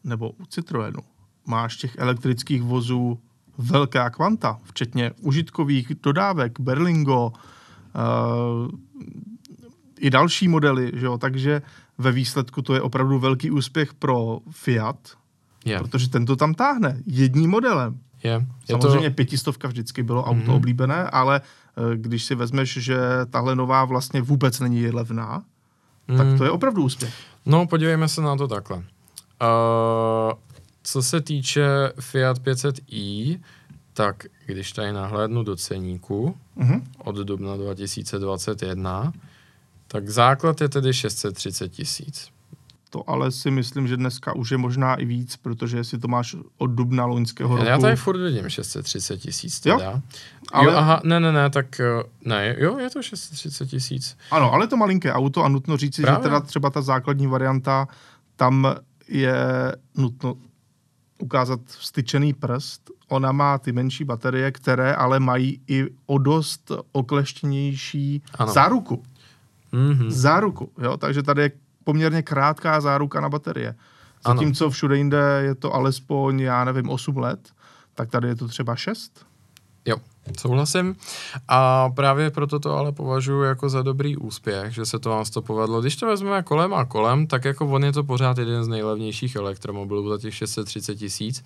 nebo 0.04 0.30
u 0.30 0.46
Citroenu 0.46 1.00
máš 1.46 1.76
těch 1.76 1.98
elektrických 1.98 2.62
vozů 2.62 3.18
velká 3.58 4.10
kvanta, 4.10 4.58
včetně 4.62 5.12
užitkových 5.20 5.92
dodávek, 6.02 6.60
Berlingo, 6.60 7.32
uh, 7.32 8.68
i 10.00 10.10
další 10.10 10.48
modely, 10.48 10.92
že 10.94 11.06
jo? 11.06 11.18
takže 11.18 11.62
ve 11.98 12.12
výsledku 12.12 12.62
to 12.62 12.74
je 12.74 12.80
opravdu 12.82 13.18
velký 13.18 13.50
úspěch 13.50 13.94
pro 13.94 14.38
Fiat, 14.50 14.96
Je, 15.64 15.78
protože 15.78 16.08
ten 16.10 16.26
to 16.26 16.36
tam 16.36 16.54
táhne 16.54 17.02
jedním 17.06 17.50
modelem. 17.50 17.98
je. 18.22 18.30
je 18.30 18.46
Samozřejmě 18.70 19.10
to, 19.10 19.14
pětistovka 19.14 19.68
vždycky 19.68 20.02
bylo 20.02 20.24
auto 20.24 20.40
Mhm. 20.40 20.50
oblíbené, 20.54 21.04
ale 21.04 21.40
eh, 21.40 21.96
když 21.96 22.24
si 22.24 22.34
vezmeš, 22.34 22.72
že 22.76 22.98
tahle 23.30 23.56
nová 23.56 23.84
vlastně 23.84 24.22
vůbec 24.22 24.60
není 24.60 24.86
levná, 24.90 25.44
tak 26.16 26.26
Mm. 26.26 26.38
to 26.38 26.44
je 26.44 26.50
opravdu 26.50 26.82
úspěch. 26.82 27.14
No, 27.46 27.66
podívejme 27.66 28.08
se 28.08 28.20
na 28.22 28.36
to 28.36 28.48
takhle. 28.48 28.76
Uh, 28.76 28.82
co 30.86 31.02
se 31.02 31.20
týče 31.20 31.66
Fiat 32.00 32.38
500i, 32.38 33.40
tak 33.94 34.24
když 34.46 34.72
tady 34.72 34.92
nahlédnu 34.92 35.42
do 35.42 35.56
ceníku 35.56 36.36
Mhm. 36.56 36.84
od 36.98 37.16
dubna 37.16 37.56
2021, 37.56 39.12
tak 39.88 40.08
základ 40.08 40.60
je 40.60 40.68
tedy 40.68 40.92
630 40.94 41.68
tisíc. 41.68 42.28
To 42.90 43.10
ale 43.10 43.30
si 43.32 43.50
myslím, 43.50 43.88
že 43.88 43.96
dneska 43.96 44.36
už 44.36 44.50
je 44.50 44.58
možná 44.58 44.94
i 44.94 45.04
víc, 45.04 45.36
protože 45.36 45.76
jestli 45.76 45.98
to 45.98 46.08
máš 46.08 46.36
od 46.58 46.66
dubna 46.66 47.04
loňského 47.06 47.56
roku... 47.56 47.68
Já 47.68 47.78
tady 47.78 47.96
furt 47.96 48.18
vidím 48.18 48.48
630 48.48 49.16
tisíc 49.18 49.66
Jo, 49.66 49.78
teda. 49.78 49.90
Jo, 49.90 50.00
ale- 50.52 50.72
jo, 50.72 50.78
aha, 50.78 51.00
ne, 51.04 51.20
ne, 51.20 51.32
ne, 51.32 51.50
tak 51.50 51.80
eh, 51.80 52.02
ne, 52.24 52.56
jo, 52.58 52.78
je 52.78 52.90
to 52.90 53.02
630 53.02 53.66
tisíc. 53.66 54.16
Ano, 54.30 54.52
ale 54.52 54.66
to 54.66 54.76
malinké 54.76 55.12
auto 55.12 55.44
a 55.44 55.48
nutno 55.48 55.76
říci, 55.76 56.02
Právě. 56.02 56.18
že 56.18 56.22
teda 56.22 56.40
třeba 56.40 56.70
ta 56.70 56.82
základní 56.82 57.26
varianta, 57.26 57.88
tam 58.36 58.74
je 59.08 59.34
nutno 59.96 60.34
ukázat 61.18 61.60
vstyčený 61.66 62.32
prst. 62.32 62.90
Ona 63.08 63.32
má 63.32 63.58
ty 63.58 63.72
menší 63.72 64.04
baterie, 64.04 64.52
které 64.52 64.94
ale 64.94 65.20
mají 65.20 65.60
i 65.68 65.86
o 66.06 66.18
dost 66.18 66.72
okleštěnější 66.92 68.22
Ano. 68.38 68.52
záruku. 68.52 69.02
Mhm. 69.72 70.10
Záruku, 70.10 70.70
jo? 70.78 70.96
Takže 70.96 71.22
tady 71.22 71.42
je 71.42 71.50
poměrně 71.84 72.22
krátká 72.22 72.80
záruka 72.80 73.20
na 73.20 73.28
baterie. 73.28 73.74
Ano. 74.24 74.34
Zatímco 74.34 74.70
všude 74.70 74.96
jinde 74.96 75.40
je 75.44 75.54
to 75.54 75.74
alespoň, 75.74 76.40
já 76.40 76.64
nevím, 76.64 76.90
8 76.90 77.16
let, 77.16 77.48
tak 77.94 78.10
tady 78.10 78.28
je 78.28 78.36
to 78.36 78.48
třeba 78.48 78.76
6. 78.76 79.26
Jo, 79.84 79.96
souhlasím. 80.38 80.96
A 81.48 81.90
právě 81.90 82.30
proto 82.30 82.58
to 82.58 82.76
ale 82.76 82.92
považuji 82.92 83.42
jako 83.42 83.68
za 83.68 83.82
dobrý 83.82 84.16
úspěch, 84.16 84.74
že 84.74 84.86
se 84.86 84.98
to 84.98 85.10
vám 85.10 85.24
to 85.24 85.42
povedlo. 85.42 85.80
Když 85.80 85.96
to 85.96 86.06
vezmeme 86.06 86.42
kolem 86.42 86.74
a 86.74 86.84
kolem, 86.84 87.26
tak 87.26 87.44
jako 87.44 87.66
on 87.66 87.84
je 87.84 87.92
to 87.92 88.04
pořád 88.04 88.38
jeden 88.38 88.64
z 88.64 88.68
nejlevnějších 88.68 89.36
elektromobilů 89.36 90.08
za 90.08 90.18
těch 90.18 90.34
630 90.34 90.94
tisíc. 90.94 91.44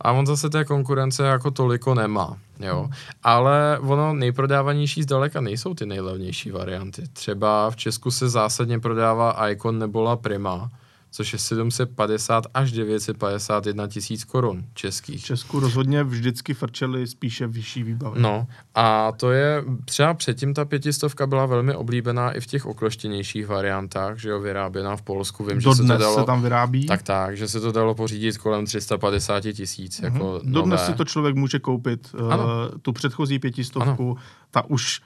A 0.00 0.12
on 0.12 0.26
zase 0.26 0.50
té 0.50 0.64
konkurence 0.64 1.22
jako 1.22 1.50
toliko 1.50 1.94
nemá, 1.94 2.36
jo. 2.60 2.88
Ale 3.22 3.78
ono 3.82 4.14
nejprodávanější 4.14 5.02
zdaleka 5.02 5.40
nejsou 5.40 5.74
ty 5.74 5.86
nejlevnější 5.86 6.50
varianty. 6.50 7.02
Třeba 7.12 7.70
v 7.70 7.76
Česku 7.76 8.10
se 8.10 8.28
zásadně 8.28 8.80
prodává 8.80 9.48
Icon 9.48 9.78
nebo 9.78 10.02
La 10.02 10.16
Prima, 10.16 10.70
což 11.14 11.32
je 11.32 11.38
750 11.38 12.46
až 12.54 12.72
951 12.72 13.86
tisíc 13.88 14.24
korun 14.24 14.64
V 14.70 14.74
českých. 14.74 15.24
Česku 15.24 15.60
rozhodně 15.60 16.04
vždycky 16.04 16.54
frčeli 16.54 17.06
spíše 17.06 17.46
vyšší 17.46 17.82
výbavy. 17.82 18.20
No 18.20 18.46
a 18.74 19.12
to 19.12 19.32
je, 19.32 19.64
třeba 19.84 20.14
předtím 20.14 20.54
ta 20.54 20.64
pětistovka 20.64 21.26
byla 21.26 21.46
velmi 21.46 21.74
oblíbená 21.74 22.30
i 22.32 22.40
v 22.40 22.46
těch 22.46 22.66
okloštěnějších 22.66 23.46
variantách, 23.46 24.18
že 24.18 24.28
jo, 24.28 24.40
vyráběná 24.40 24.96
v 24.96 25.02
Polsku, 25.02 25.44
vím, 25.44 25.60
že 25.60 25.74
se 25.74 25.82
to 25.82 25.96
dalo, 25.96 26.18
se 26.18 26.24
tam 26.24 26.42
vyrábí. 26.42 26.86
tak 26.86 27.02
tak, 27.02 27.36
že 27.36 27.48
se 27.48 27.60
to 27.60 27.72
dalo 27.72 27.94
pořídit 27.94 28.38
kolem 28.38 28.66
350 28.66 29.40
tisíc, 29.52 30.00
Mhm. 30.00 30.12
jako 30.12 30.40
Dodnes 30.44 30.80
nové. 30.80 30.86
si 30.92 30.92
to 30.94 31.04
člověk 31.04 31.36
může 31.36 31.58
koupit. 31.58 32.14
Uh, 32.20 32.32
Ano. 32.32 32.44
tu 32.82 32.92
předchozí 32.92 33.38
pětistovku, 33.38 34.18
ta 34.50 34.62
už 34.70 35.00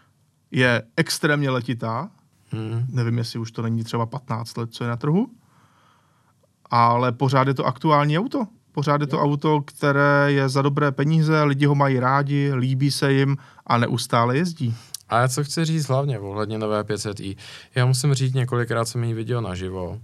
je 0.51 0.83
extrémně 0.97 1.51
letitá. 1.51 2.09
Hmm. 2.51 2.87
Nevím, 2.89 3.19
jestli 3.19 3.39
už 3.39 3.53
to 3.53 3.63
není 3.63 3.85
třeba 3.85 4.07
15 4.07 4.57
let, 4.59 4.69
co 4.73 4.85
je 4.85 4.89
na 4.91 4.97
trhu. 4.97 5.27
Ale 6.71 7.13
pořád 7.13 7.49
je 7.49 7.55
to 7.55 7.65
aktuální 7.67 8.19
auto. 8.19 8.47
Pořád 8.73 9.01
je 9.01 9.07
to 9.07 9.21
auto, 9.23 9.61
které 9.61 10.33
je 10.33 10.49
za 10.49 10.63
dobré 10.63 10.93
peníze, 10.93 11.43
lidi 11.43 11.67
ho 11.67 11.75
mají 11.75 12.01
rádi, 12.01 12.55
líbí 12.55 12.91
se 12.91 13.13
jim 13.13 13.37
a 13.67 13.79
neustále 13.79 14.37
jezdí. 14.37 14.75
A 15.09 15.21
já 15.21 15.29
co 15.29 15.45
chci 15.45 15.65
říct 15.65 15.89
hlavně 15.89 16.19
ohledně 16.19 16.59
nové 16.59 16.83
500i, 16.83 17.37
já 17.75 17.87
musím 17.87 18.15
říct 18.15 18.35
několikrát 18.35 18.85
jsem 18.85 19.05
jí 19.05 19.15
viděl 19.15 19.43
naživo, 19.43 19.99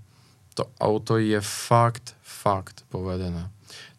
to 0.54 0.64
auto 0.80 1.18
je 1.18 1.40
fakt, 1.40 2.14
fakt 2.22 2.82
povedené. 2.88 3.50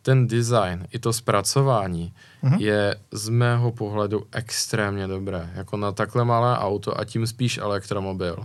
Ten 0.01 0.27
design 0.27 0.87
i 0.91 0.99
to 0.99 1.13
zpracování 1.13 2.13
Mhm. 2.41 2.59
je 2.59 2.95
z 3.11 3.29
mého 3.29 3.71
pohledu 3.71 4.23
extrémně 4.31 5.07
dobré. 5.07 5.49
Jako 5.55 5.77
na 5.77 5.91
takhle 5.91 6.25
malé 6.25 6.57
auto 6.57 6.99
a 6.99 7.05
tím 7.05 7.27
spíš 7.27 7.57
elektromobil. 7.57 8.37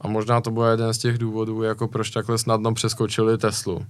A 0.00 0.08
možná 0.08 0.40
to 0.40 0.50
bude 0.50 0.70
jeden 0.70 0.94
z 0.94 0.98
těch 0.98 1.18
důvodů, 1.18 1.62
jako 1.62 1.88
proč 1.88 2.10
takhle 2.10 2.38
snadno 2.38 2.74
přeskočili 2.74 3.38
Teslu. 3.38 3.86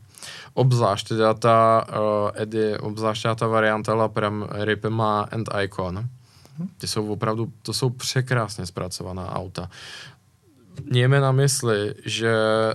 Obzvlášť 0.55 1.09
teda 1.09 1.35
ta 1.35 1.87
uh, 1.89 2.43
Edy, 2.43 2.79
obzvlášť 2.79 3.27
ta 3.37 3.47
varianta 3.47 3.95
La 3.95 4.09
Prem, 4.09 4.49
Ripema 4.51 5.29
and 5.33 5.49
Icon. 5.63 6.09
Ty 6.79 6.87
jsou 6.87 7.13
opravdu, 7.13 7.53
to 7.63 7.73
jsou 7.73 7.91
překrásně 7.91 8.67
zpracovaná 8.67 9.37
auta. 9.37 9.71
Mějme 10.85 11.21
na 11.21 11.33
mysli, 11.33 11.95
že 12.05 12.35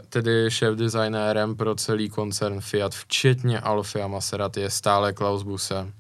tedy 0.10 0.46
šéf 0.50 0.76
designérem 0.76 1.56
pro 1.56 1.76
celý 1.76 2.10
koncern 2.10 2.62
Fiat, 2.62 2.94
včetně 2.96 3.60
Alfy 3.60 4.02
a 4.02 4.08
Maserati, 4.08 4.62
je 4.62 4.70
stále 4.70 5.14
Klaus 5.14 5.44
Busse. 5.44 5.92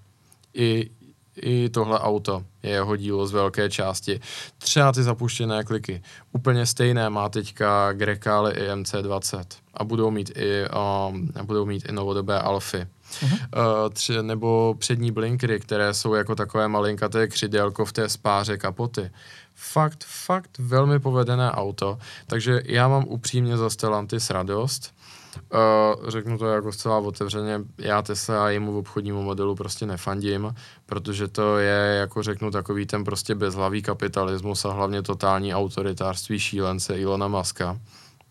I 0.53 0.89
i 1.35 1.69
tohle 1.69 1.99
auto 1.99 2.43
je 2.63 2.69
jeho 2.69 2.95
dílo 2.95 3.27
z 3.27 3.31
velké 3.31 3.69
části. 3.69 4.19
Třeba 4.57 4.91
ty 4.91 5.03
zapuštěné 5.03 5.63
kliky. 5.63 6.01
Úplně 6.31 6.65
stejné 6.65 7.09
má 7.09 7.29
teďka 7.29 7.93
Grecale 7.93 8.53
i 8.53 8.69
MC20 8.69 9.43
a 9.73 9.83
budou 9.83 10.11
mít 10.11 10.31
i, 10.35 10.65
um, 11.09 11.29
budou 11.43 11.65
mít 11.65 11.89
i 11.89 11.91
novodobé 11.91 12.39
Alfy. 12.39 12.77
Uh-huh. 12.77 13.33
Uh, 13.33 13.89
tři, 13.93 14.23
nebo 14.23 14.75
přední 14.79 15.11
blinkry, 15.11 15.59
které 15.59 15.93
jsou 15.93 16.13
jako 16.13 16.35
takové 16.35 16.67
malinkaté 16.67 17.27
křidelko 17.27 17.85
v 17.85 17.93
té 17.93 18.09
spáře 18.09 18.57
kapoty. 18.57 19.11
Fakt, 19.55 20.03
fakt 20.03 20.57
velmi 20.59 20.99
povedené 20.99 21.51
auto, 21.51 21.97
takže 22.27 22.61
já 22.65 22.87
mám 22.87 23.05
upřímně 23.07 23.57
za 23.57 23.69
Stellantis 23.69 24.29
radost. 24.29 24.93
Uh, 25.35 26.09
řeknu 26.09 26.37
to 26.37 26.45
jako 26.45 26.71
zcela 26.71 26.97
otevřeně, 26.97 27.61
já 27.77 28.01
Tesla 28.01 28.45
a 28.45 28.49
jemu 28.49 28.77
obchodnímu 28.77 29.23
modelu 29.23 29.55
prostě 29.55 29.85
nefandím, 29.85 30.55
protože 30.85 31.27
to 31.27 31.57
je, 31.57 31.97
jako 31.99 32.23
řeknu, 32.23 32.51
takový 32.51 32.85
ten 32.85 33.03
prostě 33.03 33.35
bezhlavý 33.35 33.81
kapitalismus 33.81 34.65
a 34.65 34.71
hlavně 34.71 35.01
totální 35.01 35.55
autoritářství 35.55 36.39
šílence 36.39 36.97
Ilona 36.97 37.27
Maska. 37.27 37.79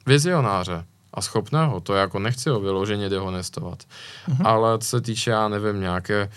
Vizionáře, 0.06 0.84
a 1.14 1.20
schopného, 1.20 1.80
to 1.80 1.94
jako 1.94 2.18
nechci 2.18 2.50
ho 2.50 2.60
vyloženě 2.60 3.08
dehonestovat. 3.08 3.78
Mm-hmm. 3.78 4.46
Ale 4.46 4.78
co 4.78 4.88
se 4.88 5.00
týče, 5.00 5.30
já 5.30 5.48
nevím, 5.48 5.80
nějaké 5.80 6.30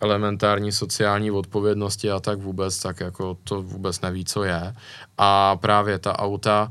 elementární 0.00 0.72
sociální 0.72 1.30
odpovědnosti 1.30 2.10
a 2.10 2.20
tak 2.20 2.38
vůbec, 2.38 2.78
tak 2.78 3.00
jako 3.00 3.36
to 3.44 3.62
vůbec 3.62 4.00
neví, 4.00 4.24
co 4.24 4.44
je. 4.44 4.74
A 5.18 5.56
právě 5.56 5.98
ta 5.98 6.18
auta, 6.18 6.70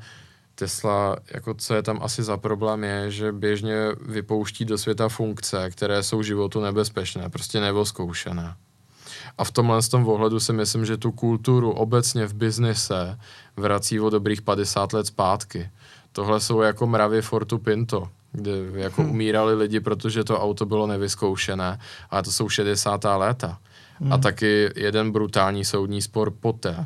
Tesla, 0.56 1.16
jako 1.34 1.54
co 1.54 1.74
je 1.76 1.82
tam 1.82 2.00
asi 2.02 2.24
za 2.24 2.38
problém 2.38 2.84
je, 2.84 3.12
že 3.12 3.32
běžně 3.32 3.76
vypouští 4.02 4.66
do 4.66 4.78
světa 4.78 5.10
funkce, 5.10 5.70
které 5.72 6.04
jsou 6.04 6.24
životu 6.24 6.62
nebezpečné, 6.62 7.30
prostě 7.30 7.60
nevoskoušené. 7.62 8.56
A 9.38 9.44
v 9.44 9.52
tomhle 9.52 9.82
z 9.82 9.90
tom 9.90 10.08
ohledu 10.08 10.40
si 10.40 10.54
myslím, 10.54 10.86
že 10.86 10.98
tu 10.98 11.12
kulturu 11.12 11.72
obecně 11.72 12.26
v 12.26 12.34
biznise 12.34 13.20
vrací 13.58 14.00
o 14.00 14.10
dobrých 14.10 14.42
50 14.42 14.94
let 14.94 15.08
zpátky. 15.08 15.70
Tohle 16.12 16.40
jsou 16.40 16.62
jako 16.62 16.88
mravy 16.88 17.22
Fortu 17.22 17.58
Pinto, 17.58 18.10
kde 18.32 18.52
jako 18.74 19.02
hmm. 19.02 19.12
umírali 19.12 19.54
lidi, 19.54 19.80
protože 19.80 20.24
to 20.24 20.42
auto 20.42 20.66
bylo 20.66 20.88
nevyzkoušené, 20.88 21.80
ale 22.10 22.24
to 22.24 22.32
jsou 22.32 22.50
60. 22.50 23.04
léta. 23.04 23.60
Hmm. 24.00 24.14
A 24.14 24.18
taky 24.18 24.70
jeden 24.76 25.12
brutální 25.12 25.66
soudní 25.66 26.02
spor 26.02 26.32
poté. 26.32 26.86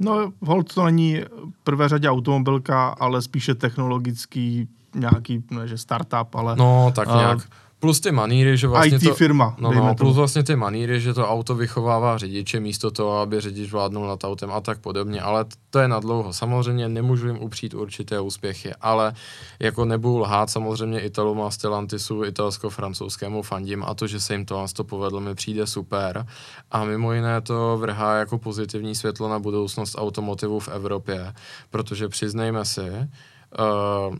No, 0.00 0.32
hold 0.40 0.74
to 0.74 0.84
není 0.84 1.20
prvé 1.64 1.88
řadě 1.88 2.10
automobilka, 2.10 2.88
ale 2.88 3.22
spíše 3.22 3.54
technologický 3.54 4.68
nějaký, 4.94 5.44
ne, 5.50 5.68
že 5.68 5.78
startup, 5.78 6.34
ale... 6.34 6.56
No, 6.56 6.92
tak 6.94 7.08
nějak. 7.08 7.38
Uh, 7.38 7.44
Plus 7.80 8.00
ty 8.00 8.12
maníry, 8.12 8.56
že 8.56 8.66
vlastně 8.66 8.96
IT 8.96 9.04
to, 9.04 9.14
firma. 9.14 9.56
No, 9.58 9.72
no, 9.72 9.94
plus 9.94 10.16
vlastně 10.16 10.42
ty 10.42 10.56
maníry, 10.56 11.00
že 11.00 11.14
to 11.14 11.28
auto 11.28 11.54
vychovává 11.54 12.18
řidiče 12.18 12.60
místo 12.60 12.90
toho, 12.90 13.18
aby 13.18 13.40
řidič 13.40 13.72
vládnul 13.72 14.06
nad 14.06 14.24
autem 14.24 14.52
a 14.52 14.60
tak 14.60 14.78
podobně, 14.78 15.20
ale 15.20 15.44
to 15.70 15.78
je 15.78 15.88
na 15.88 16.00
dlouho. 16.00 16.32
Samozřejmě 16.32 16.88
nemůžu 16.88 17.26
jim 17.26 17.38
upřít 17.38 17.74
určité 17.74 18.20
úspěchy, 18.20 18.74
ale 18.80 19.14
jako 19.60 19.84
nebudu 19.84 20.18
lhát, 20.18 20.50
samozřejmě 20.50 21.00
Italům 21.00 21.42
a 21.42 21.50
Stellantisu, 21.50 22.24
italsko-francouzskému 22.24 23.42
fandím 23.42 23.84
a 23.84 23.94
to, 23.94 24.06
že 24.06 24.20
se 24.20 24.34
jim 24.34 24.44
to, 24.44 24.66
to 24.76 24.84
povedlo, 24.84 25.20
mi 25.20 25.34
přijde 25.34 25.66
super. 25.66 26.26
A 26.70 26.84
mimo 26.84 27.12
jiné 27.12 27.40
to 27.40 27.78
vrhá 27.80 28.16
jako 28.16 28.38
pozitivní 28.38 28.94
světlo 28.94 29.28
na 29.28 29.38
budoucnost 29.38 29.94
automotivu 29.98 30.60
v 30.60 30.68
Evropě, 30.68 31.32
protože 31.70 32.08
přiznejme 32.08 32.64
si, 32.64 32.90
uh, 32.90 34.16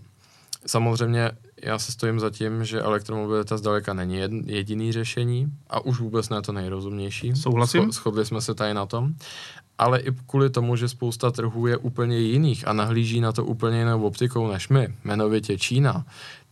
samozřejmě 0.66 1.30
já 1.62 1.78
se 1.78 1.92
stojím 1.92 2.20
za 2.20 2.30
tím, 2.30 2.64
že 2.64 2.80
elektromobilita 2.80 3.56
zdaleka 3.56 3.94
není 3.94 4.20
jediný 4.46 4.92
řešení 4.92 5.52
a 5.70 5.80
už 5.80 6.00
vůbec 6.00 6.28
ne 6.28 6.42
to 6.42 6.52
nejrozumnější. 6.52 7.36
Souhlasím. 7.36 7.92
Shodli 7.92 8.26
jsme 8.26 8.40
se 8.40 8.54
tady 8.54 8.74
na 8.74 8.86
tom. 8.86 9.14
Ale 9.78 10.00
i 10.00 10.12
kvůli 10.26 10.50
tomu, 10.50 10.76
že 10.76 10.88
spousta 10.88 11.30
trhů 11.30 11.66
je 11.66 11.76
úplně 11.76 12.18
jiných 12.18 12.68
a 12.68 12.72
nahlíží 12.72 13.20
na 13.20 13.32
to 13.32 13.44
úplně 13.44 13.78
jinou 13.78 14.02
optikou 14.02 14.52
než 14.52 14.68
my, 14.68 14.88
jmenovitě 15.04 15.58
Čína, 15.58 16.04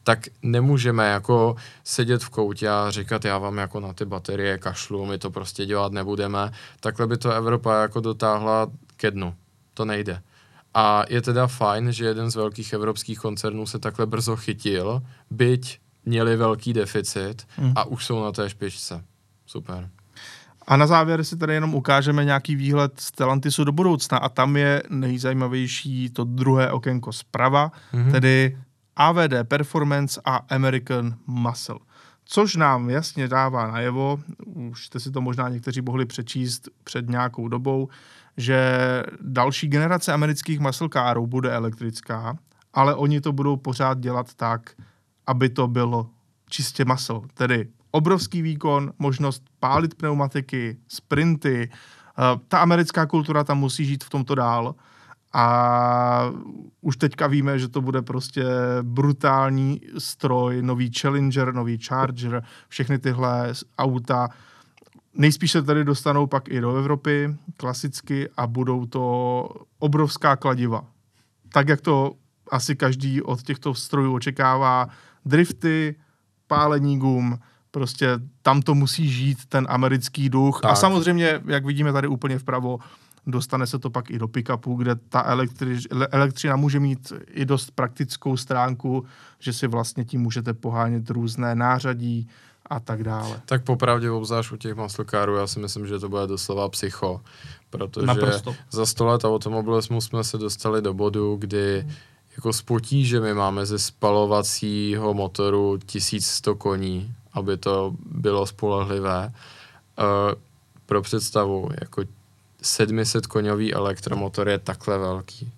tak 0.03 0.19
nemůžeme 0.43 1.09
jako 1.09 1.57
sedět 1.85 2.25
v 2.25 2.29
koutě 2.29 2.69
a 2.69 2.91
říkat, 2.91 3.25
já 3.25 3.39
vám 3.39 3.59
jako 3.59 3.81
na 3.81 3.93
ty 3.93 4.05
baterie 4.05 4.59
kašlu, 4.59 5.07
my 5.07 5.19
to 5.19 5.31
prostě 5.31 5.67
dělat 5.67 5.93
nebudeme. 5.93 6.53
Takhle 6.81 7.07
by 7.07 7.17
to 7.17 7.33
Evropa 7.33 7.83
jako 7.83 8.01
dotáhla 8.01 8.67
ke 8.97 9.11
dnu. 9.11 9.35
To 9.75 9.85
nejde. 9.85 10.23
A 10.75 11.05
je 11.09 11.23
teda 11.23 11.47
fajn, 11.47 11.93
že 11.93 12.05
jeden 12.05 12.31
z 12.31 12.37
velkých 12.37 12.73
evropských 12.73 13.19
koncernů 13.19 13.67
se 13.67 13.79
takhle 13.79 14.07
brzo 14.07 14.37
chytil, 14.37 15.03
byť 15.31 15.79
měli 16.05 16.37
velký 16.37 16.73
deficit 16.73 17.47
hmm. 17.57 17.73
a 17.77 17.85
už 17.85 18.05
jsou 18.05 18.25
na 18.25 18.33
té 18.33 18.51
špičce. 18.51 19.05
Super. 19.47 19.91
A 20.67 20.77
na 20.77 20.87
závěr 20.87 21.25
si 21.25 21.37
tady 21.37 21.55
jenom 21.55 21.75
ukážeme 21.75 22.25
nějaký 22.25 22.57
výhled 22.57 23.01
z 23.01 23.11
Telantisu 23.11 23.65
do 23.65 23.73
budoucna 23.73 24.19
a 24.19 24.29
tam 24.29 24.57
je 24.57 24.83
nejzajímavější 24.89 26.11
to 26.11 26.25
druhé 26.25 26.71
okénko 26.73 27.13
zprava, 27.13 27.73
mm-hmm. 27.95 28.13
tedy 28.13 28.59
AVD 28.97 29.33
Performance 29.49 30.21
a 30.25 30.37
American 30.37 31.17
Muscle. 31.27 31.79
Což 32.25 32.57
nám 32.57 32.91
jasně 32.91 33.29
dává 33.29 33.71
najevo, 33.73 34.21
už 34.47 34.87
jste 34.87 35.01
si 35.01 35.11
to 35.11 35.21
možná 35.21 35.49
někteří 35.49 35.81
mohli 35.81 36.07
přečíst 36.07 36.69
před 36.85 37.09
nějakou 37.09 37.49
dobou, 37.49 37.89
že 38.39 39.03
další 39.21 39.69
generace 39.69 40.13
amerických 40.13 40.61
muscle 40.61 40.89
carů 40.93 41.27
bude 41.27 41.51
elektrická, 41.53 42.39
ale 42.75 42.95
oni 42.95 43.21
to 43.21 43.33
budou 43.33 43.57
pořád 43.57 43.99
dělat 43.99 44.35
tak, 44.35 44.71
aby 45.27 45.49
to 45.49 45.69
bylo 45.69 46.11
čistě 46.49 46.85
muscle, 46.85 47.21
tedy 47.35 47.69
obrovský 47.91 48.43
výkon, 48.43 48.93
možnost 48.99 49.43
pálit 49.61 49.95
pneumatiky, 49.95 50.77
sprinty. 50.89 51.71
Eh, 51.71 52.41
ta 52.49 52.59
americká 52.59 53.07
kultura 53.07 53.45
tam 53.45 53.59
musí 53.59 53.85
žít 53.85 54.05
v 54.05 54.11
tomto 54.11 54.35
dál. 54.35 54.75
A 55.33 56.31
už 56.81 56.97
teďka 56.97 57.27
víme, 57.27 57.59
že 57.59 57.69
to 57.69 57.81
bude 57.81 58.03
prostě 58.03 58.45
brutální 58.83 59.81
stroj, 59.99 60.63
nový 60.63 60.93
Challenger, 61.01 61.55
nový 61.55 61.79
Charger, 61.79 62.43
všechny 62.69 62.99
tyhle 62.99 63.53
auta 63.79 64.29
Nejspíš 65.15 65.53
se 65.53 65.63
tady 65.63 65.85
dostanou 65.85 66.27
pak 66.27 66.49
i 66.49 66.61
do 66.61 66.77
Evropy 66.77 67.37
klasicky 67.57 68.29
a 68.37 68.47
budou 68.47 68.87
to 68.87 69.49
obrovská 69.79 70.37
kladiva. 70.37 70.85
Tak, 71.53 71.69
jak 71.69 71.81
to 71.81 72.13
asi 72.51 72.77
každý 72.77 73.23
od 73.23 73.43
těchto 73.43 73.75
strojů 73.75 74.15
očekává. 74.15 74.89
Drifty, 75.25 75.95
pálení 76.47 76.99
gum, 76.99 77.39
prostě 77.71 78.09
tam 78.43 78.63
to 78.63 78.75
musí 78.75 79.09
žít 79.09 79.39
ten 79.49 79.67
americký 79.71 80.29
duch. 80.29 80.61
Tak. 80.63 80.73
A 80.73 80.75
samozřejmě, 80.75 81.41
jak 81.47 81.67
vidíme 81.67 81.93
tady 81.93 82.09
úplně 82.09 82.39
vpravo, 82.39 82.79
dostane 83.27 83.67
se 83.67 83.79
to 83.79 83.91
pak 83.91 84.11
i 84.11 84.19
do 84.19 84.27
pick-upu, 84.27 84.77
kde 84.77 84.95
ta 84.95 85.35
elektri- 85.35 86.07
elektřina 86.11 86.57
může 86.57 86.81
mít 86.81 87.13
i 87.27 87.45
dost 87.45 87.71
praktickou 87.71 88.37
stránku, 88.37 89.05
že 89.39 89.53
si 89.53 89.67
vlastně 89.67 90.05
tím 90.05 90.21
můžete 90.21 90.55
pohánět 90.55 91.11
různé 91.11 91.55
nářadí, 91.55 92.29
a 92.71 92.81
tak 92.81 93.03
dále. 93.03 93.41
Tak 93.45 93.65
popravdě 93.65 94.11
obzvlášť 94.11 94.53
u 94.53 94.57
těch 94.57 94.75
maslokárů, 94.75 95.37
já 95.37 95.47
si 95.47 95.61
myslím, 95.61 95.87
že 95.87 95.99
to 95.99 96.09
bude 96.09 96.27
doslova 96.27 96.69
psycho, 96.69 97.21
protože 97.71 98.07
Naprosto. 98.07 98.55
za 98.71 98.87
100 98.87 99.07
let 99.07 99.25
automobilismu 99.25 100.01
jsme 100.01 100.25
se 100.25 100.39
dostali 100.39 100.83
do 100.83 100.95
bodu, 100.95 101.37
kdy 101.37 101.81
hmm. 101.81 101.93
jako 102.37 102.53
s 102.53 102.63
potížemi 102.63 103.35
máme 103.35 103.67
ze 103.67 103.79
spalovacího 103.79 105.15
motoru 105.15 105.79
1100 105.87 106.55
koní, 106.55 107.15
aby 107.33 107.57
to 107.57 107.95
bylo 108.07 108.47
spolehlivé. 108.47 109.33
Uh, 109.99 110.05
pro 110.87 111.03
představu, 111.03 111.69
jako 111.81 112.03
700 112.63 113.27
koňový 113.27 113.75
elektromotor 113.75 114.49
je 114.49 114.59
takhle 114.59 114.99
velký. 114.99 115.53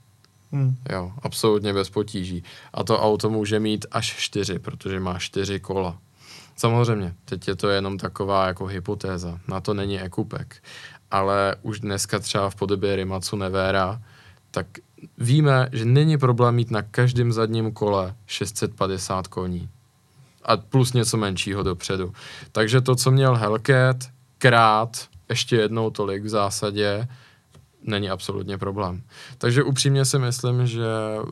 Hmm. 0.53 0.77
Jo, 0.93 1.13
absolutně 1.23 1.73
bez 1.73 1.91
potíží. 1.91 2.45
A 2.75 2.85
to 2.85 3.01
auto 3.01 3.31
může 3.31 3.61
mít 3.61 3.87
až 3.91 4.17
čtyři, 4.17 4.59
protože 4.59 5.01
má 5.01 5.19
čtyři 5.19 5.61
kola. 5.61 5.99
Samozřejmě, 6.61 7.15
teď 7.25 7.49
je 7.49 7.57
to 7.57 7.69
jenom 7.69 7.99
taková 7.99 8.47
jako 8.47 8.67
hypotéza, 8.67 9.39
na 9.49 9.61
to 9.61 9.75
není 9.75 10.01
ekupek, 10.01 10.63
ale 11.11 11.57
už 11.63 11.81
dneska 11.81 12.19
třeba 12.19 12.51
v 12.51 12.55
podobě 12.55 12.97
Rimacu 12.97 13.37
Nevera, 13.37 14.03
tak 14.51 14.67
víme, 15.19 15.69
že 15.73 15.85
není 15.85 16.19
problém 16.19 16.55
mít 16.55 16.71
na 16.71 16.83
každém 16.83 17.33
zadním 17.33 17.73
kole 17.73 18.15
650 18.27 19.27
koní 19.27 19.69
a 20.43 20.57
plus 20.57 20.93
něco 20.93 21.17
menšího 21.17 21.63
dopředu. 21.63 22.13
Takže 22.53 22.81
to, 22.81 22.97
co 22.97 23.11
měl 23.11 23.37
Hellcat, 23.37 23.97
krát 24.39 25.09
ještě 25.29 25.57
jednou 25.57 25.91
tolik 25.91 26.25
v 26.25 26.29
zásadě, 26.29 27.09
není 27.83 28.11
absolutně 28.11 28.59
problém. 28.59 29.03
Takže 29.39 29.63
upřímně 29.63 30.05
si 30.05 30.19
myslím, 30.19 30.67
že 30.67 30.87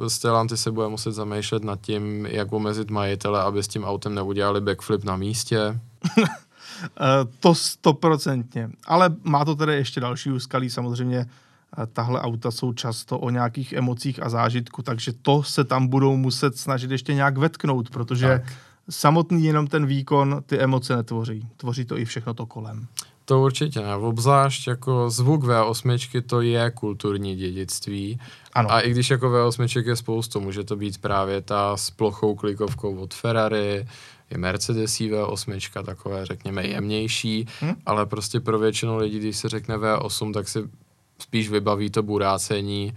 Stellantis 0.09 0.63
se 0.63 0.71
bude 0.71 0.89
muset 0.89 1.13
zamýšlet 1.13 1.65
nad 1.65 1.81
tím, 1.81 2.27
jak 2.27 2.53
omezit 2.53 2.91
majitele, 2.91 3.43
aby 3.43 3.63
s 3.63 3.69
tím 3.69 3.85
autem 3.85 4.15
neudělali 4.15 4.61
backflip 4.61 5.05
na 5.05 5.17
místě. 5.17 5.81
Eh, 6.83 7.25
to 7.41 7.55
stoprocentně. 7.55 8.71
Ale 8.87 9.17
má 9.23 9.45
to 9.45 9.55
tedy 9.55 9.75
ještě 9.75 10.01
další 10.01 10.31
úskalí. 10.31 10.71
Samozřejmě 10.71 11.19
eh, 11.19 11.87
tahle 11.87 12.21
auta 12.21 12.51
jsou 12.51 12.73
často 12.73 13.19
o 13.19 13.31
nějakých 13.31 13.73
emocích 13.73 14.23
a 14.23 14.29
zážitku, 14.29 14.83
takže 14.83 15.13
to 15.23 15.43
se 15.43 15.65
tam 15.65 15.87
budou 15.87 16.17
muset 16.17 16.57
snažit 16.57 16.91
ještě 16.91 17.15
nějak 17.15 17.39
vetknout, 17.39 17.91
protože 17.91 18.27
tak. 18.27 18.53
samotný 18.91 19.45
jenom 19.45 19.67
ten 19.67 19.87
výkon 19.87 20.43
ty 20.47 20.59
emoce 20.59 20.97
netvoří. 20.97 21.49
Tvoří 21.57 21.85
to 21.85 21.99
i 21.99 22.05
všechno 22.05 22.35
to 22.35 22.47
kolem. 22.47 22.87
To 23.29 23.41
určitě 23.41 23.81
ne. 23.81 23.97
Obzvlášť 23.97 24.69
jako 24.69 25.11
zvuk 25.11 25.45
V8 25.45 26.23
to 26.27 26.41
je 26.41 26.71
kulturní 26.71 27.37
dědictví. 27.37 28.21
Ano. 28.53 28.73
A 28.73 28.81
i 28.81 28.91
když 28.91 29.11
jako 29.11 29.27
V8 29.27 29.89
je 29.89 29.97
spoustu, 29.97 30.41
může 30.41 30.65
to 30.65 30.77
být 30.77 30.99
právě 30.99 31.41
ta 31.41 31.77
s 31.77 31.91
plochou 31.91 32.35
klikovkou 32.35 32.97
od 32.97 33.15
Ferrari, 33.15 33.87
je 34.31 34.39
Mercedes 34.39 34.99
V8, 34.99 35.83
takové 35.85 36.27
řekněme 36.27 36.67
jemnější, 36.67 37.47
hmm? 37.61 37.75
ale 37.87 38.07
prostě 38.07 38.41
pro 38.41 38.59
většinu 38.59 38.97
lidí, 38.97 39.19
když 39.19 39.37
se 39.37 39.49
řekne 39.49 39.77
V8, 39.77 40.33
tak 40.33 40.49
si 40.49 40.59
spíš 41.19 41.51
vybaví 41.51 41.91
to 41.91 42.03
burácení 42.03 42.93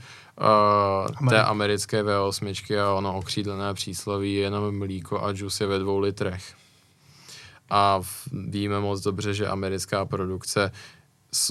uh, 1.22 1.30
té 1.30 1.44
americké 1.44 2.04
V8 2.04 2.82
a 2.84 2.94
ono 2.94 3.18
okřídlené 3.18 3.74
přísloví 3.74 4.34
jenom 4.34 4.78
mlíko 4.78 5.24
a 5.24 5.34
džus 5.34 5.62
je 5.62 5.68
ve 5.68 5.80
dvou 5.80 6.00
litrech. 6.00 6.61
A 7.72 8.02
víme 8.32 8.80
moc 8.80 9.02
dobře, 9.02 9.34
že 9.34 9.48
americká 9.48 10.06
produkce 10.06 10.72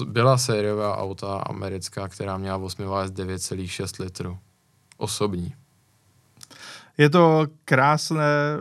byla 0.05 0.37
sériová 0.37 0.97
auta 0.97 1.37
americká, 1.37 2.07
která 2.07 2.37
měla 2.37 2.57
8 2.57 2.85
9,6 2.85 4.03
litrů. 4.03 4.37
Osobní. 4.97 5.53
Je 6.97 7.09
to 7.09 7.47
krásné, 7.65 8.57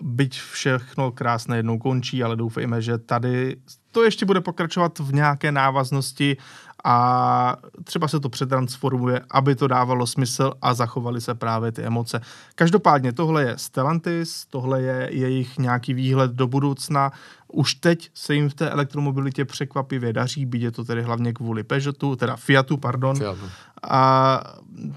byť 0.00 0.40
všechno 0.40 1.12
krásné 1.12 1.56
jednou 1.56 1.78
končí, 1.78 2.22
ale 2.22 2.36
doufejme, 2.36 2.82
že 2.82 2.98
tady 2.98 3.56
to 3.92 4.02
ještě 4.04 4.26
bude 4.26 4.40
pokračovat 4.40 4.98
v 4.98 5.14
nějaké 5.14 5.52
návaznosti 5.52 6.36
a 6.84 7.56
třeba 7.84 8.08
se 8.08 8.20
to 8.20 8.28
přetransformuje, 8.28 9.20
aby 9.30 9.54
to 9.54 9.68
dávalo 9.68 10.06
smysl 10.06 10.52
a 10.62 10.74
zachovaly 10.74 11.20
se 11.20 11.34
právě 11.34 11.72
ty 11.72 11.82
emoce. 11.82 12.20
Každopádně 12.54 13.12
tohle 13.12 13.42
je 13.42 13.58
Stellantis, 13.58 14.46
tohle 14.50 14.82
je 14.82 15.08
jejich 15.12 15.58
nějaký 15.58 15.94
výhled 15.94 16.30
do 16.30 16.46
budoucna. 16.46 17.12
Už 17.52 17.74
teď 17.74 18.10
se 18.14 18.34
jim 18.34 18.48
v 18.48 18.54
té 18.54 18.70
elektromobilitě 18.70 19.44
překvapivě 19.44 20.12
daří, 20.12 20.46
byť 20.46 20.62
je 20.62 20.70
to 20.70 20.84
tedy 20.84 21.02
hlavně 21.02 21.32
kvůli 21.32 21.62
Peugeotu, 21.62 22.16
teda 22.16 22.36
Fiatu, 22.36 22.76
pardon. 22.76 23.16
Fiatu. 23.16 23.50
A 23.90 24.40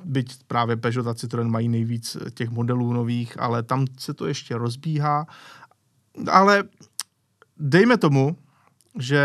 byť 0.03 0.43
právě 0.47 0.75
Peugeot 0.75 1.07
a 1.07 1.13
Citroen 1.13 1.51
mají 1.51 1.69
nejvíc 1.69 2.17
těch 2.33 2.49
modelů 2.49 2.93
nových, 2.93 3.39
ale 3.39 3.63
tam 3.63 3.85
se 3.99 4.13
to 4.13 4.25
ještě 4.27 4.57
rozbíhá. 4.57 5.27
Ale 6.31 6.63
dejme 7.59 7.97
tomu, 7.97 8.37
že 8.99 9.23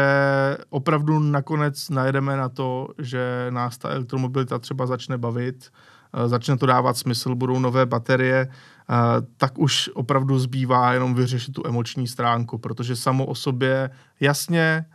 opravdu 0.71 1.19
nakonec 1.19 1.89
najedeme 1.91 2.37
na 2.37 2.49
to, 2.49 2.89
že 2.99 3.47
nás 3.51 3.79
ta 3.79 3.89
elektromobilita 3.89 4.59
třeba 4.59 4.87
začne 4.87 5.19
bavit, 5.19 5.71
eh, 6.15 6.29
začne 6.29 6.57
to 6.57 6.67
dávat 6.67 6.97
smysl, 6.97 7.35
budou 7.35 7.59
nové 7.59 7.87
baterie, 7.87 8.49
eh, 8.49 8.95
tak 9.37 9.59
už 9.59 9.91
opravdu 9.95 10.39
zbývá 10.39 10.93
jenom 10.93 11.15
vyřešit 11.15 11.53
tu 11.53 11.67
emoční 11.67 12.07
stránku, 12.07 12.59
protože 12.59 12.97
samo 12.97 13.27
o 13.27 13.35
sobě 13.35 13.91
jasně 14.21 14.87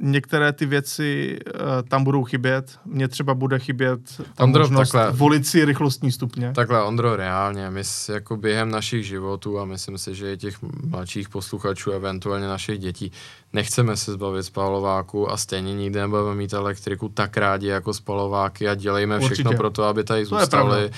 některé 0.00 0.52
ty 0.52 0.66
věci 0.66 1.38
uh, 1.46 1.88
tam 1.88 2.04
budou 2.04 2.24
chybět. 2.24 2.78
Mně 2.84 3.08
třeba 3.08 3.34
bude 3.34 3.58
chybět 3.58 4.00
ta 4.34 4.44
Ondro, 4.44 4.62
možnost 4.62 4.90
takhle, 4.90 5.12
volit 5.12 5.46
si 5.46 5.64
rychlostní 5.64 6.12
stupně. 6.12 6.52
Takhle, 6.54 6.82
Ondro, 6.82 7.16
reálně, 7.16 7.70
my 7.70 7.82
jako 8.08 8.36
během 8.36 8.70
našich 8.70 9.06
životů 9.06 9.58
a 9.58 9.64
myslím 9.64 9.98
si, 9.98 10.14
že 10.14 10.32
i 10.32 10.36
těch 10.36 10.56
mladších 10.84 11.28
posluchačů, 11.28 11.90
eventuálně 11.90 12.48
našich 12.48 12.78
dětí, 12.78 13.12
nechceme 13.52 13.96
se 13.96 14.12
zbavit 14.12 14.42
spalováku 14.42 15.30
a 15.30 15.36
stejně 15.36 15.74
nikdy 15.74 16.00
nebudeme 16.00 16.34
mít 16.34 16.52
elektriku 16.52 17.08
tak 17.08 17.36
rádi 17.36 17.66
jako 17.66 17.94
spalováky 17.94 18.68
a 18.68 18.74
dělejme 18.74 19.16
Určitě. 19.16 19.34
všechno 19.34 19.52
pro 19.52 19.70
to, 19.70 19.84
aby 19.84 20.04
tady 20.04 20.24
zůstaly 20.24 20.90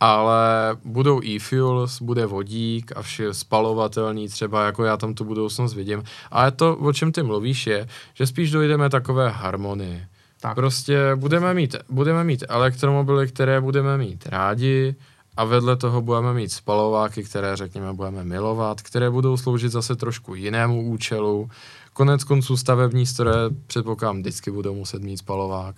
ale 0.00 0.76
budou 0.84 1.22
e-fuels, 1.24 2.02
bude 2.02 2.26
vodík 2.26 2.92
a 2.96 3.02
vše 3.02 3.34
spalovatelný 3.34 4.28
třeba, 4.28 4.66
jako 4.66 4.84
já 4.84 4.96
tam 4.96 5.14
tu 5.14 5.24
budoucnost 5.24 5.74
vidím. 5.74 6.02
Ale 6.30 6.50
to, 6.50 6.76
o 6.76 6.92
čem 6.92 7.12
ty 7.12 7.22
mluvíš, 7.22 7.66
je, 7.66 7.88
že 8.14 8.26
spíš 8.26 8.50
dojdeme 8.50 8.90
takové 8.90 9.28
harmonii. 9.28 10.02
Tak. 10.40 10.54
Prostě 10.54 11.16
budeme 11.16 11.54
mít, 11.54 11.76
budeme 11.88 12.24
mít 12.24 12.44
elektromobily, 12.48 13.28
které 13.28 13.60
budeme 13.60 13.98
mít 13.98 14.26
rádi 14.26 14.94
a 15.36 15.44
vedle 15.44 15.76
toho 15.76 16.02
budeme 16.02 16.34
mít 16.34 16.52
spalováky, 16.52 17.24
které 17.24 17.56
řekněme 17.56 17.92
budeme 17.92 18.24
milovat, 18.24 18.82
které 18.82 19.10
budou 19.10 19.36
sloužit 19.36 19.72
zase 19.72 19.96
trošku 19.96 20.34
jinému 20.34 20.82
účelu. 20.82 21.50
Konec 21.92 22.24
konců 22.24 22.56
stavební 22.56 23.06
stroje 23.06 23.36
předpokládám 23.66 24.18
vždycky 24.20 24.50
budou 24.50 24.74
muset 24.74 25.02
mít 25.02 25.16
spalovák, 25.16 25.76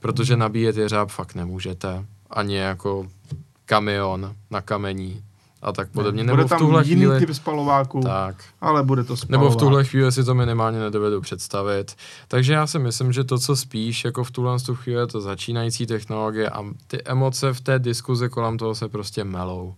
protože 0.00 0.36
nabíjet 0.36 0.76
je 0.76 0.88
řáb 0.88 1.10
fakt 1.10 1.34
nemůžete. 1.34 2.04
Ani 2.30 2.56
jako 2.56 3.06
kamion 3.66 4.34
na 4.50 4.60
kamení 4.60 5.22
a 5.62 5.72
tak 5.72 5.88
podobně. 5.90 6.24
Ne, 6.24 6.32
bude 6.32 6.44
tam 6.44 6.58
v 6.58 6.62
tuhle 6.62 6.84
jiný 6.84 7.02
chvíli, 7.02 7.18
typ 7.18 7.34
spalováku, 7.34 8.00
tak. 8.00 8.44
ale 8.60 8.82
bude 8.82 9.04
to 9.04 9.16
spalovák. 9.16 9.42
Nebo 9.42 9.54
v 9.54 9.56
tuhle 9.56 9.84
chvíli 9.84 10.12
si 10.12 10.24
to 10.24 10.34
minimálně 10.34 10.78
nedovedu 10.78 11.20
představit. 11.20 11.96
Takže 12.28 12.52
já 12.52 12.66
si 12.66 12.78
myslím, 12.78 13.12
že 13.12 13.24
to, 13.24 13.38
co 13.38 13.56
spíš 13.56 14.04
jako 14.04 14.24
v 14.24 14.30
tuhle 14.30 14.58
chvíli 14.74 15.00
je 15.00 15.06
to 15.06 15.20
začínající 15.20 15.86
technologie 15.86 16.50
a 16.50 16.64
ty 16.86 17.02
emoce 17.04 17.52
v 17.52 17.60
té 17.60 17.78
diskuzi 17.78 18.28
kolem 18.28 18.58
toho 18.58 18.74
se 18.74 18.88
prostě 18.88 19.24
melou. 19.24 19.74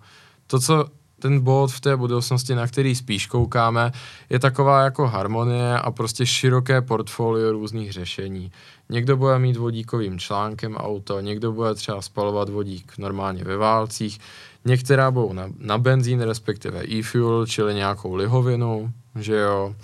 To, 0.47 0.61
co 0.61 0.87
ten 1.25 1.41
bod 1.41 1.72
v 1.72 1.81
té 1.81 1.97
budoucnosti, 1.97 2.55
na 2.55 2.66
který 2.66 2.95
spíš 2.95 3.27
koukáme, 3.27 3.93
je 4.31 4.39
taková 4.39 4.83
jako 4.83 5.07
harmonie 5.07 5.79
a 5.79 5.91
prostě 5.91 6.27
široké 6.27 6.83
portfolio 6.83 7.53
různých 7.53 7.93
řešení. 7.93 8.53
Někdo 8.89 9.16
bude 9.16 9.39
mít 9.39 9.57
vodíkovým 9.57 10.18
článkem 10.18 10.77
auto, 10.77 11.20
někdo 11.20 11.53
bude 11.53 11.75
třeba 11.75 12.03
spalovat 12.03 12.49
vodík 12.49 12.99
normálně 12.99 13.45
ve 13.45 13.57
válcích, 13.57 14.20
některá 14.64 15.11
budou 15.11 15.33
na, 15.33 15.49
na 15.59 15.79
benzín, 15.79 16.20
respektive 16.20 16.85
e-fuel, 16.89 17.47
čili 17.47 17.75
nějakou 17.75 18.14
lihovinu, 18.14 18.93
že 19.20 19.37
jo, 19.37 19.75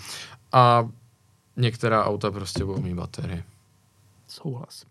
a 0.53 0.89
některá 1.57 2.05
auta 2.05 2.31
prostě 2.31 2.65
budou 2.65 2.81
mít 2.81 2.95
baterii. 2.95 3.43
Souhlas. 4.29 4.85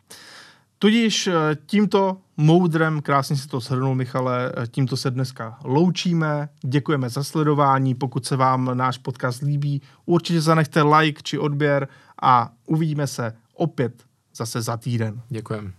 Tudíž 0.82 1.28
eh, 1.28 1.34
tímto 1.66 2.18
moudrem, 2.38 3.02
krásně 3.02 3.36
si 3.36 3.48
to 3.48 3.60
shrnul 3.60 3.96
Michale, 3.96 4.52
eh, 4.58 4.68
tímto 4.68 4.98
se 4.98 5.12
dneska 5.12 5.60
loučíme, 5.64 6.50
děkujeme 6.66 7.10
za 7.10 7.24
sledování, 7.24 7.96
pokud 7.96 8.26
se 8.26 8.36
vám 8.36 8.78
náš 8.78 8.98
podcast 8.98 9.42
líbí, 9.42 9.82
určitě 10.06 10.42
zanechte 10.42 10.82
like 10.82 11.22
či 11.24 11.38
odběr 11.40 11.88
a 12.22 12.52
uvidíme 12.66 13.08
se 13.08 13.34
opět 13.54 14.04
zase 14.36 14.62
za 14.62 14.78
týden. 14.78 15.22
Děkujeme. 15.30 15.79